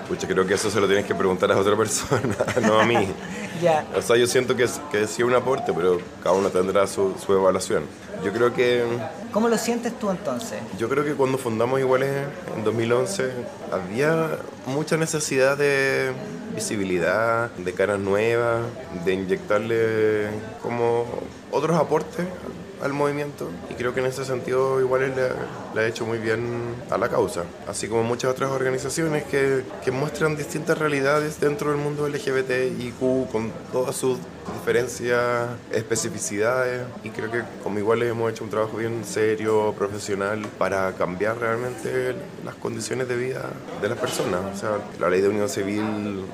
Pucha, 0.08 0.26
creo 0.26 0.46
que 0.46 0.54
eso 0.54 0.70
se 0.70 0.80
lo 0.80 0.86
tienes 0.86 1.06
que 1.06 1.14
preguntar 1.14 1.50
a 1.52 1.56
otra 1.58 1.76
persona, 1.76 2.36
no 2.62 2.80
a 2.80 2.84
mí. 2.84 2.96
Ya, 3.62 3.86
O 3.94 4.02
sea, 4.02 4.16
yo 4.16 4.26
siento 4.26 4.56
que, 4.56 4.66
que 4.90 5.06
sí 5.06 5.22
un 5.22 5.34
aporte, 5.34 5.72
pero 5.72 6.00
cada 6.20 6.34
uno 6.34 6.48
tendrá 6.48 6.84
su, 6.88 7.14
su 7.24 7.32
evaluación. 7.32 7.84
Yo 8.24 8.32
creo 8.32 8.52
que 8.52 8.82
¿cómo 9.30 9.48
lo 9.48 9.56
sientes 9.56 9.96
tú 10.00 10.10
entonces? 10.10 10.58
yo 10.76 10.88
creo 10.88 11.04
que 11.04 11.14
cuando 11.14 11.38
fundamos 11.38 11.78
Iguales 11.78 12.26
en 12.56 12.64
2011 12.64 13.30
había 13.70 14.38
mucha 14.66 14.96
necesidad 14.96 15.56
de 15.56 16.10
visibilidad, 16.56 17.52
de 17.52 17.72
caras 17.72 18.00
nuevas, 18.00 18.62
de 19.04 19.14
inyectarle 19.14 20.26
como 20.60 21.04
otros 21.52 21.76
aportes 21.76 22.26
al 22.82 22.92
movimiento. 22.92 23.48
Y 23.70 23.74
creo 23.74 23.94
que 23.94 24.00
en 24.00 24.06
ese 24.06 24.24
sentido 24.24 24.80
Iguales 24.80 25.14
le, 25.16 25.28
le 25.74 25.80
ha 25.80 25.86
hecho 25.88 26.04
muy 26.04 26.18
bien 26.18 26.74
a 26.90 26.98
la 26.98 27.08
causa, 27.08 27.44
así 27.66 27.88
como 27.88 28.02
muchas 28.02 28.30
otras 28.30 28.50
organizaciones 28.50 29.24
que, 29.24 29.62
que 29.84 29.90
muestran 29.90 30.36
distintas 30.36 30.78
realidades 30.78 31.40
dentro 31.40 31.70
del 31.70 31.78
mundo 31.78 32.08
LGBTIQ 32.08 33.30
con 33.30 33.52
todas 33.72 33.96
sus 33.96 34.18
diferencias, 34.58 35.48
especificidades. 35.70 36.82
Y 37.04 37.10
creo 37.10 37.30
que 37.30 37.42
como 37.62 37.78
Iguales 37.78 38.10
hemos 38.10 38.30
hecho 38.30 38.44
un 38.44 38.50
trabajo 38.50 38.76
bien 38.76 39.04
serio, 39.04 39.74
profesional 39.76 40.42
para 40.58 40.92
cambiar 40.92 41.38
realmente 41.38 42.14
las 42.44 42.54
condiciones 42.56 43.08
de 43.08 43.16
vida 43.16 43.50
de 43.80 43.88
las 43.88 43.98
personas, 43.98 44.40
o 44.54 44.58
sea, 44.58 44.70
la 44.98 45.08
ley 45.08 45.20
de 45.20 45.28
unión 45.28 45.48
civil 45.48 46.24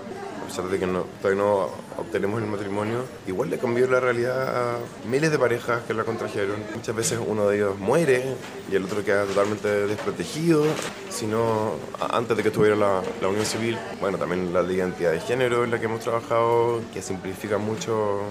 a 0.42 0.46
pesar 0.46 0.64
de 0.68 0.78
que 0.78 0.86
no, 0.86 1.04
todavía 1.20 1.42
no 1.42 1.68
obtenemos 1.98 2.40
el 2.40 2.48
matrimonio, 2.48 3.04
igual 3.26 3.50
le 3.50 3.58
cambió 3.58 3.86
la 3.88 4.00
realidad 4.00 4.74
a 4.74 4.78
miles 5.08 5.30
de 5.30 5.38
parejas 5.38 5.82
que 5.86 5.94
la 5.94 6.04
contrajeron. 6.04 6.56
Muchas 6.74 6.94
veces 6.94 7.18
uno 7.24 7.48
de 7.48 7.56
ellos 7.56 7.78
muere 7.78 8.24
y 8.70 8.76
el 8.76 8.84
otro 8.84 9.04
queda 9.04 9.24
totalmente 9.24 9.68
desprotegido, 9.86 10.64
sino 11.10 11.72
antes 12.10 12.36
de 12.36 12.42
que 12.42 12.48
estuviera 12.50 12.76
la, 12.76 13.02
la 13.20 13.28
unión 13.28 13.44
civil. 13.44 13.78
Bueno, 14.00 14.18
también 14.18 14.52
la 14.52 14.62
identidad 14.62 15.12
de 15.12 15.20
género 15.20 15.64
en 15.64 15.70
la 15.70 15.78
que 15.78 15.86
hemos 15.86 16.00
trabajado, 16.00 16.80
que 16.92 17.02
simplifica 17.02 17.58
mucho 17.58 18.22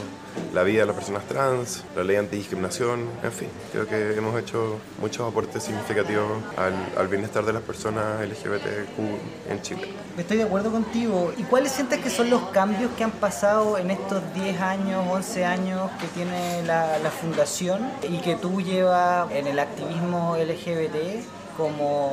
la 0.54 0.64
vida 0.64 0.82
de 0.82 0.86
las 0.86 0.96
personas 0.96 1.28
trans, 1.28 1.84
la 1.96 2.04
ley 2.04 2.16
antidiscriminación, 2.16 3.06
en 3.24 3.32
fin, 3.32 3.50
creo 3.72 3.88
que 3.88 4.16
hemos 4.16 4.40
hecho 4.40 4.78
muchos 5.00 5.28
aportes 5.28 5.64
significativos 5.64 6.26
al, 6.56 6.74
al 6.98 7.08
bienestar 7.08 7.44
de 7.46 7.54
las 7.54 7.64
personas 7.64 8.22
LGBTQ 8.22 9.50
en 9.50 9.62
Chile. 9.62 9.88
Estoy 10.18 10.38
de 10.38 10.44
acuerdo 10.44 10.72
contigo. 10.72 11.32
¿Y 11.38 11.44
cuáles 11.44 11.72
sientes 11.72 12.00
que 12.00 12.10
son 12.10 12.30
los 12.30 12.50
cambios 12.50 12.92
que 12.98 13.04
han 13.04 13.12
pasado 13.12 13.57
en 13.78 13.92
estos 13.92 14.22
10 14.34 14.62
años, 14.62 15.04
11 15.10 15.46
años 15.46 15.92
que 16.00 16.08
tiene 16.08 16.62
la, 16.64 17.00
la 17.00 17.10
fundación 17.10 17.90
y 18.08 18.18
que 18.20 18.36
tú 18.36 18.62
llevas 18.62 19.32
en 19.32 19.48
el 19.48 19.60
activismo 19.60 20.36
LGBT 20.38 21.26
como 21.58 22.12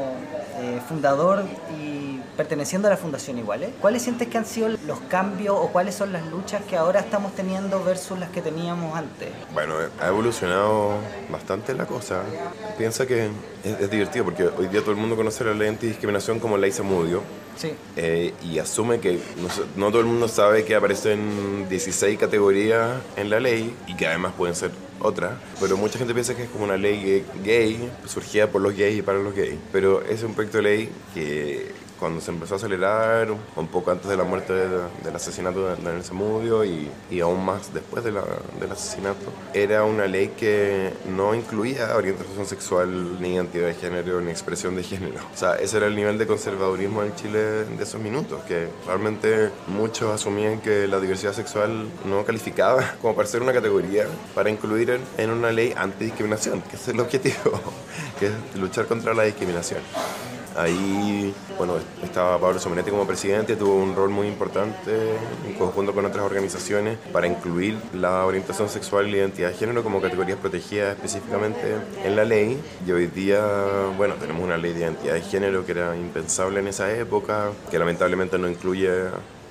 eh, 0.60 0.80
fundador 0.88 1.44
y 1.78 2.18
perteneciendo 2.36 2.88
a 2.88 2.90
la 2.92 2.96
fundación 2.96 3.38
igual? 3.38 3.62
eh? 3.62 3.70
¿Cuáles 3.80 4.02
sientes 4.02 4.26
que 4.28 4.38
han 4.38 4.46
sido 4.46 4.68
los 4.86 4.98
cambios 5.08 5.54
o 5.58 5.68
cuáles 5.68 5.94
son 5.94 6.12
las 6.12 6.26
luchas 6.26 6.62
que 6.68 6.76
ahora 6.76 7.00
estamos 7.00 7.34
teniendo 7.34 7.84
versus 7.84 8.18
las 8.18 8.30
que 8.30 8.40
teníamos 8.42 8.96
antes? 8.96 9.28
Bueno, 9.52 9.74
ha 10.00 10.08
evolucionado 10.08 10.94
bastante 11.30 11.74
la 11.74 11.86
cosa. 11.86 12.22
Piensa 12.78 13.06
que 13.06 13.26
es, 13.62 13.80
es 13.80 13.90
divertido 13.90 14.24
porque 14.24 14.44
hoy 14.46 14.68
día 14.68 14.80
todo 14.80 14.92
el 14.92 14.96
mundo 14.96 15.14
conoce 15.16 15.44
la 15.44 15.54
ley 15.54 15.68
antidiscriminación 15.68 16.40
como 16.40 16.56
ley 16.56 16.72
Samudio 16.72 17.22
Sí. 17.56 17.72
eh, 17.96 18.34
y 18.42 18.58
asume 18.58 18.98
que 18.98 19.12
no, 19.36 19.48
no 19.76 19.90
todo 19.90 20.00
el 20.00 20.06
mundo 20.06 20.26
sabe 20.26 20.64
que 20.64 20.74
aparecen 20.74 21.68
16 21.68 22.18
categorías 22.18 22.96
en 23.16 23.30
la 23.30 23.38
ley 23.38 23.72
y 23.86 23.94
que 23.94 24.08
además 24.08 24.32
pueden 24.36 24.56
ser 24.56 24.72
otras, 25.00 25.34
pero 25.60 25.76
mucha 25.76 25.98
gente 25.98 26.14
piensa 26.14 26.34
que 26.34 26.44
es 26.44 26.48
como 26.48 26.64
una 26.64 26.76
ley 26.76 27.24
gay 27.42 27.90
surgida 28.06 28.48
por 28.48 28.62
los 28.62 28.76
gays 28.76 28.98
y 28.98 29.02
para 29.02 29.18
los 29.18 29.34
gays. 29.34 29.56
Pero 29.72 30.02
es 30.02 30.22
un 30.22 30.34
proyecto 30.34 30.58
de 30.58 30.62
ley 30.62 30.88
que 31.12 31.72
cuando 31.98 32.20
se 32.20 32.30
empezó 32.30 32.54
a 32.54 32.56
acelerar, 32.56 33.28
un 33.30 33.68
poco 33.68 33.90
antes 33.90 34.08
de 34.08 34.16
la 34.16 34.24
muerte 34.24 34.52
del 34.52 35.14
asesinato 35.14 35.68
de 35.68 35.82
Daniel 35.82 36.04
Zamudio 36.04 36.64
y, 36.64 36.90
y 37.10 37.20
aún 37.20 37.44
más 37.44 37.72
después 37.72 38.04
de 38.04 38.12
la, 38.12 38.22
del 38.60 38.72
asesinato, 38.72 39.32
era 39.52 39.84
una 39.84 40.06
ley 40.06 40.32
que 40.36 40.92
no 41.14 41.34
incluía 41.34 41.96
orientación 41.96 42.46
sexual, 42.46 43.20
ni 43.20 43.34
identidad 43.34 43.68
de 43.68 43.74
género, 43.74 44.20
ni 44.20 44.30
expresión 44.30 44.76
de 44.76 44.82
género. 44.82 45.20
O 45.32 45.36
sea, 45.36 45.56
ese 45.56 45.76
era 45.76 45.86
el 45.86 45.96
nivel 45.96 46.18
de 46.18 46.26
conservadurismo 46.26 47.02
en 47.02 47.14
Chile 47.14 47.38
de 47.64 47.82
esos 47.82 48.00
minutos, 48.00 48.42
que 48.44 48.68
realmente 48.86 49.50
muchos 49.66 50.12
asumían 50.12 50.60
que 50.60 50.86
la 50.86 51.00
diversidad 51.00 51.32
sexual 51.32 51.88
no 52.04 52.24
calificaba 52.24 52.94
como 53.00 53.14
para 53.14 53.28
ser 53.28 53.42
una 53.42 53.52
categoría 53.52 54.06
para 54.34 54.50
incluir 54.50 54.90
en, 54.90 55.00
en 55.18 55.30
una 55.30 55.52
ley 55.52 55.74
antidiscriminación, 55.76 56.62
que 56.62 56.76
es 56.76 56.88
el 56.88 57.00
objetivo, 57.00 57.60
que 58.18 58.26
es 58.26 58.32
luchar 58.56 58.86
contra 58.86 59.14
la 59.14 59.24
discriminación. 59.24 59.80
Ahí, 60.56 61.34
bueno, 61.58 61.74
estaba 62.02 62.38
Pablo 62.38 62.60
Somenetti 62.60 62.90
como 62.90 63.06
presidente, 63.06 63.56
tuvo 63.56 63.74
un 63.74 63.96
rol 63.96 64.10
muy 64.10 64.28
importante 64.28 65.16
en 65.46 65.54
conjunto 65.54 65.92
con 65.92 66.04
otras 66.04 66.24
organizaciones 66.24 66.96
para 67.12 67.26
incluir 67.26 67.76
la 67.92 68.24
orientación 68.24 68.68
sexual 68.68 69.08
y 69.08 69.12
la 69.12 69.16
identidad 69.18 69.48
de 69.48 69.56
género 69.56 69.82
como 69.82 70.00
categorías 70.00 70.38
protegidas 70.38 70.94
específicamente 70.94 71.76
en 72.04 72.14
la 72.14 72.24
ley. 72.24 72.62
Y 72.86 72.92
hoy 72.92 73.08
día, 73.08 73.44
bueno, 73.96 74.14
tenemos 74.14 74.42
una 74.44 74.56
ley 74.56 74.72
de 74.72 74.80
identidad 74.80 75.14
de 75.14 75.22
género 75.22 75.66
que 75.66 75.72
era 75.72 75.96
impensable 75.96 76.60
en 76.60 76.68
esa 76.68 76.92
época, 76.92 77.50
que 77.70 77.78
lamentablemente 77.78 78.38
no 78.38 78.48
incluye 78.48 78.90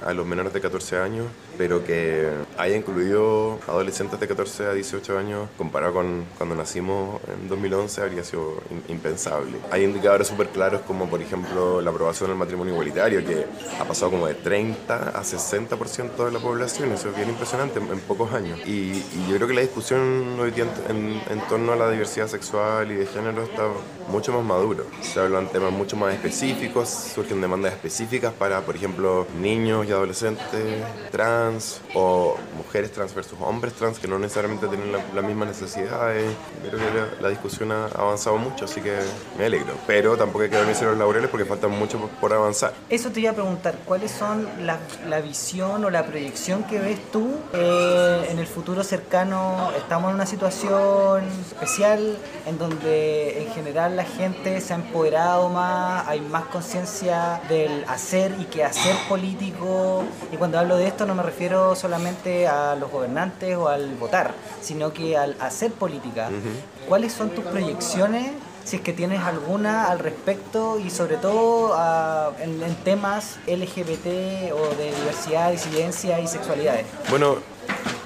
a 0.05 0.13
los 0.13 0.25
menores 0.25 0.53
de 0.53 0.61
14 0.61 0.97
años, 0.97 1.27
pero 1.57 1.83
que 1.83 2.29
haya 2.57 2.75
incluido 2.75 3.59
adolescentes 3.67 4.19
de 4.19 4.27
14 4.27 4.65
a 4.65 4.73
18 4.73 5.17
años 5.17 5.49
comparado 5.57 5.93
con 5.93 6.25
cuando 6.37 6.55
nacimos 6.55 7.21
en 7.27 7.47
2011 7.47 8.01
habría 8.01 8.23
sido 8.23 8.61
impensable. 8.87 9.57
Hay 9.71 9.83
indicadores 9.83 10.27
súper 10.27 10.49
claros 10.49 10.81
como 10.81 11.09
por 11.09 11.21
ejemplo 11.21 11.81
la 11.81 11.91
aprobación 11.91 12.29
del 12.29 12.37
matrimonio 12.37 12.73
igualitario 12.73 13.23
que 13.25 13.45
ha 13.79 13.85
pasado 13.85 14.11
como 14.11 14.27
de 14.27 14.35
30 14.35 15.09
a 15.09 15.23
60% 15.23 16.25
de 16.25 16.31
la 16.31 16.39
población, 16.39 16.91
eso 16.91 17.09
es 17.09 17.15
bien 17.15 17.29
impresionante 17.29 17.79
en, 17.79 17.99
pocos 18.03 18.33
años. 18.33 18.59
Y, 18.65 19.01
yo 19.29 19.35
creo 19.37 19.47
que 19.47 19.53
la 19.53 19.61
discusión 19.61 20.37
hoy 20.39 20.51
día 20.51 20.65
en, 20.89 21.21
en, 21.29 21.47
torno 21.47 21.71
a 21.71 21.75
la 21.75 21.89
diversidad 21.89 22.27
sexual 22.27 22.91
y 22.91 22.95
de 22.95 23.05
género 23.05 23.43
está 23.43 23.63
mucho 24.09 24.33
más 24.33 24.43
maduro. 24.43 24.85
Se 25.01 25.19
hablan 25.19 25.47
temas 25.47 25.71
mucho 25.71 25.95
más 25.95 26.13
específicos, 26.13 26.89
surgen 26.89 27.39
demandas 27.39 27.73
específicas 27.73 28.33
para 28.33 28.61
por 28.61 28.75
ejemplo 28.75 29.25
niños 29.39 29.87
y 29.87 29.92
adolescentes 29.93 30.83
trans 31.11 31.81
o 31.93 32.35
mujeres 32.57 32.91
trans 32.91 33.13
versus 33.13 33.37
hombres 33.41 33.73
trans 33.73 33.99
que 33.99 34.07
no 34.07 34.19
necesariamente 34.19 34.67
tienen 34.67 34.91
las 34.91 35.23
mismas 35.23 35.47
necesidades. 35.49 36.31
Creo 36.67 36.79
que 36.79 37.21
la, 37.21 37.29
discusión 37.29 37.71
ha 37.71 37.85
avanzado 37.85 38.37
mucho, 38.37 38.65
así 38.65 38.81
que 38.81 38.95
me 39.37 39.45
alegro. 39.45 39.73
Pero 39.87 40.15
tampoco 40.17 40.43
hay 40.43 40.49
que 40.49 40.57
dormirse 40.57 40.85
los 40.85 40.97
laureles 40.97 41.29
porque 41.29 41.45
falta 41.45 41.67
mucho 41.67 41.97
por, 42.19 42.33
avanzar. 42.33 42.73
Eso 42.89 43.11
te 43.11 43.19
iba 43.21 43.31
a 43.31 43.33
preguntar, 43.33 43.75
¿cuáles 43.85 44.11
son 44.11 44.47
la, 44.61 44.79
la 45.07 45.21
visión 45.21 45.83
o 45.85 45.89
la 45.89 46.05
proyección 46.05 46.63
que 46.63 46.79
ves 46.79 46.99
tú 47.11 47.37
eh, 47.53 48.27
en 48.29 48.39
el 48.39 48.47
futuro 48.47 48.83
cercano? 48.83 49.71
Estamos 49.77 50.09
en 50.09 50.15
una 50.15 50.25
situación 50.25 51.23
especial 51.51 52.17
en 52.45 52.57
donde 52.57 53.43
en 53.43 53.53
general 53.53 53.95
la 53.95 54.03
gente 54.03 54.59
se 54.61 54.73
ha 54.73 54.75
empoderado 54.77 55.49
más, 55.49 56.07
hay 56.07 56.21
más 56.21 56.45
conciencia 56.45 57.41
del 57.49 57.85
hacer 57.87 58.35
y 58.39 58.45
que 58.45 58.63
hacer 58.63 58.95
político 59.07 59.82
y 60.31 60.38
cuando 60.38 60.59
hablo 60.59 60.77
de 60.77 60.88
esto 60.88 61.05
no 61.05 61.15
me 61.15 61.23
refiero 61.23 61.75
solamente 61.75 62.47
a 62.47 62.75
los 62.75 62.91
gobernantes 62.91 63.55
o 63.55 63.67
al 63.67 63.95
votar, 63.95 64.34
sino 64.61 64.93
que 64.93 65.17
al 65.17 65.36
hacer 65.39 65.71
política. 65.71 66.29
¿Cuáles 66.88 67.13
son 67.13 67.29
tus 67.29 67.43
proyecciones? 67.45 68.31
Si 68.63 68.77
es 68.77 68.81
que 68.81 68.93
tienes 68.93 69.19
alguna 69.19 69.86
al 69.86 69.99
respecto 69.99 70.79
y 70.79 70.89
sobre 70.89 71.17
todo 71.17 71.75
en, 72.39 72.63
en 72.63 72.75
temas 72.84 73.38
LGBT 73.45 74.53
o 74.53 74.75
de 74.77 74.93
diversidad, 74.95 75.51
disidencia 75.51 76.19
y 76.19 76.27
sexualidades. 76.27 76.86
Bueno, 77.09 77.38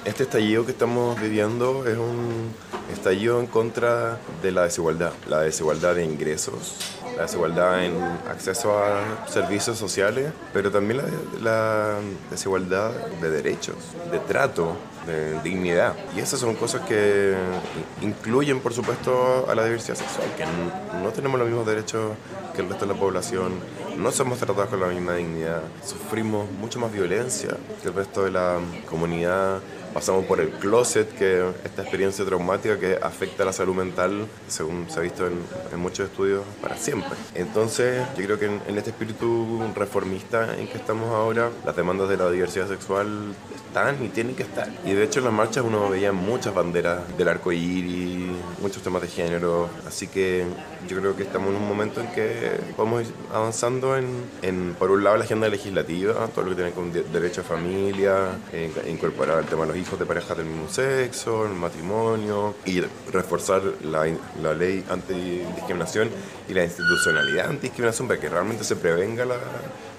este 0.04 0.22
estallido 0.24 0.64
que 0.64 0.72
estamos 0.72 1.20
viviendo 1.20 1.86
es 1.86 1.96
un 1.96 2.52
estallido 2.92 3.40
en 3.40 3.46
contra 3.46 4.18
de 4.42 4.52
la 4.52 4.62
desigualdad, 4.62 5.12
la 5.28 5.40
desigualdad 5.40 5.94
de 5.94 6.04
ingresos, 6.04 6.76
la 7.18 7.24
desigualdad 7.24 7.84
en 7.84 8.00
acceso 8.30 8.78
a 8.78 9.26
servicios 9.28 9.76
sociales, 9.76 10.32
pero 10.52 10.70
también 10.70 11.02
la, 11.42 11.96
desigualdad 12.30 12.92
de 13.20 13.30
derechos, 13.30 13.74
de 14.12 14.20
trato, 14.20 14.76
de 15.04 15.40
dignidad. 15.42 15.94
Y 16.16 16.20
esas 16.20 16.38
son 16.38 16.54
cosas 16.54 16.82
que 16.82 17.34
incluyen, 18.02 18.60
por 18.60 18.72
supuesto, 18.72 19.46
a 19.50 19.54
la 19.56 19.64
diversidad 19.64 19.96
sexual, 19.96 20.28
que 20.36 20.44
no 21.02 21.10
tenemos 21.10 21.40
los 21.40 21.48
mismos 21.48 21.66
derechos 21.66 22.12
que 22.54 22.62
el 22.62 22.68
resto 22.68 22.86
de 22.86 22.94
la 22.94 23.00
población, 23.00 23.54
no 23.96 24.12
somos 24.12 24.38
tratados 24.38 24.68
con 24.68 24.78
la 24.78 24.86
misma 24.86 25.14
dignidad, 25.14 25.62
sufrimos 25.84 26.48
mucho 26.52 26.78
más 26.78 26.92
violencia 26.92 27.50
que 27.82 27.88
el 27.88 27.94
resto 27.94 28.22
de 28.22 28.30
la 28.30 28.58
comunidad 28.88 29.58
pasamos 29.98 30.26
por 30.26 30.40
el 30.40 30.50
closet, 30.50 31.12
que 31.12 31.44
esta 31.64 31.82
experiencia 31.82 32.24
traumática 32.24 32.78
que 32.78 32.96
afecta 33.02 33.42
a 33.42 33.46
la 33.46 33.52
salud 33.52 33.74
mental, 33.74 34.28
según 34.46 34.88
se 34.88 35.00
ha 35.00 35.02
visto 35.02 35.26
en, 35.26 35.80
muchos 35.80 36.08
estudios, 36.08 36.44
para 36.62 36.76
siempre. 36.76 37.18
Entonces, 37.34 38.06
yo 38.16 38.24
creo 38.24 38.38
que 38.38 38.46
en, 38.46 38.78
este 38.78 38.90
espíritu 38.90 39.60
reformista 39.74 40.56
en 40.56 40.68
que 40.68 40.76
estamos 40.78 41.08
ahora, 41.08 41.50
las 41.66 41.74
demandas 41.74 42.08
de 42.08 42.16
la 42.16 42.30
diversidad 42.30 42.68
sexual 42.68 43.34
están 43.66 44.04
y 44.04 44.08
tienen 44.08 44.36
que 44.36 44.44
estar. 44.44 44.68
Y 44.84 44.92
de 44.92 45.02
hecho 45.02 45.18
en 45.18 45.24
las 45.24 45.34
marchas 45.34 45.64
uno 45.66 45.90
veía 45.90 46.12
muchas 46.12 46.54
banderas 46.54 47.00
del 47.18 47.28
arco 47.28 47.50
iris, 47.50 48.30
muchos 48.60 48.82
temas 48.82 49.02
de 49.02 49.08
género, 49.08 49.68
así 49.86 50.06
que 50.06 50.44
yo 50.88 50.96
creo 50.98 51.16
que 51.16 51.24
estamos 51.24 51.50
en 51.50 51.56
un 51.56 51.68
momento 51.68 52.00
en 52.00 52.06
que 52.12 52.52
podemos 52.76 53.02
ir 53.02 53.12
avanzando 53.32 53.96
en, 53.96 54.06
en 54.42 54.74
por 54.78 54.90
un 54.90 55.02
lado, 55.02 55.16
la 55.16 55.24
agenda 55.24 55.48
legislativa, 55.48 56.28
todo 56.28 56.44
lo 56.44 56.50
que 56.50 56.56
tiene 56.56 56.70
con 56.70 56.92
derecho 56.92 57.40
a 57.40 57.44
familia, 57.44 58.38
incorporar 58.88 59.40
el 59.40 59.46
tema 59.46 59.62
de 59.62 59.68
los 59.68 59.76
hijos 59.76 59.87
de 59.96 60.04
parejas 60.04 60.36
del 60.36 60.46
mismo 60.46 60.68
sexo, 60.68 61.46
el 61.46 61.54
matrimonio, 61.54 62.54
y 62.66 62.80
reforzar 63.12 63.62
la, 63.82 64.06
la 64.42 64.54
ley 64.54 64.84
antidiscriminación 64.90 66.10
y 66.48 66.54
la 66.54 66.64
institucionalidad 66.64 67.48
antidiscriminación 67.48 68.08
para 68.08 68.20
que 68.20 68.28
realmente 68.28 68.64
se 68.64 68.76
prevenga 68.76 69.24
la 69.24 69.36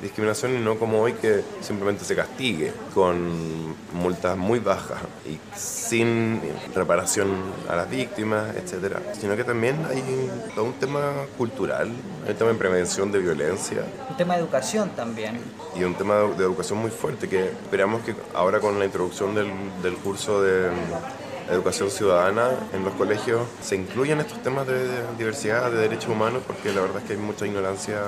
discriminación 0.01 0.55
y 0.55 0.59
no 0.59 0.77
como 0.77 1.01
hoy 1.01 1.13
que 1.13 1.43
simplemente 1.61 2.05
se 2.05 2.15
castigue 2.15 2.71
con 2.93 3.75
multas 3.93 4.37
muy 4.37 4.59
bajas 4.59 4.99
y 5.25 5.39
sin 5.57 6.41
reparación 6.73 7.29
a 7.67 7.75
las 7.75 7.89
víctimas, 7.89 8.55
etcétera, 8.55 9.01
sino 9.19 9.35
que 9.35 9.43
también 9.43 9.77
hay 9.89 10.01
todo 10.55 10.65
un 10.65 10.73
tema 10.73 11.11
cultural, 11.37 11.89
un 12.27 12.35
tema 12.35 12.51
de 12.51 12.57
prevención 12.57 13.11
de 13.11 13.19
violencia. 13.19 13.83
Un 14.09 14.17
tema 14.17 14.35
de 14.35 14.41
educación 14.41 14.89
también. 14.91 15.39
Y 15.75 15.83
un 15.83 15.95
tema 15.95 16.15
de, 16.15 16.43
educación 16.43 16.79
muy 16.79 16.91
fuerte 16.91 17.27
que 17.27 17.45
esperamos 17.45 18.01
que 18.03 18.15
ahora 18.33 18.59
con 18.59 18.79
la 18.79 18.85
introducción 18.85 19.35
del, 19.35 19.51
del 19.83 19.95
curso 19.95 20.41
de 20.41 20.69
educación 21.51 21.89
ciudadana 21.89 22.49
en 22.73 22.83
los 22.83 22.93
colegios 22.93 23.41
se 23.61 23.75
incluyen 23.75 24.19
estos 24.19 24.41
temas 24.41 24.67
de, 24.67 24.87
diversidad, 25.17 25.71
de 25.71 25.77
derechos 25.77 26.09
humanos, 26.09 26.43
porque 26.45 26.71
la 26.71 26.81
verdad 26.81 26.97
es 26.99 27.03
que 27.03 27.13
hay 27.13 27.19
mucha 27.19 27.45
ignorancia 27.45 27.99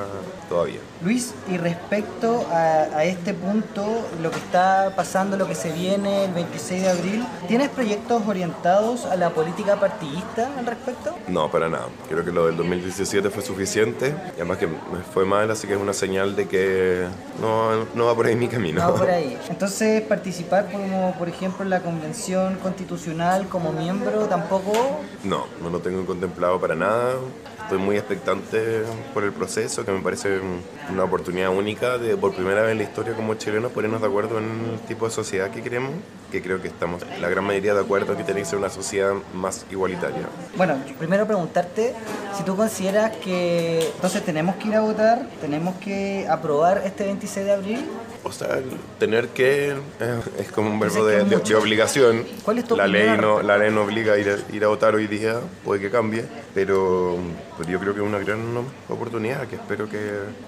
todavía. 0.50 0.80
Luis, 1.04 1.34
y 1.48 1.58
respecto 1.58 2.46
a, 2.52 3.04
este 3.04 3.34
punto, 3.34 3.84
lo 4.22 4.30
que 4.32 4.38
está 4.38 4.94
pasando, 4.96 5.38
lo 5.38 5.48
que 5.48 5.56
se 5.56 5.72
viene 5.72 6.26
el 6.26 6.34
26 6.34 6.82
de 6.82 6.90
abril, 6.90 7.26
¿tienes 7.48 7.70
proyectos 7.70 8.22
orientados 8.28 9.06
a 9.06 9.16
la 9.16 9.32
política 9.32 9.80
partidista 9.80 10.50
al 10.58 10.66
respecto? 10.66 11.16
No, 11.28 11.50
para 11.50 11.70
nada. 11.70 11.88
Creo 12.08 12.24
que 12.24 12.32
lo 12.32 12.46
del 12.46 12.58
2017 12.58 13.30
fue 13.30 13.42
suficiente, 13.42 14.14
y 14.34 14.36
además 14.36 14.58
que 14.58 14.68
me 14.68 15.02
fue 15.14 15.26
mal, 15.26 15.50
así 15.50 15.68
que 15.68 15.74
es 15.74 15.80
una 15.80 15.94
señal 15.94 16.36
de 16.36 16.48
que 16.48 17.08
no, 17.42 17.86
no 17.96 18.06
va 18.06 18.16
por 18.16 18.28
ahí 18.28 18.36
mi 18.36 18.48
camino. 18.48 18.82
No 18.82 18.94
va 18.94 19.00
por 19.00 19.10
ahí. 19.10 19.38
Entonces, 19.50 20.02
participar 20.04 20.72
como, 20.72 21.14
por 21.18 21.28
ejemplo, 21.28 21.64
en 21.64 21.70
la 21.70 21.82
Convención 21.82 22.56
Constitucional 22.58 23.31
como 23.40 23.72
miembro 23.72 24.26
tampoco? 24.28 25.00
No, 25.24 25.46
no 25.62 25.70
lo 25.70 25.80
tengo 25.80 26.06
contemplado 26.06 26.60
para 26.60 26.76
nada. 26.76 27.16
Estoy 27.72 27.86
muy 27.86 27.96
expectante 27.96 28.84
por 29.14 29.24
el 29.24 29.32
proceso, 29.32 29.86
que 29.86 29.94
me 29.94 30.02
parece 30.02 30.42
una 30.92 31.06
oportunidad 31.06 31.52
única 31.52 31.98
de 31.98 32.18
por 32.18 32.34
primera 32.34 32.64
vez 32.64 32.74
en 32.74 32.80
la 32.80 32.84
historia 32.84 33.14
como 33.14 33.36
chilenos 33.36 33.72
ponernos 33.72 34.02
de 34.02 34.08
acuerdo 34.08 34.40
en 34.40 34.74
el 34.74 34.80
tipo 34.90 35.06
de 35.06 35.12
sociedad 35.14 35.50
que 35.52 35.62
queremos, 35.62 35.94
que 36.34 36.42
creo 36.42 36.62
que 36.62 36.68
estamos 36.68 37.02
la 37.22 37.30
gran 37.30 37.46
mayoría 37.46 37.74
de 37.74 37.80
acuerdo 37.80 38.18
que 38.18 38.26
tiene 38.26 38.42
que 38.42 38.46
ser 38.46 38.60
una 38.60 38.70
sociedad 38.70 39.14
más 39.34 39.66
igualitaria. 39.72 40.28
Bueno, 40.58 40.76
primero 41.00 41.26
preguntarte 41.26 41.94
si 42.38 42.44
tú 42.44 42.58
consideras 42.58 43.16
que 43.16 43.90
entonces 43.96 44.22
tenemos 44.26 44.58
que 44.58 44.68
ir 44.68 44.76
a 44.76 44.82
votar, 44.82 45.30
tenemos 45.40 45.76
que 45.76 46.28
aprobar 46.30 46.82
este 46.84 47.06
26 47.06 47.46
de 47.46 47.52
abril 47.54 47.86
o 48.24 48.32
sea, 48.32 48.60
tener 49.00 49.30
que 49.30 49.72
eh, 49.72 50.22
es 50.38 50.52
como 50.52 50.70
un 50.70 50.80
verbo 50.80 51.06
de, 51.06 51.56
obligación. 51.56 52.26
¿Cuál 52.44 52.60
es 52.60 52.66
tu 52.66 52.76
la 52.76 52.88
ley 52.88 53.18
no 53.20 53.42
La 53.42 53.58
ley 53.58 53.72
no 53.72 53.82
obliga 53.84 54.14
a 54.14 54.18
ir, 54.18 54.30
a 54.30 54.56
ir, 54.56 54.64
a 54.64 54.68
votar 54.68 54.94
hoy 54.94 55.08
día, 55.08 55.40
puede 55.66 55.82
que 55.82 55.90
cambie, 55.90 56.26
pero, 56.54 57.18
yo 57.68 57.80
creo 57.80 57.94
que 57.94 58.02
es 58.02 58.06
una 58.06 58.20
gran 58.20 58.40
oportunidad 58.90 59.48
que 59.48 59.56
espero 59.56 59.88
que 59.90 60.00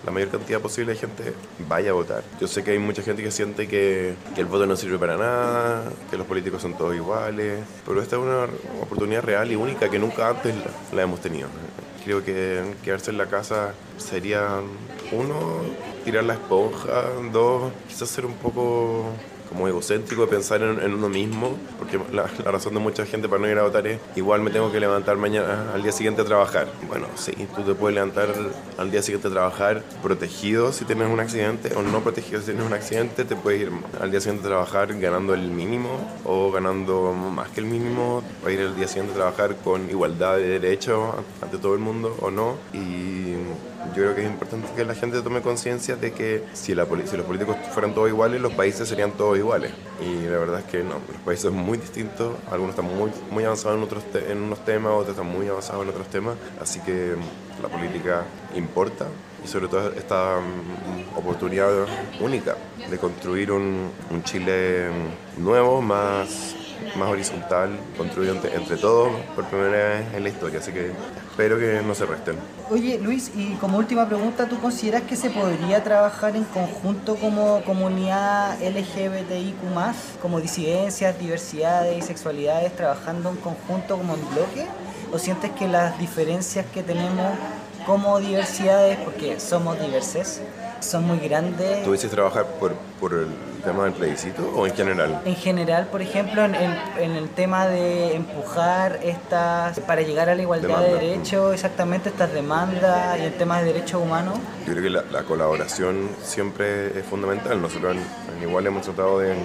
la 0.06 0.12
mayor 0.12 0.30
cantidad 0.30 0.60
posible 0.60 0.94
de 0.94 1.00
gente 1.00 1.34
vaya 1.68 1.92
a 1.92 1.94
votar. 1.94 2.24
Yo 2.40 2.48
sé 2.48 2.64
que 2.64 2.72
hay 2.72 2.80
mucha 2.80 3.02
gente 3.02 3.24
que 3.24 3.32
siente 3.32 3.68
que, 3.68 4.16
el 4.36 4.46
voto 4.46 4.66
no 4.66 4.76
sirve 4.76 4.98
para 4.98 5.18
nada, 5.18 5.92
que 6.10 6.18
los 6.18 6.28
políticos 6.28 6.62
son 6.62 6.78
todos 6.78 6.96
iguales, 6.96 7.64
pero 7.86 8.02
esta 8.02 8.16
es 8.16 8.22
una 8.22 8.48
oportunidad 8.82 9.24
real 9.24 9.52
y 9.52 9.56
única 9.56 9.90
que 9.90 10.00
nunca 10.00 10.30
antes 10.30 10.54
la 10.94 11.04
hemos 11.04 11.20
tenido 11.22 11.48
creo 12.04 12.24
que 12.24 12.62
quedarse 12.84 13.12
en 13.12 13.18
la 13.18 13.28
casa 13.28 13.74
sería, 13.98 14.60
uno, 15.12 15.62
tirar 16.04 16.24
la 16.26 16.34
esponja, 16.34 17.04
dos, 17.32 17.72
quizás 17.88 18.10
ser 18.10 18.26
un 18.26 18.34
poco 18.34 19.06
como 19.54 19.68
egocéntrico 19.68 20.24
de 20.24 20.28
pensar 20.28 20.62
en, 20.62 20.94
uno 20.94 21.10
mismo, 21.10 21.56
porque 21.78 22.00
la, 22.12 22.28
razón 22.52 22.74
de 22.74 22.80
mucha 22.80 23.06
gente 23.06 23.30
para 23.30 23.42
no 23.42 23.50
ir 23.50 23.58
a 23.58 23.64
votar 23.64 23.88
es 23.88 24.00
igual 24.16 24.42
me 24.42 24.52
tengo 24.52 24.72
que 24.72 24.80
levantar 24.80 25.18
mañana 25.18 25.72
al 25.74 25.84
día 25.84 25.92
siguiente 25.92 26.22
a 26.22 26.26
trabajar. 26.26 26.68
Bueno, 26.88 27.08
sí, 27.16 27.34
tú 27.56 27.62
te 27.64 27.74
puedes 27.74 27.96
levantar 27.96 28.30
al 28.78 28.92
día 28.92 29.02
siguiente 29.02 29.28
a 29.28 29.32
trabajar 29.32 29.84
protegido 30.02 30.74
si 30.74 30.86
tienes 30.86 31.10
un 31.10 31.20
accidente 31.20 31.76
o 31.76 31.82
no 31.82 32.02
protegido 32.02 32.40
si 32.40 32.48
tienes 32.48 32.66
un 32.66 32.74
accidente, 32.74 33.26
te 33.26 33.36
puedes 33.36 33.62
ir 33.62 33.72
al 34.02 34.12
día 34.12 34.20
siguiente 34.20 34.48
a 34.48 34.50
trabajar 34.50 35.00
ganando 35.00 35.34
el 35.34 35.50
mínimo 35.50 35.90
o 36.26 36.52
ganando 36.52 37.14
más 37.14 37.50
que 37.50 37.62
el 37.62 37.68
mínimo, 37.68 38.24
o 38.46 38.50
ir 38.50 38.60
al 38.62 38.76
día 38.76 38.88
siguiente 38.88 39.14
a 39.14 39.16
trabajar 39.16 39.56
con 39.64 39.90
igualdad 39.90 40.38
de 40.38 40.60
derechos 40.60 41.16
ante 41.42 41.58
todo 41.58 41.74
el 41.74 41.80
mundo 41.80 42.16
o 42.22 42.32
no. 42.32 42.58
Y 42.74 43.36
yo 43.90 43.94
creo 43.94 44.16
que 44.16 44.22
es 44.22 44.28
importante 44.30 44.68
que 44.76 44.86
la 44.86 44.96
gente 44.96 45.22
tome 45.22 45.42
conciencia 45.42 45.96
de 45.96 46.12
que 46.12 46.44
si, 46.54 46.74
la, 46.74 46.88
si 47.06 47.18
los 47.18 47.26
políticos 47.26 47.58
fueran 47.72 47.94
todos 47.94 48.10
iguales, 48.10 48.42
los 48.42 48.54
países 48.54 48.88
serían 48.88 49.12
todos 49.12 49.38
iguales. 49.38 49.72
Y 50.02 50.24
la 50.26 50.38
verdad 50.38 50.60
es 50.60 50.66
que 50.66 50.84
no, 50.84 50.96
los 51.12 51.22
países 51.26 51.46
son 51.46 51.56
muy 51.56 51.78
distintos, 51.78 52.36
algunos 52.50 52.76
están 52.76 52.96
muy, 52.96 53.12
muy 53.32 53.44
avanzados 53.44 53.78
en, 53.78 53.84
otros 53.84 54.04
en 54.28 54.42
unos 54.42 54.64
temas, 54.66 54.94
otros 54.94 55.18
están 55.18 55.28
muy 55.28 55.48
avanzados 55.48 55.84
en 55.84 55.90
otros 55.90 56.08
temas, 56.08 56.36
así 56.62 56.80
que 56.80 57.16
la 57.62 57.70
política 57.70 58.24
importa 58.56 59.06
y 59.44 59.48
sobre 59.48 59.68
todo 59.68 59.92
esta 59.94 60.40
mm, 60.40 61.18
oportunidad 61.18 61.70
única 62.20 62.56
de 62.90 62.98
construir 62.98 63.52
un, 63.52 63.92
un 64.10 64.24
Chile 64.24 64.90
nuevo, 65.38 65.82
más 65.82 66.56
más 66.98 67.10
horizontal, 67.10 67.72
construido 67.98 68.34
entre, 68.34 68.78
todos 68.78 69.12
por 69.36 69.46
primera 69.46 69.90
vez 69.90 70.14
en 70.14 70.24
la 70.24 70.30
historia, 70.30 70.60
así 70.60 70.72
que 70.72 70.92
espero 71.34 71.58
que 71.58 71.82
no 71.82 71.96
se 71.96 72.06
resten. 72.06 72.36
Oye 72.70 73.00
Luis, 73.00 73.32
y 73.36 73.56
como 73.56 73.80
última 73.80 74.08
pregunta, 74.08 74.48
¿tú 74.48 74.60
consideras 74.60 75.02
que 75.02 75.16
se 75.16 75.32
podría 75.32 75.84
trabajar 75.84 76.36
en 76.36 76.44
conjunto 76.44 77.16
como 77.16 77.64
comunidad 77.64 78.60
LGBTIQ 78.62 79.56
como 80.22 80.40
disidencias, 80.40 81.18
diversidades 81.18 81.98
y 81.98 82.02
sexualidades, 82.04 82.76
trabajando 82.76 83.32
en 83.32 83.38
conjunto 83.38 83.98
como 83.98 84.14
en 84.14 84.22
bloque? 84.30 84.68
¿O 85.12 85.18
sientes 85.18 85.50
que 85.52 85.68
las 85.68 85.98
diferencias 85.98 86.68
que 86.72 86.84
tenemos 86.84 87.34
como 87.88 88.20
diversidades, 88.20 89.00
porque 89.00 89.40
somos 89.40 89.80
diversas, 89.80 90.40
son 90.82 91.08
muy 91.08 91.18
grandes? 91.18 91.84
¿Tú 91.84 91.94
dices 91.94 92.12
trabajar 92.12 92.46
por, 92.60 92.76
por 93.00 93.12
el 93.12 93.28
tema 93.64 93.86
del 93.86 93.94
plebiscito 93.94 94.52
o 94.56 94.68
en 94.68 94.76
general? 94.76 95.22
En 95.26 95.36
general, 95.36 95.88
por 95.88 96.02
ejemplo, 96.02 96.44
en, 96.44 96.54
el 96.98 97.30
tema 97.30 97.68
de 97.68 98.16
empujar 98.16 99.00
estas, 99.04 99.80
para 99.82 100.02
llegar 100.02 100.30
a 100.30 100.36
la 100.36 100.42
igualdad 100.42 100.82
de 100.82 100.94
derechos, 100.94 101.54
exactamente 101.54 102.10
estas 102.10 102.34
demandas 102.34 103.20
y 103.20 103.24
el 103.24 103.34
tema 103.34 103.60
de 103.60 103.74
derechos 103.74 104.02
humanos. 104.02 104.38
Yo 104.66 104.74
creo 104.74 104.84
que 104.84 104.90
la, 104.90 105.24
colaboración 105.24 106.10
siempre 106.22 107.00
es 107.00 107.06
fundamental. 107.06 107.62
Nosotros 107.62 107.96
en, 107.96 108.04
Igual 108.44 108.68
hemos 108.68 108.84
tratado 108.84 109.20
de 109.20 109.36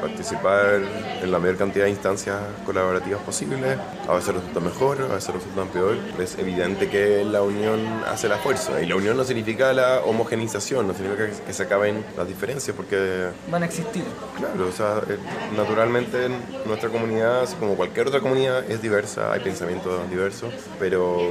participar 0.00 0.82
en 1.22 1.32
la 1.32 1.38
mayor 1.38 1.56
cantidad 1.56 1.84
de 1.84 1.90
instancias 1.90 2.38
colaborativas 2.66 3.22
posibles. 3.22 3.78
A 4.06 4.14
veces 4.14 4.34
resulta 4.34 4.60
mejor, 4.60 5.00
a 5.00 5.14
veces 5.14 5.34
resulta 5.34 5.64
peor. 5.72 5.96
Es 6.18 6.36
evidente 6.38 6.88
que 6.90 7.24
la 7.24 7.42
unión 7.42 7.80
hace 8.06 8.28
la 8.28 8.36
fuerza 8.36 8.82
y 8.82 8.86
la 8.86 8.96
unión 8.96 9.16
no 9.16 9.24
significa 9.24 9.72
la 9.72 10.00
homogenización, 10.00 10.86
no 10.86 10.94
significa 10.94 11.28
que, 11.46 11.52
se 11.52 11.62
acaben 11.62 12.04
las 12.16 12.26
diferencias 12.26 12.76
porque 12.76 13.28
existir. 13.64 14.04
Claro, 14.36 14.68
o 14.68 14.72
sea, 14.72 15.02
eh, 15.08 15.18
naturalmente 15.56 16.28
nuestra 16.66 16.88
comunidad, 16.88 17.48
como 17.58 17.76
cualquier 17.76 18.08
otra 18.08 18.20
comunidad, 18.20 18.70
es 18.70 18.82
diversa, 18.82 19.32
hay 19.32 19.40
pensamientos 19.40 20.08
diversos, 20.10 20.52
pero 20.78 21.30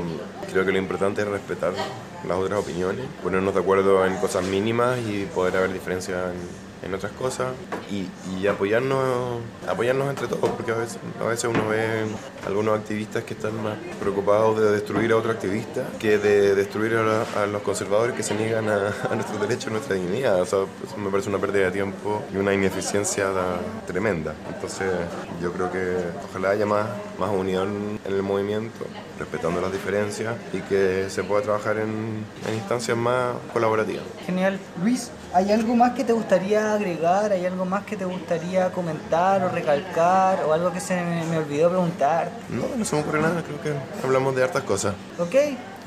creo 0.52 0.66
que 0.66 0.72
lo 0.72 0.78
importante 0.78 1.22
es 1.22 1.28
respetar 1.28 1.74
las 2.28 2.38
otras 2.38 2.60
opiniones, 2.60 3.06
ponernos 3.24 3.54
de 3.54 3.60
acuerdo 3.60 4.06
en 4.06 4.16
cosas 4.18 4.44
mínimas 4.46 5.00
y 5.00 5.26
poder 5.26 5.58
haber 5.58 5.74
diferencias 5.74 6.18
en 6.34 6.71
en 6.84 6.94
otras 6.94 7.12
cosas 7.14 7.54
y, 7.92 8.08
apoyarnos 8.48 9.40
apoyarnos 9.68 10.10
entre 10.10 10.28
todos 10.28 10.50
porque 10.50 10.72
a 10.72 10.76
veces, 10.76 10.98
a 11.20 11.26
veces 11.26 11.46
uno 11.46 11.70
ve 11.70 12.06
algunos 12.46 12.78
activistas 12.78 13.24
que 13.24 13.34
están 13.34 13.62
más 13.64 13.76
preocupados 14.00 14.60
de 14.60 14.72
destruir 14.72 15.12
a 15.12 15.18
otro 15.18 15.32
activista 15.32 15.88
que 16.00 16.18
de 16.18 16.56
destruir 16.56 16.96
a, 16.96 17.46
los 17.46 17.62
conservadores 17.62 18.16
que 18.16 18.24
se 18.24 18.36
niegan 18.36 18.68
a, 18.68 18.94
a 19.10 19.16
nuestros 19.16 19.40
derechos 19.40 19.68
y 19.68 19.74
nuestra 19.74 19.96
dignidad. 19.96 20.42
O 20.42 20.46
sea, 20.46 20.60
me 20.98 21.10
parece 21.10 21.30
una 21.30 21.38
pérdida 21.38 21.66
de 21.66 21.72
tiempo 21.72 22.24
y 22.34 22.38
una 22.38 22.54
ineficiencia 22.54 23.30
tremenda. 23.86 24.34
Entonces 24.54 24.92
yo 25.42 25.52
creo 25.54 25.72
que 25.72 25.98
ojalá 26.30 26.50
haya 26.50 26.66
más, 26.66 26.88
más 27.20 27.30
unión 27.30 28.00
en 28.04 28.14
el 28.14 28.24
movimiento, 28.24 28.86
respetando 29.20 29.62
las 29.62 29.72
diferencias 29.72 30.36
y 30.52 30.60
que 30.62 31.10
se 31.10 31.24
pueda 31.24 31.44
trabajar 31.44 31.78
en, 31.78 32.26
en 32.48 32.54
instancias 32.56 32.98
más 32.98 33.36
colaborativas. 33.54 34.04
Genial. 34.26 34.60
Luis, 34.84 35.12
¿Hay 35.34 35.50
algo 35.52 35.76
más 35.76 35.92
que 35.92 36.04
te 36.04 36.12
gustaría 36.12 36.74
agregar? 36.74 37.32
¿Hay 37.32 37.46
algo 37.46 37.64
más 37.64 37.86
que 37.86 37.96
te 37.96 38.04
gustaría 38.04 38.70
comentar 38.72 39.42
o 39.44 39.50
recalcar? 39.50 40.44
¿O 40.44 40.52
algo 40.52 40.74
que 40.74 40.82
se 40.82 41.02
me, 41.02 41.38
olvidó 41.38 41.70
preguntar? 41.70 42.32
No, 42.50 42.64
no 42.76 42.84
se 42.84 42.96
me 42.96 43.02
ocurre 43.02 43.22
nada, 43.22 43.42
creo 43.42 43.62
que 43.62 44.06
hablamos 44.06 44.36
de 44.36 44.44
hartas 44.44 44.64
cosas. 44.64 44.94
Ok, 45.18 45.36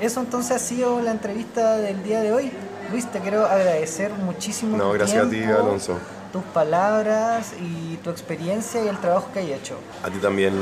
eso 0.00 0.20
entonces 0.20 0.52
ha 0.52 0.58
sido 0.58 1.00
la 1.02 1.10
entrevista 1.10 1.76
del 1.76 2.02
día 2.02 2.22
de 2.22 2.32
hoy. 2.32 2.52
Luis, 2.90 3.06
te 3.10 3.20
quiero 3.20 3.44
agradecer 3.44 4.12
muchísimo. 4.12 4.78
No, 4.78 4.92
gracias 4.92 5.26
a 5.26 5.28
ti, 5.28 5.42
Alonso 5.42 5.98
tus 6.34 6.42
palabras 6.46 7.52
y 7.60 7.96
tu 7.98 8.10
experiencia 8.10 8.84
y 8.84 8.88
el 8.88 8.98
trabajo 8.98 9.30
que 9.32 9.38
hay 9.38 9.52
hecho. 9.52 9.78
A 10.02 10.10
ti 10.10 10.18
también, 10.18 10.52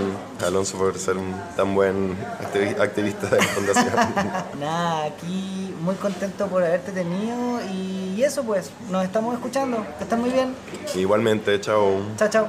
Alonso, 0.44 0.76
por 0.76 0.98
ser 0.98 1.16
un 1.16 1.34
tan 1.56 1.74
buen 1.74 2.14
activista 2.78 3.26
de 3.28 3.38
la 3.38 3.42
fundación. 3.44 3.94
Nada, 4.60 5.04
aquí 5.04 5.74
muy 5.80 5.94
contento 5.94 6.46
por 6.48 6.62
haberte 6.62 6.92
tenido 6.92 7.58
y 7.72 8.22
eso 8.22 8.44
pues, 8.44 8.70
nos 8.90 9.02
estamos 9.02 9.32
escuchando. 9.32 9.82
Que 9.96 10.04
estén 10.04 10.20
muy 10.20 10.28
bien. 10.28 10.54
Igualmente, 10.94 11.58
chao. 11.58 12.02
Chao, 12.18 12.28
chao. 12.28 12.48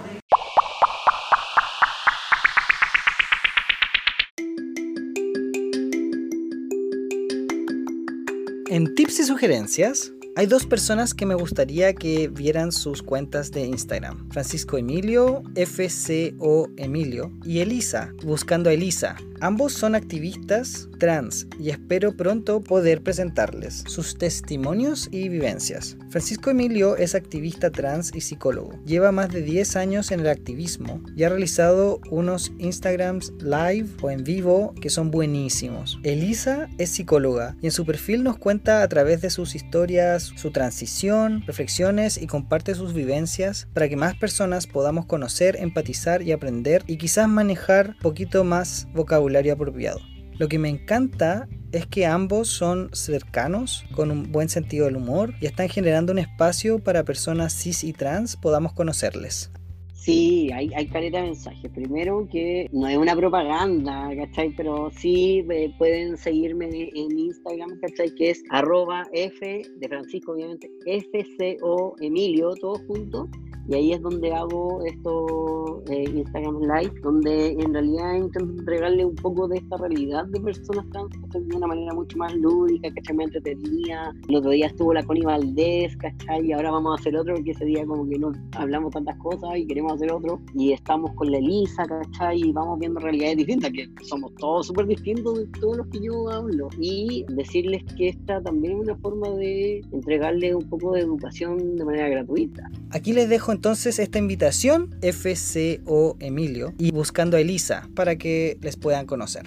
En 8.67 8.93
tips 8.95 9.19
y 9.21 9.24
sugerencias, 9.24 10.11
hay 10.36 10.48
dos 10.48 10.66
personas 10.66 11.14
que 11.14 11.28
me 11.28 11.36
gustaría 11.36 11.94
que 11.94 12.28
vieran 12.28 12.72
sus 12.72 13.04
cuentas 13.04 13.52
de 13.52 13.66
Instagram. 13.66 14.30
Francisco 14.32 14.78
Emilio, 14.78 15.44
FCO 15.56 16.70
Emilio, 16.78 17.32
y 17.46 17.60
Elisa, 17.60 18.12
buscando 18.24 18.70
a 18.70 18.74
Elisa. 18.74 19.16
Ambos 19.44 19.74
son 19.74 19.94
activistas 19.94 20.88
trans 21.00 21.48
y 21.60 21.70
espero 21.70 22.16
pronto 22.16 22.62
poder 22.62 23.04
presentarles 23.04 23.84
sus 23.88 24.18
testimonios 24.18 25.10
y 25.12 25.28
vivencias. 25.28 25.98
Francisco 26.12 26.50
Emilio 26.50 26.96
es 26.96 27.14
activista 27.14 27.70
trans 27.70 28.16
y 28.16 28.22
psicólogo. 28.22 28.80
Lleva 28.86 29.12
más 29.12 29.34
de 29.34 29.41
10 29.41 29.76
años 29.76 30.12
en 30.12 30.22
el 30.22 30.30
activismo 30.30 31.04
y 31.18 31.24
ha 31.24 31.30
realizado 31.30 32.00
unos 32.10 32.54
Instagrams 32.58 33.34
live 33.41 33.89
o 34.02 34.12
en 34.12 34.24
vivo 34.24 34.74
que 34.80 34.89
son 34.89 35.12
buenísimos. 35.12 36.00
Elisa 36.04 36.70
es 36.78 36.91
psicóloga 36.91 37.58
y 37.62 37.66
en 37.66 37.74
su 37.74 37.86
perfil 37.86 38.24
nos 38.24 38.38
cuenta 38.38 38.82
a 38.82 38.88
través 38.88 39.20
de 39.20 39.30
sus 39.30 39.56
historias 39.56 40.32
su 40.38 40.52
transición, 40.52 41.44
reflexiones 41.46 42.18
y 42.18 42.28
comparte 42.28 42.76
sus 42.76 42.94
vivencias 42.94 43.68
para 43.74 43.89
que 43.89 43.98
más 43.98 44.16
personas 44.16 44.68
podamos 44.68 45.06
conocer, 45.06 45.58
empatizar 45.60 46.22
y 46.22 46.32
aprender 46.32 46.86
y 46.88 46.96
quizás 46.96 47.28
manejar 47.28 47.98
poquito 48.02 48.46
más 48.46 48.88
vocabulario 48.94 49.33
apropiado. 49.38 50.00
Lo 50.38 50.48
que 50.48 50.60
me 50.60 50.70
encanta 50.70 51.48
es 51.72 51.86
que 51.86 52.06
ambos 52.06 52.48
son 52.48 52.90
cercanos, 52.94 53.86
con 53.96 54.12
un 54.12 54.32
buen 54.32 54.50
sentido 54.50 54.86
del 54.86 54.98
humor 54.98 55.34
y 55.42 55.46
están 55.46 55.70
generando 55.70 56.12
un 56.12 56.20
espacio 56.20 56.80
para 56.80 57.04
personas 57.04 57.54
cis 57.54 57.84
y 57.84 57.94
trans 57.94 58.36
podamos 58.36 58.74
conocerles. 58.74 59.52
Sí, 59.94 60.52
hay, 60.52 60.70
hay 60.76 60.88
caleta 60.88 61.20
de 61.20 61.28
mensajes. 61.28 61.72
Primero 61.72 62.28
que 62.30 62.68
no 62.74 62.90
es 62.90 62.98
una 62.98 63.16
propaganda, 63.16 64.10
¿cachai? 64.18 64.50
Pero 64.58 64.92
sí 64.92 65.46
eh, 65.50 65.74
pueden 65.78 66.18
seguirme 66.18 66.66
en 66.66 67.18
Instagram, 67.18 67.80
¿cachai? 67.80 68.14
Que 68.16 68.32
es 68.32 68.44
arroba 68.50 69.04
F 69.14 69.62
de 69.78 69.88
Francisco, 69.88 70.34
obviamente, 70.34 70.70
FCO 70.86 71.96
Emilio, 72.02 72.54
todo 72.56 72.76
junto 72.86 73.30
y 73.68 73.76
ahí 73.76 73.93
es 73.93 74.01
donde 74.01 74.32
hago 74.34 74.84
estos 74.86 75.89
eh, 75.89 76.03
Instagram 76.16 76.59
Live, 76.61 76.93
donde 77.01 77.51
en 77.51 77.74
realidad 77.74 78.16
intento 78.16 78.53
entregarle 78.59 79.05
un 79.05 79.16
poco 79.16 79.47
de 79.47 79.57
esta 79.57 79.78
realidad 79.78 80.26
de 80.28 80.39
personas 80.41 80.86
trans 80.91 81.11
de 81.34 81.55
una 81.55 81.68
manera 81.68 81.93
mucho 81.93 82.18
más 82.18 82.34
lúdica, 82.36 82.93
¿cachai? 82.93 83.16
Me 83.16 83.24
entretenía. 83.24 84.14
El 84.28 84.36
otro 84.36 84.51
día 84.51 84.68
estuvo 84.68 84.93
la 84.93 85.03
Connie 85.03 85.24
Valdés, 85.24 85.95
¿cachai? 85.97 86.45
Y 86.45 86.51
ahora 86.51 86.72
vamos 86.72 86.97
a 86.97 87.01
hacer 87.01 87.16
otro, 87.16 87.36
porque 87.36 87.51
ese 87.51 87.66
día 87.66 87.86
como 87.86 88.07
que 88.07 88.20
no 88.20 88.32
hablamos 88.55 88.91
tantas 88.91 89.18
cosas 89.18 89.57
y 89.57 89.66
queremos 89.66 89.93
hacer 89.93 90.11
otro. 90.11 90.41
Y 90.53 90.74
estamos 90.74 91.11
con 91.16 91.32
la 91.32 91.38
Elisa, 91.38 91.86
¿cachai? 91.86 92.41
Y 92.41 92.51
vamos 92.51 92.80
viendo 92.80 92.99
realidades 92.99 93.38
distintas, 93.38 93.72
que 93.72 93.88
somos 94.03 94.34
todos 94.36 94.68
súper 94.68 94.88
distintos 94.88 95.39
de 95.39 95.45
todos 95.59 95.78
los 95.78 95.88
que 95.88 96.01
yo 96.01 96.30
hablo. 96.30 96.68
Y 96.80 97.26
decirles 97.30 97.84
que 97.95 98.09
esta 98.09 98.41
también 98.41 98.74
es 98.74 98.80
una 98.88 98.95
forma 98.97 99.30
de 99.30 99.82
entregarle 99.91 100.53
un 100.53 100.68
poco 100.70 100.91
de 100.91 101.01
educación 101.01 101.76
de 101.76 101.86
manera 101.86 102.09
gratuita. 102.09 102.70
Aquí 102.91 103.14
les 103.14 103.30
dejo 103.30 103.53
entonces 103.54 103.99
esta 103.99 104.18
invitación 104.18 104.89
FCO 105.04 106.18
Emilio 106.20 106.74
y 106.80 106.91
buscando 106.91 107.38
a 107.38 107.39
Elisa 107.39 107.88
para 107.95 108.16
que 108.16 108.58
les 108.62 108.78
puedan 108.78 109.06
conocer. 109.06 109.43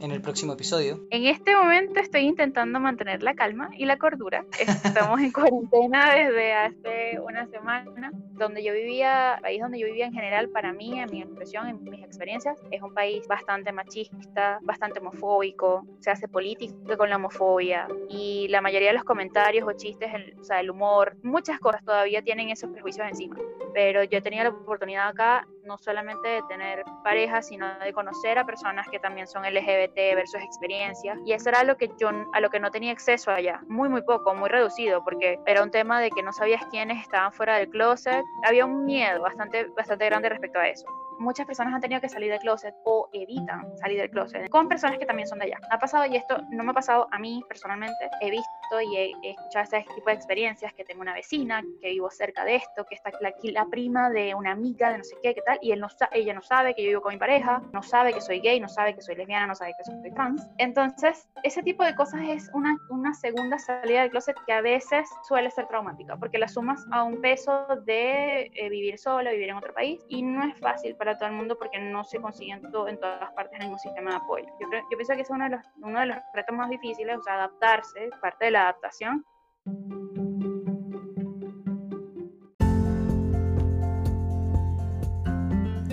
En 0.00 0.12
el 0.12 0.22
próximo 0.22 0.52
episodio. 0.52 1.04
En 1.10 1.26
este 1.26 1.56
momento 1.56 1.98
estoy 1.98 2.22
intentando 2.22 2.78
mantener 2.78 3.24
la 3.24 3.34
calma 3.34 3.70
y 3.76 3.86
la 3.86 3.98
cordura. 3.98 4.46
Estamos 4.60 5.18
en 5.20 5.32
cuarentena 5.32 6.14
desde 6.14 6.54
hace 6.54 7.20
una 7.20 7.48
semana 7.48 8.12
donde 8.36 8.62
yo 8.62 8.72
vivía, 8.72 9.34
el 9.36 9.40
país 9.40 9.60
donde 9.60 9.78
yo 9.78 9.86
vivía 9.86 10.06
en 10.06 10.12
general, 10.12 10.48
para 10.50 10.72
mí, 10.72 10.98
en 10.98 11.10
mi 11.10 11.20
impresión, 11.20 11.68
en 11.68 11.82
mis 11.82 12.02
experiencias, 12.02 12.58
es 12.70 12.82
un 12.82 12.92
país 12.92 13.26
bastante 13.28 13.72
machista, 13.72 14.58
bastante 14.62 15.00
homofóbico, 15.00 15.86
se 16.00 16.10
hace 16.10 16.28
política 16.28 16.96
con 16.96 17.08
la 17.10 17.16
homofobia 17.16 17.88
y 18.08 18.46
la 18.48 18.60
mayoría 18.60 18.88
de 18.88 18.94
los 18.94 19.04
comentarios 19.04 19.66
o 19.66 19.72
chistes, 19.72 20.12
el, 20.12 20.38
o 20.38 20.44
sea, 20.44 20.60
el 20.60 20.70
humor, 20.70 21.16
muchas 21.22 21.58
cosas 21.58 21.84
todavía 21.84 22.22
tienen 22.22 22.50
esos 22.50 22.70
prejuicios 22.70 23.06
encima. 23.08 23.36
Pero 23.72 24.04
yo 24.04 24.18
he 24.18 24.22
tenido 24.22 24.44
la 24.44 24.50
oportunidad 24.50 25.08
acá 25.08 25.46
no 25.66 25.76
solamente 25.78 26.28
de 26.28 26.42
tener 26.48 26.84
parejas, 27.02 27.46
sino 27.48 27.66
de 27.78 27.92
conocer 27.92 28.38
a 28.38 28.44
personas 28.44 28.86
que 28.90 28.98
también 28.98 29.26
son 29.26 29.44
LGBT 29.44 30.14
versus 30.14 30.40
experiencias. 30.40 31.18
Y 31.24 31.32
eso 31.32 31.48
era 31.48 31.64
lo 31.64 31.76
que 31.76 31.90
yo, 31.98 32.10
a 32.32 32.40
lo 32.40 32.50
que 32.50 32.60
no 32.60 32.70
tenía 32.70 32.92
acceso 32.92 33.30
allá. 33.30 33.60
Muy, 33.68 33.88
muy 33.88 34.02
poco, 34.02 34.34
muy 34.34 34.48
reducido, 34.48 35.02
porque 35.04 35.38
era 35.46 35.62
un 35.62 35.70
tema 35.70 36.00
de 36.00 36.10
que 36.10 36.22
no 36.22 36.32
sabías 36.32 36.64
quiénes 36.70 37.02
estaban 37.02 37.32
fuera 37.32 37.58
del 37.58 37.68
closet. 37.68 38.24
Había 38.44 38.64
un 38.64 38.84
miedo 38.84 39.20
bastante, 39.20 39.66
bastante 39.76 40.06
grande 40.06 40.28
respecto 40.28 40.58
a 40.58 40.68
eso 40.68 41.05
muchas 41.18 41.46
personas 41.46 41.74
han 41.74 41.80
tenido 41.80 42.00
que 42.00 42.08
salir 42.08 42.30
del 42.30 42.40
closet 42.40 42.74
o 42.84 43.08
evitan 43.12 43.76
salir 43.78 44.00
del 44.00 44.10
closet 44.10 44.48
con 44.48 44.68
personas 44.68 44.98
que 44.98 45.06
también 45.06 45.28
son 45.28 45.38
de 45.38 45.46
allá. 45.46 45.58
Ha 45.70 45.78
pasado, 45.78 46.06
y 46.06 46.16
esto 46.16 46.38
no 46.50 46.64
me 46.64 46.70
ha 46.70 46.74
pasado 46.74 47.08
a 47.10 47.18
mí 47.18 47.42
personalmente, 47.48 48.10
he 48.20 48.30
visto 48.30 48.80
y 48.80 48.96
he, 48.96 49.30
escuchado 49.30 49.64
este 49.64 49.86
tipo 49.94 50.10
de 50.10 50.14
experiencias, 50.14 50.72
que 50.74 50.84
tengo 50.84 51.00
una 51.00 51.14
vecina, 51.14 51.62
que 51.80 51.90
vivo 51.90 52.10
cerca 52.10 52.44
de 52.44 52.56
esto, 52.56 52.84
que 52.84 52.94
está 52.94 53.10
aquí 53.26 53.50
la 53.50 53.66
prima 53.66 54.10
de 54.10 54.34
una 54.34 54.52
amiga 54.52 54.90
de 54.90 54.98
no 54.98 55.04
sé 55.04 55.16
qué, 55.22 55.34
qué 55.34 55.42
tal, 55.42 55.58
y 55.62 55.72
ella 55.72 56.34
no 56.34 56.42
sabe 56.42 56.74
que 56.74 56.82
yo 56.82 56.88
vivo 56.88 57.02
con 57.02 57.12
mi 57.12 57.18
pareja, 57.18 57.62
no 57.72 57.82
sabe 57.82 58.12
que 58.12 58.20
soy 58.20 58.40
gay, 58.40 58.60
no 58.60 58.68
sabe 58.68 58.94
que 58.94 59.02
soy 59.02 59.14
lesbiana, 59.14 59.46
no 59.46 59.54
sabe 59.54 59.72
que 59.78 59.84
soy 59.84 60.12
trans. 60.12 60.46
Entonces, 60.58 61.28
ese 61.42 61.62
tipo 61.62 61.84
de 61.84 61.94
cosas 61.94 62.20
es 62.28 62.50
una, 62.52 62.76
una 62.90 63.14
segunda 63.14 63.58
salida 63.58 64.02
del 64.02 64.10
closet 64.10 64.36
que 64.46 64.52
a 64.52 64.60
veces 64.60 65.08
suele 65.22 65.50
ser 65.50 65.66
traumática, 65.68 66.16
porque 66.16 66.38
la 66.38 66.48
sumas 66.48 66.84
a 66.90 67.02
un 67.02 67.20
peso 67.20 67.66
de 67.84 68.50
eh, 68.54 68.68
vivir 68.68 68.98
solo, 68.98 69.30
vivir 69.30 69.50
en 69.50 69.56
otro 69.56 69.72
país, 69.72 70.04
y 70.08 70.22
no 70.22 70.44
es 70.44 70.58
fácil 70.58 70.96
para 70.96 71.05
todo 71.14 71.28
el 71.28 71.34
mundo 71.34 71.56
porque 71.58 71.78
no 71.78 72.04
se 72.04 72.20
consigue 72.20 72.52
en, 72.52 72.64
en 72.64 73.00
todas 73.00 73.32
partes 73.32 73.60
en 73.60 73.78
sistema 73.78 74.10
de 74.10 74.16
apoyo. 74.16 74.46
Yo, 74.60 74.68
pienso 74.96 75.14
que 75.14 75.20
es 75.20 75.30
uno 75.30 75.44
de, 75.44 75.50
los, 75.50 75.66
uno 75.82 76.00
de 76.00 76.06
los 76.06 76.16
retos 76.34 76.56
más 76.56 76.68
difíciles, 76.68 77.16
o 77.18 77.22
sea, 77.22 77.34
adaptarse, 77.34 78.10
parte 78.20 78.46
de 78.46 78.50
la 78.50 78.62
adaptación. 78.62 79.24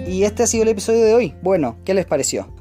Y 0.05 0.25
este 0.25 0.43
ha 0.43 0.47
sido 0.47 0.63
el 0.63 0.69
episodio 0.69 1.03
de 1.05 1.13
hoy. 1.15 1.35
Bueno, 1.41 1.77
¿qué 1.85 1.93
les 1.93 2.05
pareció? 2.05 2.52